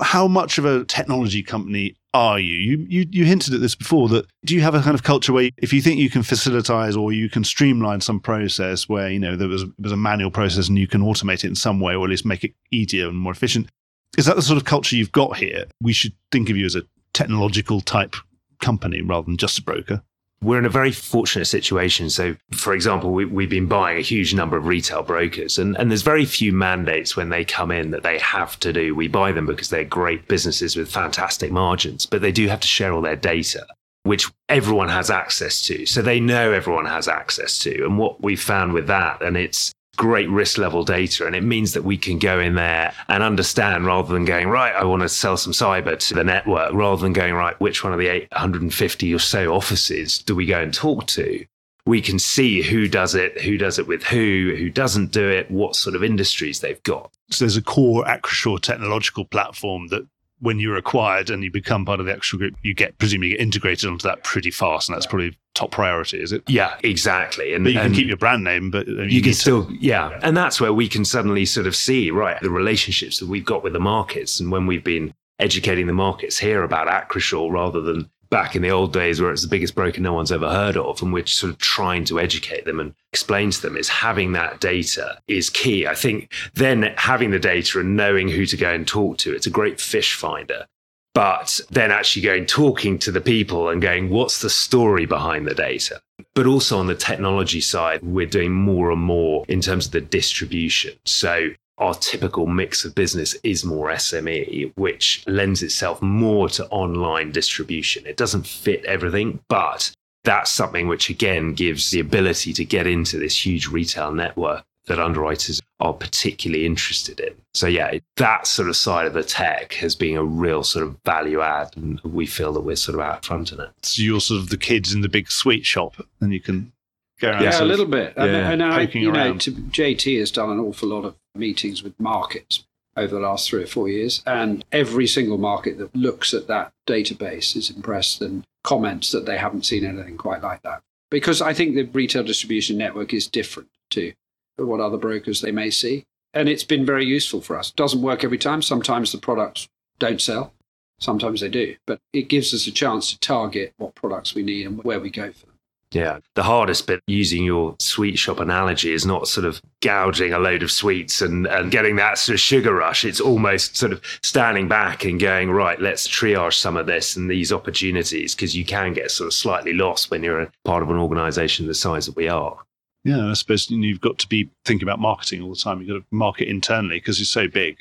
how 0.00 0.26
much 0.28 0.56
of 0.56 0.64
a 0.64 0.84
technology 0.84 1.42
company 1.42 1.96
are 2.16 2.38
you? 2.38 2.56
You, 2.56 2.86
you? 2.88 3.06
you 3.10 3.24
hinted 3.24 3.54
at 3.54 3.60
this 3.60 3.74
before 3.74 4.08
that 4.08 4.26
do 4.44 4.54
you 4.54 4.62
have 4.62 4.74
a 4.74 4.80
kind 4.80 4.94
of 4.94 5.02
culture 5.02 5.32
where 5.32 5.50
if 5.58 5.72
you 5.72 5.80
think 5.80 6.00
you 6.00 6.10
can 6.10 6.22
facilitize 6.22 6.96
or 6.96 7.12
you 7.12 7.28
can 7.28 7.44
streamline 7.44 8.00
some 8.00 8.20
process 8.20 8.88
where 8.88 9.10
you 9.10 9.18
know 9.18 9.36
there 9.36 9.48
was, 9.48 9.64
there 9.64 9.72
was 9.82 9.92
a 9.92 9.96
manual 9.96 10.30
process 10.30 10.68
and 10.68 10.78
you 10.78 10.86
can 10.86 11.02
automate 11.02 11.44
it 11.44 11.44
in 11.44 11.54
some 11.54 11.80
way 11.80 11.94
or 11.94 12.04
at 12.04 12.10
least 12.10 12.24
make 12.24 12.44
it 12.44 12.54
easier 12.70 13.08
and 13.08 13.18
more 13.18 13.32
efficient, 13.32 13.68
is 14.16 14.26
that 14.26 14.36
the 14.36 14.42
sort 14.42 14.56
of 14.56 14.64
culture 14.64 14.96
you've 14.96 15.12
got 15.12 15.36
here? 15.36 15.64
We 15.80 15.92
should 15.92 16.12
think 16.32 16.50
of 16.50 16.56
you 16.56 16.66
as 16.66 16.74
a 16.74 16.82
technological 17.12 17.80
type 17.80 18.16
company 18.60 19.02
rather 19.02 19.26
than 19.26 19.36
just 19.36 19.58
a 19.58 19.62
broker. 19.62 20.02
We're 20.42 20.58
in 20.58 20.64
a 20.64 20.70
very 20.70 20.92
fortunate 20.92 21.46
situation. 21.46 22.10
So, 22.10 22.36
for 22.52 22.74
example, 22.74 23.12
we, 23.12 23.24
we've 23.24 23.50
been 23.50 23.66
buying 23.66 23.98
a 23.98 24.02
huge 24.02 24.34
number 24.34 24.56
of 24.56 24.66
retail 24.66 25.02
brokers, 25.02 25.58
and, 25.58 25.76
and 25.78 25.90
there's 25.90 26.02
very 26.02 26.24
few 26.24 26.52
mandates 26.52 27.16
when 27.16 27.30
they 27.30 27.44
come 27.44 27.70
in 27.70 27.90
that 27.90 28.02
they 28.02 28.18
have 28.18 28.58
to 28.60 28.72
do. 28.72 28.94
We 28.94 29.08
buy 29.08 29.32
them 29.32 29.46
because 29.46 29.70
they're 29.70 29.84
great 29.84 30.28
businesses 30.28 30.76
with 30.76 30.90
fantastic 30.90 31.50
margins, 31.50 32.06
but 32.06 32.20
they 32.20 32.32
do 32.32 32.48
have 32.48 32.60
to 32.60 32.68
share 32.68 32.92
all 32.92 33.00
their 33.00 33.16
data, 33.16 33.66
which 34.02 34.30
everyone 34.48 34.88
has 34.88 35.10
access 35.10 35.62
to. 35.66 35.86
So 35.86 36.02
they 36.02 36.20
know 36.20 36.52
everyone 36.52 36.86
has 36.86 37.08
access 37.08 37.58
to. 37.60 37.84
And 37.84 37.98
what 37.98 38.22
we 38.22 38.36
found 38.36 38.72
with 38.72 38.86
that, 38.88 39.22
and 39.22 39.36
it's 39.36 39.72
great 39.96 40.28
risk 40.28 40.58
level 40.58 40.84
data. 40.84 41.26
And 41.26 41.34
it 41.34 41.42
means 41.42 41.72
that 41.72 41.84
we 41.84 41.96
can 41.96 42.18
go 42.18 42.38
in 42.38 42.54
there 42.54 42.94
and 43.08 43.22
understand 43.22 43.86
rather 43.86 44.12
than 44.12 44.24
going, 44.24 44.48
right, 44.48 44.74
I 44.74 44.84
want 44.84 45.02
to 45.02 45.08
sell 45.08 45.36
some 45.36 45.52
cyber 45.52 45.98
to 45.98 46.14
the 46.14 46.24
network, 46.24 46.72
rather 46.72 47.02
than 47.02 47.12
going, 47.12 47.34
right, 47.34 47.58
which 47.60 47.82
one 47.82 47.92
of 47.92 47.98
the 47.98 48.08
850 48.08 49.14
or 49.14 49.18
so 49.18 49.54
offices 49.54 50.18
do 50.18 50.34
we 50.34 50.46
go 50.46 50.60
and 50.60 50.72
talk 50.72 51.06
to? 51.08 51.44
we 51.86 52.02
can 52.02 52.18
see 52.18 52.62
who 52.62 52.88
does 52.88 53.14
it, 53.14 53.40
who 53.40 53.56
does 53.56 53.78
it 53.78 53.86
with 53.86 54.02
who, 54.02 54.54
who 54.58 54.68
doesn't 54.68 55.12
do 55.12 55.26
it, 55.30 55.48
what 55.50 55.76
sort 55.76 55.94
of 55.94 56.02
industries 56.02 56.60
they've 56.60 56.82
got. 56.82 57.12
So 57.30 57.44
there's 57.44 57.56
a 57.56 57.62
core 57.62 58.04
Acrisure 58.04 58.60
technological 58.60 59.24
platform 59.24 59.86
that 59.88 60.06
when 60.40 60.58
you're 60.58 60.76
acquired 60.76 61.30
and 61.30 61.42
you 61.42 61.50
become 61.50 61.84
part 61.84 62.00
of 62.00 62.06
the 62.06 62.12
Acrisure 62.12 62.38
group, 62.38 62.54
you 62.62 62.74
get 62.74 62.98
presumably 62.98 63.30
get 63.30 63.40
integrated 63.40 63.88
onto 63.88 64.06
that 64.06 64.22
pretty 64.22 64.50
fast, 64.50 64.88
and 64.88 64.96
that's 64.96 65.06
probably 65.06 65.36
top 65.54 65.70
priority, 65.70 66.20
is 66.20 66.32
it? 66.32 66.42
Yeah, 66.46 66.76
exactly. 66.82 67.54
And 67.54 67.64
but 67.64 67.72
you 67.72 67.80
can 67.80 67.94
keep 67.94 68.06
your 68.06 68.18
brand 68.18 68.44
name, 68.44 68.70
but 68.70 68.86
uh, 68.86 69.02
you, 69.02 69.16
you 69.16 69.22
can 69.22 69.32
still, 69.32 69.66
to, 69.66 69.74
yeah. 69.80 70.18
And 70.22 70.36
that's 70.36 70.60
where 70.60 70.72
we 70.72 70.88
can 70.88 71.04
suddenly 71.04 71.46
sort 71.46 71.66
of 71.66 71.74
see, 71.74 72.10
right, 72.10 72.40
the 72.42 72.50
relationships 72.50 73.18
that 73.20 73.28
we've 73.28 73.44
got 73.44 73.64
with 73.64 73.72
the 73.72 73.80
markets, 73.80 74.38
and 74.38 74.52
when 74.52 74.66
we've 74.66 74.84
been 74.84 75.14
educating 75.38 75.86
the 75.86 75.92
markets 75.92 76.38
here 76.38 76.62
about 76.62 76.88
Acrisure 76.88 77.50
rather 77.50 77.80
than 77.80 78.10
back 78.30 78.56
in 78.56 78.62
the 78.62 78.70
old 78.70 78.92
days 78.92 79.20
where 79.20 79.30
it's 79.30 79.42
the 79.42 79.48
biggest 79.48 79.74
broker 79.74 80.00
no 80.00 80.12
one's 80.12 80.32
ever 80.32 80.48
heard 80.48 80.76
of 80.76 81.02
and 81.02 81.12
we're 81.12 81.26
sort 81.26 81.52
of 81.52 81.58
trying 81.58 82.04
to 82.04 82.20
educate 82.20 82.64
them 82.64 82.80
and 82.80 82.94
explain 83.12 83.50
to 83.50 83.62
them 83.62 83.76
is 83.76 83.88
having 83.88 84.32
that 84.32 84.60
data 84.60 85.18
is 85.28 85.50
key. 85.50 85.86
I 85.86 85.94
think 85.94 86.32
then 86.54 86.94
having 86.96 87.30
the 87.30 87.38
data 87.38 87.80
and 87.80 87.96
knowing 87.96 88.28
who 88.28 88.46
to 88.46 88.56
go 88.56 88.72
and 88.72 88.86
talk 88.86 89.18
to, 89.18 89.34
it's 89.34 89.46
a 89.46 89.50
great 89.50 89.80
fish 89.80 90.14
finder. 90.14 90.66
But 91.14 91.60
then 91.70 91.90
actually 91.90 92.22
going 92.22 92.44
talking 92.44 92.98
to 92.98 93.10
the 93.10 93.22
people 93.22 93.70
and 93.70 93.80
going, 93.80 94.10
what's 94.10 94.42
the 94.42 94.50
story 94.50 95.06
behind 95.06 95.46
the 95.46 95.54
data? 95.54 96.02
But 96.34 96.46
also 96.46 96.78
on 96.78 96.88
the 96.88 96.94
technology 96.94 97.62
side, 97.62 98.02
we're 98.02 98.26
doing 98.26 98.52
more 98.52 98.90
and 98.90 99.00
more 99.00 99.46
in 99.48 99.62
terms 99.62 99.86
of 99.86 99.92
the 99.92 100.02
distribution. 100.02 100.92
So 101.06 101.52
our 101.78 101.94
typical 101.94 102.46
mix 102.46 102.84
of 102.84 102.94
business 102.94 103.34
is 103.42 103.64
more 103.64 103.88
SME, 103.90 104.72
which 104.76 105.22
lends 105.26 105.62
itself 105.62 106.00
more 106.00 106.48
to 106.50 106.66
online 106.68 107.32
distribution. 107.32 108.06
It 108.06 108.16
doesn't 108.16 108.46
fit 108.46 108.84
everything, 108.84 109.40
but 109.48 109.92
that's 110.24 110.50
something 110.50 110.88
which 110.88 111.10
again 111.10 111.54
gives 111.54 111.90
the 111.90 112.00
ability 112.00 112.52
to 112.54 112.64
get 112.64 112.86
into 112.86 113.18
this 113.18 113.46
huge 113.46 113.68
retail 113.68 114.12
network 114.12 114.64
that 114.86 114.98
underwriters 115.00 115.60
are 115.80 115.92
particularly 115.92 116.64
interested 116.64 117.20
in. 117.20 117.34
So 117.54 117.66
yeah, 117.66 117.98
that 118.16 118.46
sort 118.46 118.68
of 118.68 118.76
side 118.76 119.06
of 119.06 119.14
the 119.14 119.24
tech 119.24 119.74
has 119.74 119.94
been 119.94 120.16
a 120.16 120.24
real 120.24 120.62
sort 120.62 120.86
of 120.86 120.96
value 121.04 121.40
add 121.40 121.70
and 121.76 122.00
we 122.00 122.26
feel 122.26 122.52
that 122.52 122.60
we're 122.60 122.76
sort 122.76 122.94
of 122.94 123.00
out 123.00 123.24
front 123.24 123.52
in 123.52 123.60
it. 123.60 123.70
So 123.82 124.02
you're 124.02 124.20
sort 124.20 124.40
of 124.40 124.48
the 124.48 124.56
kids 124.56 124.94
in 124.94 125.00
the 125.00 125.08
big 125.08 125.30
sweet 125.30 125.66
shop 125.66 125.96
and 126.20 126.32
you 126.32 126.40
can 126.40 126.72
go 127.20 127.30
around. 127.30 127.42
yeah, 127.42 127.62
a 127.62 127.64
little 127.64 127.86
bit. 127.86 128.14
Yeah, 128.16 128.24
and, 128.24 128.62
and 128.62 128.64
I, 128.64 128.82
you 128.82 129.10
know, 129.10 129.36
to, 129.36 129.52
JT 129.52 130.18
has 130.20 130.30
done 130.30 130.50
an 130.50 130.60
awful 130.60 130.88
lot 130.88 131.04
of 131.04 131.14
meetings 131.38 131.82
with 131.82 131.98
markets 132.00 132.64
over 132.96 133.14
the 133.14 133.20
last 133.20 133.48
three 133.48 133.62
or 133.62 133.66
four 133.66 133.88
years, 133.88 134.22
and 134.26 134.64
every 134.72 135.06
single 135.06 135.38
market 135.38 135.78
that 135.78 135.94
looks 135.94 136.32
at 136.32 136.46
that 136.48 136.72
database 136.86 137.54
is 137.54 137.70
impressed 137.70 138.22
and 138.22 138.44
comments 138.64 139.10
that 139.12 139.26
they 139.26 139.36
haven't 139.36 139.66
seen 139.66 139.84
anything 139.84 140.16
quite 140.16 140.42
like 140.42 140.62
that. 140.62 140.82
Because 141.10 141.42
I 141.42 141.52
think 141.52 141.74
the 141.74 141.84
retail 141.84 142.24
distribution 142.24 142.78
network 142.78 143.12
is 143.12 143.26
different 143.26 143.68
to 143.90 144.12
what 144.56 144.80
other 144.80 144.96
brokers 144.96 145.40
they 145.40 145.52
may 145.52 145.70
see, 145.70 146.04
and 146.32 146.48
it's 146.48 146.64
been 146.64 146.86
very 146.86 147.04
useful 147.04 147.40
for 147.40 147.58
us. 147.58 147.70
It 147.70 147.76
doesn't 147.76 148.02
work 148.02 148.24
every 148.24 148.38
time. 148.38 148.62
Sometimes 148.62 149.12
the 149.12 149.18
products 149.18 149.68
don't 149.98 150.20
sell. 150.20 150.52
Sometimes 150.98 151.42
they 151.42 151.50
do, 151.50 151.76
but 151.86 152.00
it 152.14 152.30
gives 152.30 152.54
us 152.54 152.66
a 152.66 152.72
chance 152.72 153.10
to 153.10 153.20
target 153.20 153.74
what 153.76 153.94
products 153.94 154.34
we 154.34 154.42
need 154.42 154.66
and 154.66 154.82
where 154.82 154.98
we 154.98 155.10
go 155.10 155.30
for 155.30 155.44
them. 155.46 155.55
Yeah. 155.96 156.18
The 156.34 156.42
hardest 156.42 156.86
bit 156.86 157.02
using 157.06 157.42
your 157.42 157.74
sweet 157.78 158.18
shop 158.18 158.38
analogy 158.38 158.92
is 158.92 159.06
not 159.06 159.28
sort 159.28 159.46
of 159.46 159.62
gouging 159.80 160.34
a 160.34 160.38
load 160.38 160.62
of 160.62 160.70
sweets 160.70 161.22
and, 161.22 161.46
and 161.46 161.70
getting 161.70 161.96
that 161.96 162.18
sort 162.18 162.34
of 162.34 162.40
sugar 162.40 162.74
rush. 162.74 163.02
It's 163.02 163.18
almost 163.18 163.78
sort 163.78 163.92
of 163.92 164.02
standing 164.22 164.68
back 164.68 165.06
and 165.06 165.18
going, 165.18 165.50
right, 165.50 165.80
let's 165.80 166.06
triage 166.06 166.52
some 166.52 166.76
of 166.76 166.84
this 166.84 167.16
and 167.16 167.30
these 167.30 167.50
opportunities 167.50 168.34
because 168.34 168.54
you 168.54 168.62
can 168.62 168.92
get 168.92 169.10
sort 169.10 169.28
of 169.28 169.32
slightly 169.32 169.72
lost 169.72 170.10
when 170.10 170.22
you're 170.22 170.42
a 170.42 170.50
part 170.66 170.82
of 170.82 170.90
an 170.90 170.98
organization 170.98 171.66
the 171.66 171.72
size 171.72 172.04
that 172.04 172.16
we 172.16 172.28
are. 172.28 172.58
Yeah, 173.02 173.30
I 173.30 173.32
suppose 173.32 173.70
you've 173.70 174.00
got 174.02 174.18
to 174.18 174.28
be 174.28 174.50
thinking 174.66 174.86
about 174.86 175.00
marketing 175.00 175.40
all 175.40 175.50
the 175.50 175.56
time. 175.56 175.80
You've 175.80 175.88
got 175.88 176.10
to 176.10 176.14
market 176.14 176.48
internally 176.48 176.98
because 176.98 177.18
you're 177.18 177.24
so 177.24 177.48
big. 177.48 177.78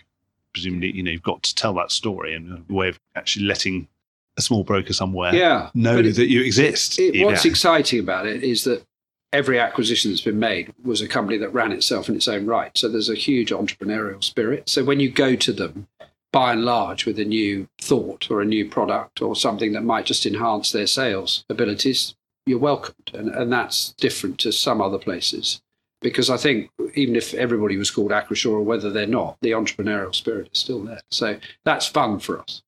Presumably, 0.54 0.92
you 0.92 1.04
know, 1.04 1.12
you've 1.12 1.22
got 1.22 1.44
to 1.44 1.54
tell 1.54 1.74
that 1.74 1.92
story 1.92 2.34
and 2.34 2.64
a 2.70 2.74
way 2.74 2.88
of 2.88 2.98
actually 3.18 3.46
letting 3.46 3.90
a 4.38 4.42
small 4.42 4.64
broker 4.64 4.94
somewhere 4.94 5.34
yeah, 5.34 5.70
know 5.74 5.98
it, 6.00 6.16
that 6.16 6.28
you 6.28 6.42
exist. 6.42 7.00
It, 7.00 7.24
what's 7.26 7.46
exciting 7.46 8.00
about 8.00 8.26
it 8.26 8.44
is 8.44 8.64
that 8.66 8.86
every 9.32 9.60
acquisition 9.60 10.12
that's 10.12 10.22
been 10.22 10.40
made 10.40 10.74
was 10.84 11.02
a 11.02 11.08
company 11.08 11.38
that 11.38 11.54
ran 11.54 11.72
itself 11.72 12.10
in 12.10 12.16
its 12.16 12.28
own 12.28 12.46
right. 12.46 12.76
So 12.78 12.88
there's 12.88 13.10
a 13.10 13.16
huge 13.16 13.52
entrepreneurial 13.52 14.24
spirit. 14.24 14.70
So 14.70 14.84
when 14.84 15.00
you 15.00 15.10
go 15.10 15.36
to 15.36 15.54
them, 15.54 15.88
by 16.32 16.52
and 16.52 16.66
large, 16.66 17.06
with 17.06 17.18
a 17.20 17.26
new 17.26 17.68
thought 17.80 18.30
or 18.30 18.42
a 18.42 18.46
new 18.46 18.70
product 18.70 19.22
or 19.22 19.36
something 19.36 19.72
that 19.74 19.84
might 19.84 20.06
just 20.06 20.26
enhance 20.26 20.72
their 20.72 20.88
sales 20.88 21.46
abilities, 21.50 22.16
you're 22.46 22.60
welcomed. 22.60 23.12
And, 23.14 23.30
and 23.30 23.52
that's 23.52 23.94
different 23.94 24.38
to 24.40 24.52
some 24.52 24.82
other 24.82 24.98
places. 24.98 25.62
Because 26.02 26.30
I 26.30 26.38
think 26.38 26.70
even 26.94 27.16
if 27.16 27.34
everybody 27.34 27.78
was 27.78 27.90
called 27.90 28.12
Acrisure 28.12 28.52
or 28.52 28.62
whether 28.62 28.92
they're 28.92 29.08
not, 29.08 29.38
the 29.42 29.52
entrepreneurial 29.52 30.14
spirit 30.14 30.50
is 30.54 30.60
still 30.60 30.84
there. 30.84 31.02
So 31.10 31.40
that's 31.64 31.88
fun 31.88 32.20
for 32.20 32.40
us 32.42 32.62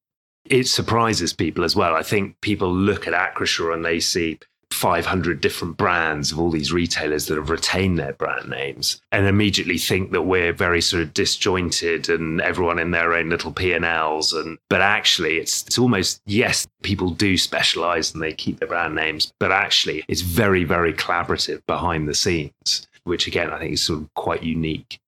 it 0.50 0.68
surprises 0.68 1.34
people 1.34 1.64
as 1.64 1.76
well. 1.76 1.96
I 1.96 2.04
think 2.04 2.40
people 2.42 2.74
look 2.74 3.08
at 3.08 3.14
Acrisure 3.14 3.74
and 3.74 3.84
they 3.84 4.00
see 4.00 4.40
500 4.72 5.40
different 5.40 5.78
brands 5.78 6.32
of 6.32 6.40
all 6.40 6.52
these 6.52 6.74
retailers 6.74 7.28
that 7.28 7.38
have 7.38 7.50
retained 7.50 7.98
their 7.98 8.14
brand 8.14 8.50
names 8.50 9.02
and 9.12 9.26
immediately 9.26 9.78
think 9.78 10.12
that 10.12 10.24
we're 10.24 10.54
very 10.54 10.82
sort 10.82 11.02
of 11.02 11.14
disjointed 11.14 12.10
and 12.10 12.42
everyone 12.42 12.78
in 12.78 12.92
their 12.92 13.14
own 13.14 13.30
little 13.30 13.52
P&Ls 13.52 14.34
and 14.34 14.58
but 14.70 14.82
actually 14.82 15.38
it's 15.38 15.66
it's 15.66 15.80
almost 15.80 16.22
yes 16.26 16.68
people 16.84 17.10
do 17.10 17.38
specialize 17.38 18.14
and 18.14 18.22
they 18.22 18.34
keep 18.34 18.60
their 18.60 18.68
brand 18.68 18.94
names 18.94 19.32
but 19.40 19.52
actually 19.52 20.04
it's 20.10 20.22
very 20.22 20.64
very 20.64 20.94
collaborative 20.94 21.66
behind 21.66 22.08
the 22.08 22.14
scenes 22.14 22.88
which 23.06 23.26
again 23.26 23.50
I 23.50 23.60
think 23.60 23.74
is 23.74 23.82
sort 23.82 24.02
of 24.02 24.14
quite 24.16 24.44
unique 24.44 25.00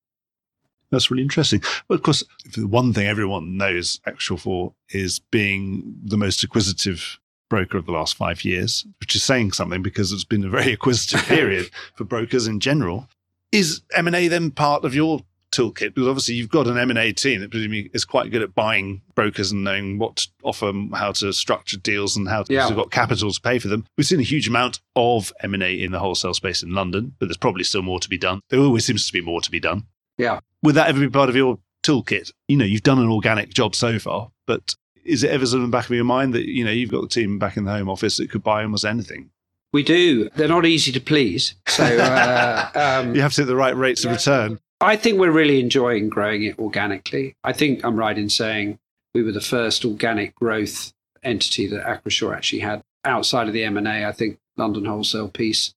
that's 0.91 1.11
really 1.11 1.23
interesting. 1.23 1.61
But 1.87 1.95
of 1.95 2.03
course, 2.03 2.23
the 2.55 2.67
one 2.67 2.93
thing 2.93 3.07
everyone 3.07 3.57
knows 3.57 3.99
Acrisure 4.07 4.39
for 4.39 4.73
is 4.89 5.19
being 5.19 5.95
the 6.03 6.17
most 6.17 6.43
acquisitive 6.43 7.19
broker 7.49 7.77
of 7.77 7.85
the 7.85 7.91
last 7.91 8.15
five 8.15 8.45
years, 8.45 8.85
which 8.99 9.15
is 9.15 9.23
saying 9.23 9.51
something 9.51 9.81
because 9.81 10.11
it's 10.11 10.23
been 10.23 10.45
a 10.45 10.49
very 10.49 10.73
acquisitive 10.73 11.21
period 11.25 11.69
for 11.95 12.03
brokers 12.03 12.47
in 12.47 12.59
general. 12.59 13.07
Is 13.51 13.81
M&A 13.95 14.27
then 14.27 14.51
part 14.51 14.85
of 14.85 14.93
your 14.93 15.21
toolkit? 15.51 15.95
Because 15.95 16.07
obviously 16.07 16.35
you've 16.35 16.49
got 16.49 16.67
an 16.67 16.77
M&A 16.77 17.11
team 17.11 17.41
that 17.41 17.49
presumably 17.49 17.89
is 17.93 18.05
quite 18.05 18.29
good 18.29 18.43
at 18.43 18.53
buying 18.53 19.01
brokers 19.15 19.51
and 19.51 19.63
knowing 19.63 19.97
what 19.97 20.17
to 20.17 20.27
offer, 20.43 20.71
how 20.93 21.11
to 21.13 21.33
structure 21.33 21.77
deals 21.77 22.15
and 22.15 22.29
how 22.29 22.43
to, 22.43 22.53
yeah. 22.53 22.69
got 22.69 22.91
capital 22.91 23.31
to 23.31 23.41
pay 23.41 23.57
for 23.57 23.67
them. 23.67 23.85
We've 23.97 24.05
seen 24.05 24.19
a 24.19 24.23
huge 24.23 24.47
amount 24.47 24.81
of 24.95 25.33
M&A 25.41 25.73
in 25.73 25.91
the 25.91 25.99
wholesale 25.99 26.35
space 26.35 26.61
in 26.61 26.75
London, 26.75 27.15
but 27.17 27.25
there's 27.25 27.37
probably 27.37 27.63
still 27.63 27.81
more 27.81 27.99
to 27.99 28.09
be 28.09 28.19
done. 28.19 28.41
There 28.49 28.59
always 28.59 28.85
seems 28.85 29.07
to 29.07 29.13
be 29.13 29.21
more 29.21 29.41
to 29.41 29.49
be 29.49 29.59
done. 29.59 29.85
Yeah 30.19 30.41
would 30.63 30.75
that 30.75 30.87
ever 30.87 30.99
be 30.99 31.09
part 31.09 31.29
of 31.29 31.35
your 31.35 31.59
toolkit? 31.83 32.31
You 32.47 32.57
know, 32.57 32.65
you've 32.65 32.83
done 32.83 32.99
an 32.99 33.09
organic 33.09 33.53
job 33.53 33.75
so 33.75 33.99
far, 33.99 34.31
but 34.47 34.75
is 35.03 35.23
it 35.23 35.31
ever 35.31 35.45
in 35.45 35.63
the 35.63 35.67
back 35.69 35.85
of 35.85 35.91
your 35.91 36.03
mind 36.03 36.33
that, 36.33 36.45
you 36.45 36.63
know, 36.63 36.71
you've 36.71 36.91
got 36.91 37.01
the 37.01 37.07
team 37.07 37.39
back 37.39 37.57
in 37.57 37.65
the 37.65 37.71
home 37.71 37.89
office 37.89 38.17
that 38.17 38.29
could 38.29 38.43
buy 38.43 38.63
almost 38.63 38.85
anything? 38.85 39.31
We 39.71 39.83
do. 39.83 40.29
They're 40.35 40.47
not 40.47 40.65
easy 40.65 40.91
to 40.91 40.99
please. 40.99 41.55
So 41.67 41.83
uh, 41.83 42.69
um, 43.03 43.15
you 43.15 43.21
have 43.21 43.33
to 43.33 43.41
hit 43.41 43.47
the 43.47 43.55
right 43.55 43.75
rates 43.75 44.03
of 44.03 44.11
return. 44.11 44.59
I 44.81 44.95
think 44.95 45.19
we're 45.19 45.31
really 45.31 45.59
enjoying 45.59 46.09
growing 46.09 46.43
it 46.43 46.57
organically. 46.57 47.35
I 47.43 47.53
think 47.53 47.83
I'm 47.83 47.97
right 47.97 48.17
in 48.17 48.29
saying 48.29 48.79
we 49.13 49.23
were 49.23 49.31
the 49.31 49.41
first 49.41 49.83
organic 49.85 50.35
growth 50.35 50.93
entity 51.21 51.67
that 51.67 51.85
Acrisure 51.85 52.35
actually 52.35 52.61
had 52.61 52.81
outside 53.03 53.47
of 53.47 53.53
the 53.53 53.63
M&A. 53.63 54.05
I 54.05 54.11
think 54.11 54.39
London 54.57 54.85
wholesale 54.85 55.27
piece, 55.27 55.73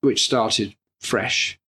which 0.00 0.24
started 0.24 0.74
fresh 1.00 1.58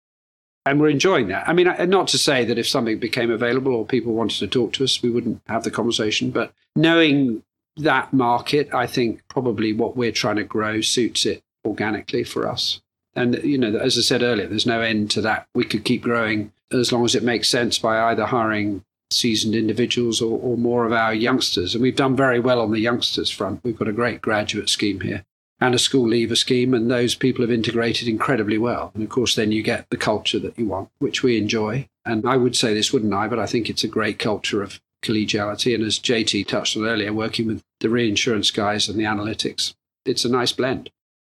and 0.65 0.81
we're 0.81 0.89
enjoying 0.89 1.29
that. 1.29 1.49
I 1.49 1.53
mean, 1.53 1.67
not 1.89 2.09
to 2.09 2.19
say 2.19 2.45
that 2.45 2.59
if 2.59 2.69
something 2.69 2.99
became 2.99 3.31
available 3.31 3.75
or 3.75 3.85
people 3.85 4.13
wanted 4.13 4.39
to 4.39 4.47
talk 4.47 4.73
to 4.75 4.85
us, 4.85 5.03
we 5.03 5.11
wouldn't 5.11 5.43
have 5.49 5.65
the 5.65 5.71
conversation, 5.71 6.31
but 6.31 6.53
knowing 6.77 7.43
that 7.77 8.13
market, 8.13 8.73
I 8.73 8.87
think 8.87 9.23
probably 9.29 9.73
what 9.73 9.97
we're 9.97 10.13
trying 10.13 10.37
to 10.37 10.45
grow 10.45 10.81
suits 10.81 11.27
it 11.27 11.43
organically 11.65 12.25
for 12.25 12.47
us. 12.47 12.81
And, 13.15 13.43
you 13.43 13.59
know, 13.59 13.77
as 13.77 13.99
I 13.99 14.03
said 14.03 14.23
earlier, 14.23 14.47
there's 14.47 14.67
no 14.67 14.81
end 14.81 15.11
to 15.13 15.21
that. 15.23 15.47
We 15.55 15.65
could 15.65 15.85
keep 15.85 16.03
growing 16.03 16.53
as 16.71 16.93
long 16.93 17.05
as 17.05 17.15
it 17.15 17.23
makes 17.23 17.49
sense 17.49 17.79
by 17.79 18.01
either 18.11 18.27
hiring 18.27 18.85
seasoned 19.11 19.55
individuals 19.55 20.23
or, 20.23 20.39
or 20.39 20.57
more 20.57 20.87
of 20.87 20.93
our 20.93 21.13
youngsters. 21.13 21.75
And 21.75 21.83
we've 21.83 21.97
done 21.97 22.17
very 22.17 22.41
well 22.41 22.61
on 22.61 22.71
the 22.71 22.81
youngsters 22.81 23.31
front. 23.31 23.61
We've 23.63 23.77
got 23.77 23.89
a 23.89 23.93
great 23.93 24.23
graduate 24.23 24.71
scheme 24.71 25.01
here 25.01 25.25
and 25.63 25.77
a 25.77 25.79
school 25.79 26.09
leaver 26.09 26.35
scheme, 26.35 26.75
and 26.75 26.91
those 26.91 27.15
people 27.15 27.43
have 27.43 27.53
integrated 27.53 28.09
incredibly 28.09 28.59
well. 28.59 28.91
And 28.95 29.05
of 29.05 29.11
course, 29.11 29.37
then 29.37 29.53
you 29.53 29.63
get 29.63 29.89
the 29.91 29.97
culture 29.97 30.41
that 30.41 30.59
you 30.59 30.67
want, 30.67 30.89
which 30.99 31.23
we 31.23 31.39
enjoy. 31.39 31.89
And 32.05 32.27
I 32.27 32.37
would 32.37 32.57
say 32.57 32.75
this, 32.75 32.93
wouldn't 32.93 33.15
I? 33.15 33.29
But 33.29 33.39
I 33.39 33.47
think 33.47 33.71
it's 33.71 33.85
a 33.85 33.89
great 33.89 34.19
culture 34.19 34.61
of 34.61 34.81
collegiality. 35.05 35.73
And 35.73 35.85
as 35.85 36.01
JT 36.01 36.49
touched 36.49 36.77
on 36.77 36.85
earlier, 36.85 37.13
working 37.13 37.47
with 37.47 37.63
the 37.79 37.89
reinsurance 37.89 38.51
guys 38.51 38.89
and 38.89 38.99
the 38.99 39.05
analytics, 39.05 39.75
it's 40.05 40.25
a 40.25 40.29
nice 40.29 40.51
blend. 40.51 40.91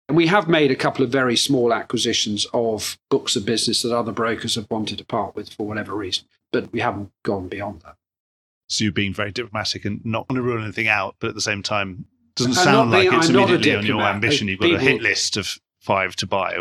And 0.09 0.17
we 0.17 0.27
have 0.27 0.49
made 0.49 0.73
a 0.73 0.77
couple 0.77 1.05
of 1.05 1.13
very 1.13 1.37
small 1.37 1.73
acquisitions 1.73 2.49
of 2.53 2.99
books 3.11 3.37
of 3.37 3.47
business 3.47 3.83
that 3.83 3.97
other 3.97 4.13
brokers 4.13 4.57
have 4.57 4.67
wanted 4.69 4.99
to 4.99 5.05
part 5.05 5.37
with 5.37 5.53
for 5.53 5.69
whatever 5.69 5.95
reason, 5.95 6.27
but 6.53 6.73
we 6.73 6.81
haven't 6.81 7.13
gone 7.25 7.47
beyond 7.47 7.83
that. 7.83 7.95
So 8.69 8.83
you've 8.83 8.95
been 8.95 9.15
very 9.15 9.31
diplomatic 9.31 9.85
and 9.85 10.05
not 10.05 10.29
want 10.29 10.39
to 10.39 10.43
rule 10.43 10.63
anything 10.63 10.89
out, 10.89 11.15
but 11.21 11.29
at 11.29 11.35
the 11.37 11.41
same 11.41 11.63
time 11.63 12.07
doesn't 12.37 12.55
sound 12.55 12.91
like 12.91 13.13
it's 13.13 13.29
I'm 13.29 13.37
immediately 13.37 13.75
on 13.75 13.87
your 13.87 14.03
ambition. 14.03 14.49
You've 14.49 14.61
got 14.61 14.67
people, 14.67 14.81
a 14.81 14.91
hit 14.91 15.03
list 15.03 15.37
of 15.37 15.59
five 15.81 16.15
to 16.17 16.27
buy. 16.27 16.57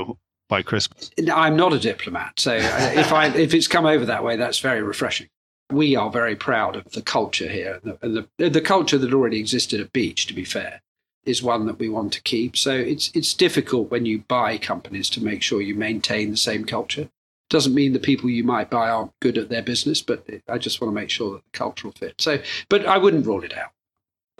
by 0.47 0.61
Christmas? 0.61 1.11
I'm 1.33 1.55
not 1.55 1.73
a 1.73 1.79
diplomat, 1.79 2.39
so 2.39 2.55
uh, 2.55 2.91
if 2.95 3.11
I 3.11 3.27
if 3.27 3.53
it's 3.53 3.67
come 3.67 3.85
over 3.85 4.05
that 4.05 4.23
way, 4.23 4.35
that's 4.35 4.59
very 4.59 4.81
refreshing. 4.81 5.27
We 5.71 5.95
are 5.95 6.11
very 6.11 6.35
proud 6.35 6.75
of 6.75 6.91
the 6.91 7.01
culture 7.01 7.47
here, 7.47 7.79
and 7.83 7.93
the, 7.93 7.97
and 8.01 8.27
the, 8.37 8.49
the 8.49 8.61
culture 8.61 8.97
that 8.97 9.13
already 9.13 9.39
existed 9.39 9.79
at 9.81 9.91
Beach. 9.91 10.27
To 10.27 10.33
be 10.33 10.45
fair, 10.45 10.81
is 11.25 11.41
one 11.41 11.65
that 11.65 11.79
we 11.79 11.89
want 11.89 12.13
to 12.13 12.21
keep. 12.21 12.55
So 12.55 12.71
it's 12.71 13.11
it's 13.13 13.33
difficult 13.33 13.91
when 13.91 14.05
you 14.05 14.19
buy 14.27 14.57
companies 14.57 15.09
to 15.11 15.23
make 15.23 15.41
sure 15.41 15.61
you 15.61 15.75
maintain 15.75 16.31
the 16.31 16.37
same 16.37 16.65
culture. 16.65 17.09
Doesn't 17.49 17.75
mean 17.75 17.93
the 17.93 17.99
people 17.99 18.29
you 18.29 18.43
might 18.43 18.69
buy 18.69 18.89
aren't 18.89 19.11
good 19.21 19.37
at 19.37 19.49
their 19.49 19.61
business, 19.61 20.01
but 20.01 20.25
I 20.47 20.57
just 20.57 20.81
want 20.81 20.91
to 20.91 20.95
make 20.95 21.11
sure 21.11 21.33
that 21.33 21.43
the 21.43 21.57
cultural 21.57 21.93
fit. 21.93 22.15
So, 22.19 22.39
but 22.69 22.85
I 22.85 22.97
wouldn't 22.97 23.25
rule 23.25 23.43
it 23.43 23.55
out. 23.55 23.71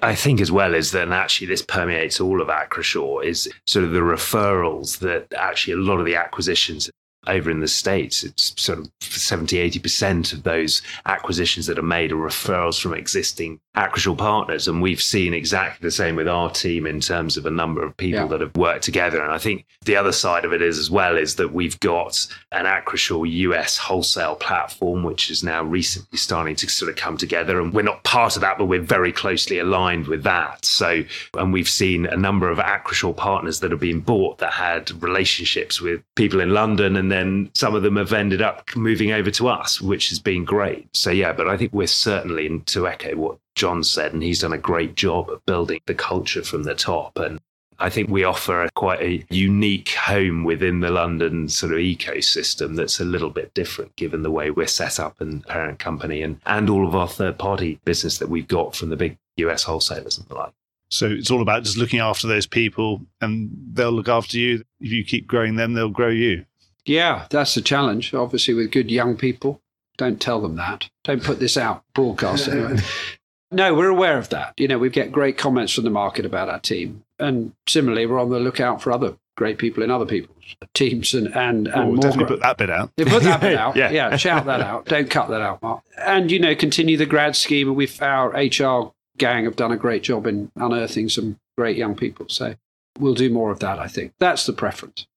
I 0.01 0.13
think 0.13 0.41
as 0.41 0.51
well 0.51 0.73
is 0.73 0.91
that 0.91 1.09
actually 1.09 1.47
this 1.47 1.61
permeates 1.61 2.19
all 2.19 2.41
of 2.41 2.49
Acrisure 2.49 3.23
is 3.23 3.49
sort 3.65 3.85
of 3.85 3.91
the 3.91 3.99
referrals 3.99 4.99
that 4.99 5.33
actually 5.33 5.73
a 5.73 5.77
lot 5.77 5.99
of 5.99 6.05
the 6.05 6.15
acquisitions 6.15 6.89
over 7.27 7.49
in 7.49 7.59
the 7.59 7.67
States, 7.67 8.23
it's 8.23 8.53
sort 8.61 8.79
of 8.79 8.89
70, 9.01 9.57
80% 9.57 10.33
of 10.33 10.43
those 10.43 10.81
acquisitions 11.05 11.65
that 11.65 11.79
are 11.79 11.83
made 11.83 12.11
are 12.11 12.15
referrals 12.15 12.79
from 12.79 12.93
existing 12.93 13.59
Acrisure 13.75 14.17
partners. 14.17 14.67
And 14.67 14.81
we've 14.81 15.01
seen 15.01 15.33
exactly 15.33 15.85
the 15.85 15.91
same 15.91 16.15
with 16.15 16.27
our 16.27 16.49
team 16.49 16.85
in 16.85 16.99
terms 16.99 17.37
of 17.37 17.45
a 17.45 17.51
number 17.51 17.83
of 17.83 17.95
people 17.97 18.21
yeah. 18.21 18.27
that 18.27 18.41
have 18.41 18.55
worked 18.55 18.83
together. 18.83 19.21
And 19.21 19.31
I 19.31 19.37
think 19.37 19.65
the 19.83 19.95
other 19.95 20.11
side 20.11 20.45
of 20.45 20.53
it 20.53 20.61
is 20.61 20.79
as 20.79 20.89
well 20.89 21.17
is 21.17 21.35
that 21.35 21.53
we've 21.53 21.79
got 21.79 22.25
an 22.51 22.65
Acrisure 22.65 23.29
US 23.29 23.77
wholesale 23.77 24.35
platform, 24.35 25.03
which 25.03 25.29
is 25.29 25.43
now 25.43 25.63
recently 25.63 26.17
starting 26.17 26.55
to 26.57 26.69
sort 26.69 26.89
of 26.89 26.95
come 26.95 27.17
together. 27.17 27.59
And 27.59 27.73
we're 27.73 27.81
not 27.81 28.03
part 28.03 28.35
of 28.35 28.41
that, 28.41 28.57
but 28.57 28.65
we're 28.65 28.81
very 28.81 29.11
closely 29.11 29.59
aligned 29.59 30.07
with 30.07 30.23
that. 30.23 30.65
So, 30.65 31.03
and 31.33 31.51
we've 31.51 31.69
seen 31.69 32.05
a 32.05 32.17
number 32.17 32.49
of 32.49 32.57
Acrisure 32.57 33.15
partners 33.15 33.59
that 33.59 33.71
have 33.71 33.79
been 33.79 33.99
bought 33.99 34.37
that 34.39 34.53
had 34.53 34.91
relationships 35.03 35.81
with 35.81 36.01
people 36.15 36.39
in 36.39 36.51
London 36.51 36.95
and 36.95 37.11
then 37.11 37.49
some 37.53 37.75
of 37.75 37.83
them 37.83 37.97
have 37.97 38.13
ended 38.13 38.41
up 38.41 38.75
moving 38.75 39.11
over 39.11 39.31
to 39.31 39.47
us, 39.47 39.81
which 39.81 40.09
has 40.09 40.19
been 40.19 40.45
great. 40.45 40.87
So, 40.95 41.11
yeah, 41.11 41.33
but 41.33 41.47
I 41.47 41.57
think 41.57 41.73
we're 41.73 41.87
certainly, 41.87 42.59
to 42.67 42.87
echo 42.87 43.15
what 43.15 43.37
John 43.55 43.83
said, 43.83 44.13
and 44.13 44.21
he's 44.21 44.41
done 44.41 44.53
a 44.53 44.57
great 44.57 44.95
job 44.95 45.29
of 45.29 45.45
building 45.45 45.79
the 45.85 45.95
culture 45.95 46.43
from 46.43 46.63
the 46.63 46.75
top. 46.75 47.17
And 47.17 47.39
I 47.79 47.89
think 47.89 48.09
we 48.09 48.23
offer 48.23 48.63
a, 48.63 48.69
quite 48.71 49.01
a 49.01 49.25
unique 49.29 49.89
home 49.89 50.43
within 50.43 50.81
the 50.81 50.91
London 50.91 51.49
sort 51.49 51.73
of 51.73 51.79
ecosystem 51.79 52.75
that's 52.75 52.99
a 52.99 53.05
little 53.05 53.29
bit 53.29 53.53
different 53.53 53.95
given 53.95 54.21
the 54.21 54.31
way 54.31 54.51
we're 54.51 54.67
set 54.67 54.99
up 54.99 55.19
and 55.19 55.45
parent 55.47 55.79
company 55.79 56.21
and, 56.21 56.39
and 56.45 56.69
all 56.69 56.87
of 56.87 56.95
our 56.95 57.07
third 57.07 57.37
party 57.37 57.79
business 57.85 58.17
that 58.19 58.29
we've 58.29 58.47
got 58.47 58.75
from 58.75 58.89
the 58.89 58.95
big 58.95 59.17
US 59.37 59.63
wholesalers 59.63 60.17
and 60.17 60.27
the 60.27 60.35
like. 60.35 60.53
So 60.89 61.07
it's 61.07 61.31
all 61.31 61.41
about 61.41 61.63
just 61.63 61.77
looking 61.77 61.99
after 61.99 62.27
those 62.27 62.45
people 62.45 63.01
and 63.19 63.49
they'll 63.73 63.91
look 63.91 64.07
after 64.07 64.37
you. 64.37 64.63
If 64.79 64.91
you 64.91 65.03
keep 65.03 65.27
growing 65.27 65.55
them, 65.55 65.73
they'll 65.73 65.89
grow 65.89 66.09
you. 66.09 66.45
Yeah, 66.85 67.25
that's 67.29 67.55
the 67.55 67.61
challenge. 67.61 68.13
Obviously, 68.13 68.53
with 68.53 68.71
good 68.71 68.91
young 68.91 69.17
people, 69.17 69.61
don't 69.97 70.21
tell 70.21 70.39
them 70.39 70.55
that. 70.55 70.89
Don't 71.03 71.23
put 71.23 71.39
this 71.39 71.57
out 71.57 71.83
broadcast 71.93 72.47
anyway. 72.47 72.77
no, 73.51 73.73
we're 73.73 73.89
aware 73.89 74.17
of 74.17 74.29
that. 74.29 74.53
You 74.57 74.67
know, 74.67 74.77
we 74.77 74.89
get 74.89 75.11
great 75.11 75.37
comments 75.37 75.73
from 75.73 75.83
the 75.83 75.89
market 75.89 76.25
about 76.25 76.49
our 76.49 76.59
team, 76.59 77.03
and 77.19 77.53
similarly, 77.67 78.05
we're 78.05 78.19
on 78.19 78.29
the 78.29 78.39
lookout 78.39 78.81
for 78.81 78.91
other 78.91 79.15
great 79.35 79.57
people 79.57 79.83
in 79.83 79.91
other 79.91 80.05
people's 80.05 80.55
teams 80.73 81.13
and 81.13 81.27
and, 81.35 81.67
and 81.67 81.89
we'll 81.89 81.97
definitely 81.99 82.33
put 82.35 82.41
that 82.41 82.57
bit 82.57 82.69
out. 82.69 82.91
Yeah, 82.97 83.05
put 83.09 83.23
that 83.23 83.41
bit 83.41 83.57
out. 83.57 83.75
yeah. 83.75 83.89
yeah, 83.91 84.15
shout 84.15 84.45
that 84.45 84.61
out. 84.61 84.85
Don't 84.85 85.09
cut 85.09 85.29
that 85.29 85.41
out, 85.41 85.61
Mark. 85.61 85.83
And 85.97 86.31
you 86.31 86.39
know, 86.39 86.55
continue 86.55 86.97
the 86.97 87.05
grad 87.05 87.35
scheme. 87.35 87.75
With 87.75 88.01
our 88.01 88.29
HR 88.29 88.93
gang 89.17 89.45
have 89.45 89.55
done 89.55 89.71
a 89.71 89.77
great 89.77 90.03
job 90.03 90.27
in 90.27 90.51
unearthing 90.55 91.09
some 91.09 91.37
great 91.57 91.77
young 91.77 91.95
people. 91.95 92.27
So 92.29 92.55
we'll 92.99 93.13
do 93.13 93.29
more 93.29 93.51
of 93.51 93.59
that. 93.59 93.79
I 93.79 93.87
think 93.87 94.13
that's 94.19 94.45
the 94.45 94.53
preference. 94.53 95.07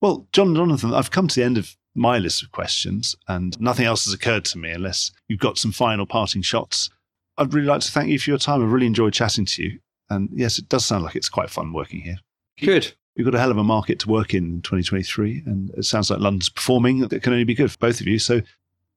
Well, 0.00 0.26
John 0.32 0.54
Jonathan, 0.54 0.94
I've 0.94 1.10
come 1.10 1.28
to 1.28 1.34
the 1.34 1.44
end 1.44 1.58
of 1.58 1.76
my 1.94 2.18
list 2.18 2.42
of 2.42 2.52
questions, 2.52 3.16
and 3.28 3.60
nothing 3.60 3.84
else 3.84 4.04
has 4.04 4.14
occurred 4.14 4.44
to 4.46 4.58
me 4.58 4.70
unless 4.70 5.10
you've 5.28 5.40
got 5.40 5.58
some 5.58 5.72
final 5.72 6.06
parting 6.06 6.42
shots. 6.42 6.88
I'd 7.40 7.54
really 7.54 7.66
like 7.66 7.80
to 7.80 7.90
thank 7.90 8.10
you 8.10 8.18
for 8.18 8.30
your 8.30 8.38
time. 8.38 8.62
I've 8.62 8.70
really 8.70 8.86
enjoyed 8.86 9.14
chatting 9.14 9.46
to 9.46 9.62
you. 9.62 9.80
And 10.10 10.28
yes, 10.32 10.58
it 10.58 10.68
does 10.68 10.84
sound 10.84 11.04
like 11.04 11.16
it's 11.16 11.30
quite 11.30 11.48
fun 11.48 11.72
working 11.72 12.00
here. 12.02 12.18
Good. 12.60 12.92
We've 13.16 13.24
got 13.24 13.34
a 13.34 13.38
hell 13.38 13.50
of 13.50 13.56
a 13.56 13.64
market 13.64 13.98
to 14.00 14.08
work 14.08 14.34
in 14.34 14.44
in 14.44 14.62
2023, 14.62 15.44
and 15.46 15.70
it 15.70 15.84
sounds 15.84 16.10
like 16.10 16.20
London's 16.20 16.50
performing. 16.50 17.02
It 17.02 17.22
can 17.22 17.32
only 17.32 17.44
be 17.44 17.54
good 17.54 17.72
for 17.72 17.78
both 17.78 18.00
of 18.00 18.06
you. 18.06 18.18
So 18.18 18.42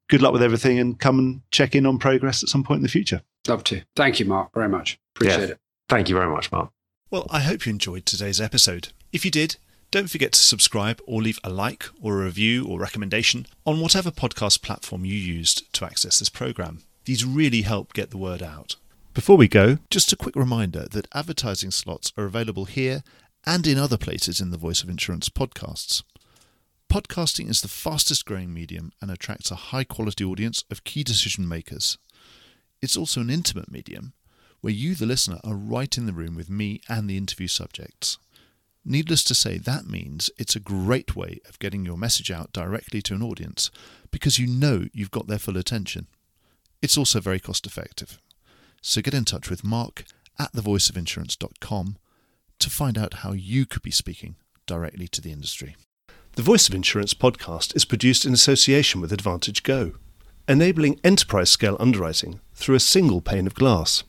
good 0.10 0.22
luck 0.22 0.34
with 0.34 0.44
everything 0.44 0.78
and 0.78 1.00
come 1.00 1.20
and 1.20 1.42
check 1.52 1.74
in 1.74 1.86
on 1.86 2.00
progress 2.00 2.44
at 2.44 2.50
some 2.50 2.64
point 2.64 2.80
in 2.80 2.84
the 2.84 2.90
future. 2.90 3.22
Love 3.48 3.64
to. 3.66 3.82
Thank 3.96 4.20
you, 4.20 4.26
Mark, 4.26 4.54
very 4.54 4.70
much. 4.70 5.00
Appreciate 5.16 5.40
yeah. 5.40 5.54
it. 5.54 5.60
Thank 5.88 6.10
you 6.10 6.16
very 6.16 6.30
much, 6.30 6.52
Mark. 6.52 6.70
Well, 7.12 7.28
I 7.30 7.40
hope 7.40 7.66
you 7.66 7.70
enjoyed 7.72 8.06
today's 8.06 8.42
episode. 8.42 8.90
If 9.12 9.24
you 9.24 9.32
did, 9.32 9.56
don't 9.92 10.10
forget 10.10 10.34
to 10.34 10.40
subscribe 10.40 11.00
or 11.06 11.22
leave 11.22 11.40
a 11.44 11.50
like 11.50 11.86
or 12.02 12.22
a 12.22 12.26
review 12.26 12.66
or 12.66 12.80
recommendation 12.80 13.46
on 13.66 13.80
whatever 13.80 14.12
podcast 14.12 14.62
platform 14.62 15.06
you 15.06 15.16
used 15.16 15.72
to 15.74 15.86
access 15.86 16.20
this 16.20 16.30
program. 16.30 16.82
These 17.06 17.26
really 17.26 17.64
help 17.64 17.94
get 17.94 18.12
the 18.12 18.18
word 18.18 18.42
out. 18.42 18.78
Before 19.14 19.36
we 19.36 19.48
go, 19.48 19.78
just 19.90 20.14
a 20.14 20.18
quick 20.18 20.36
reminder 20.36 20.88
that 20.92 21.08
advertising 21.14 21.72
slots 21.72 22.14
are 22.18 22.26
available 22.26 22.66
here 22.66 23.04
and 23.46 23.68
in 23.68 23.78
other 23.78 23.98
places 23.98 24.40
in 24.40 24.52
the 24.52 24.58
Voice 24.58 24.84
of 24.84 24.90
Insurance 24.90 25.28
podcasts. 25.28 26.04
Podcasting 26.90 27.50
is 27.50 27.62
the 27.62 27.68
fastest 27.68 28.26
growing 28.26 28.54
medium 28.54 28.94
and 29.02 29.12
attracts 29.12 29.52
a 29.52 29.56
high 29.56 29.84
quality 29.84 30.24
audience 30.24 30.64
of 30.72 30.84
key 30.86 31.04
decision 31.04 31.48
makers. 31.48 31.98
It's 32.82 32.96
also 32.96 33.20
an 33.20 33.30
intimate 33.30 33.72
medium 33.72 34.14
where 34.62 34.74
you, 34.74 34.96
the 34.96 35.06
listener, 35.06 35.40
are 35.44 35.56
right 35.56 35.98
in 35.98 36.06
the 36.06 36.14
room 36.14 36.36
with 36.36 36.50
me 36.50 36.80
and 36.88 37.10
the 37.10 37.18
interview 37.18 37.50
subjects. 37.50 38.18
Needless 38.86 39.26
to 39.26 39.36
say, 39.36 39.58
that 39.58 39.88
means 39.88 40.30
it's 40.38 40.56
a 40.56 40.62
great 40.62 41.18
way 41.18 41.42
of 41.50 41.60
getting 41.60 41.86
your 41.86 41.98
message 41.98 42.32
out 42.32 42.54
directly 42.54 43.02
to 43.02 43.14
an 43.14 43.24
audience 43.24 43.72
because 44.10 44.40
you 44.40 44.48
know 44.48 44.88
you've 44.94 45.12
got 45.12 45.28
their 45.28 45.40
full 45.40 45.58
attention. 45.58 46.08
It's 46.84 46.98
also 46.98 47.22
very 47.22 47.40
cost 47.40 47.66
effective. 47.66 48.20
So 48.82 49.02
get 49.02 49.14
in 49.14 49.24
touch 49.24 49.50
with 49.50 49.64
Mark 49.64 50.04
at 50.38 50.52
thevoiceofinsurance.com 50.52 51.96
to 52.60 52.70
find 52.70 52.98
out 52.98 53.14
how 53.16 53.32
you 53.32 53.66
could 53.66 53.82
be 53.82 53.90
speaking 53.90 54.36
directly 54.66 55.08
to 55.08 55.22
the 55.22 55.32
industry. 55.32 55.78
The 56.34 56.42
Voice 56.42 56.68
of 56.68 56.76
Insurance 56.76 57.14
podcast 57.14 57.74
is 57.74 57.86
produced 57.86 58.26
in 58.26 58.34
association 58.34 59.00
with 59.00 59.12
AdvantageGo, 59.12 59.96
enabling 60.50 61.00
enterprise 61.06 61.50
scale 61.50 61.78
underwriting 61.80 62.42
through 62.54 62.76
a 62.76 62.82
single 62.82 63.22
pane 63.22 63.48
of 63.48 63.54
glass. 63.54 64.04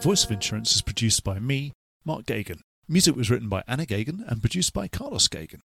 Voice 0.00 0.24
of 0.24 0.30
Insurance 0.30 0.76
is 0.76 0.82
produced 0.82 1.24
by 1.24 1.40
me, 1.40 1.72
Mark 2.04 2.26
Geoghegan. 2.26 2.60
Music 2.86 3.16
was 3.16 3.30
written 3.30 3.48
by 3.48 3.64
Anna 3.66 3.84
Geoghegan 3.84 4.22
and 4.28 4.40
produced 4.40 4.72
by 4.72 4.86
Carlos 4.86 5.26
Geoghegan. 5.26 5.62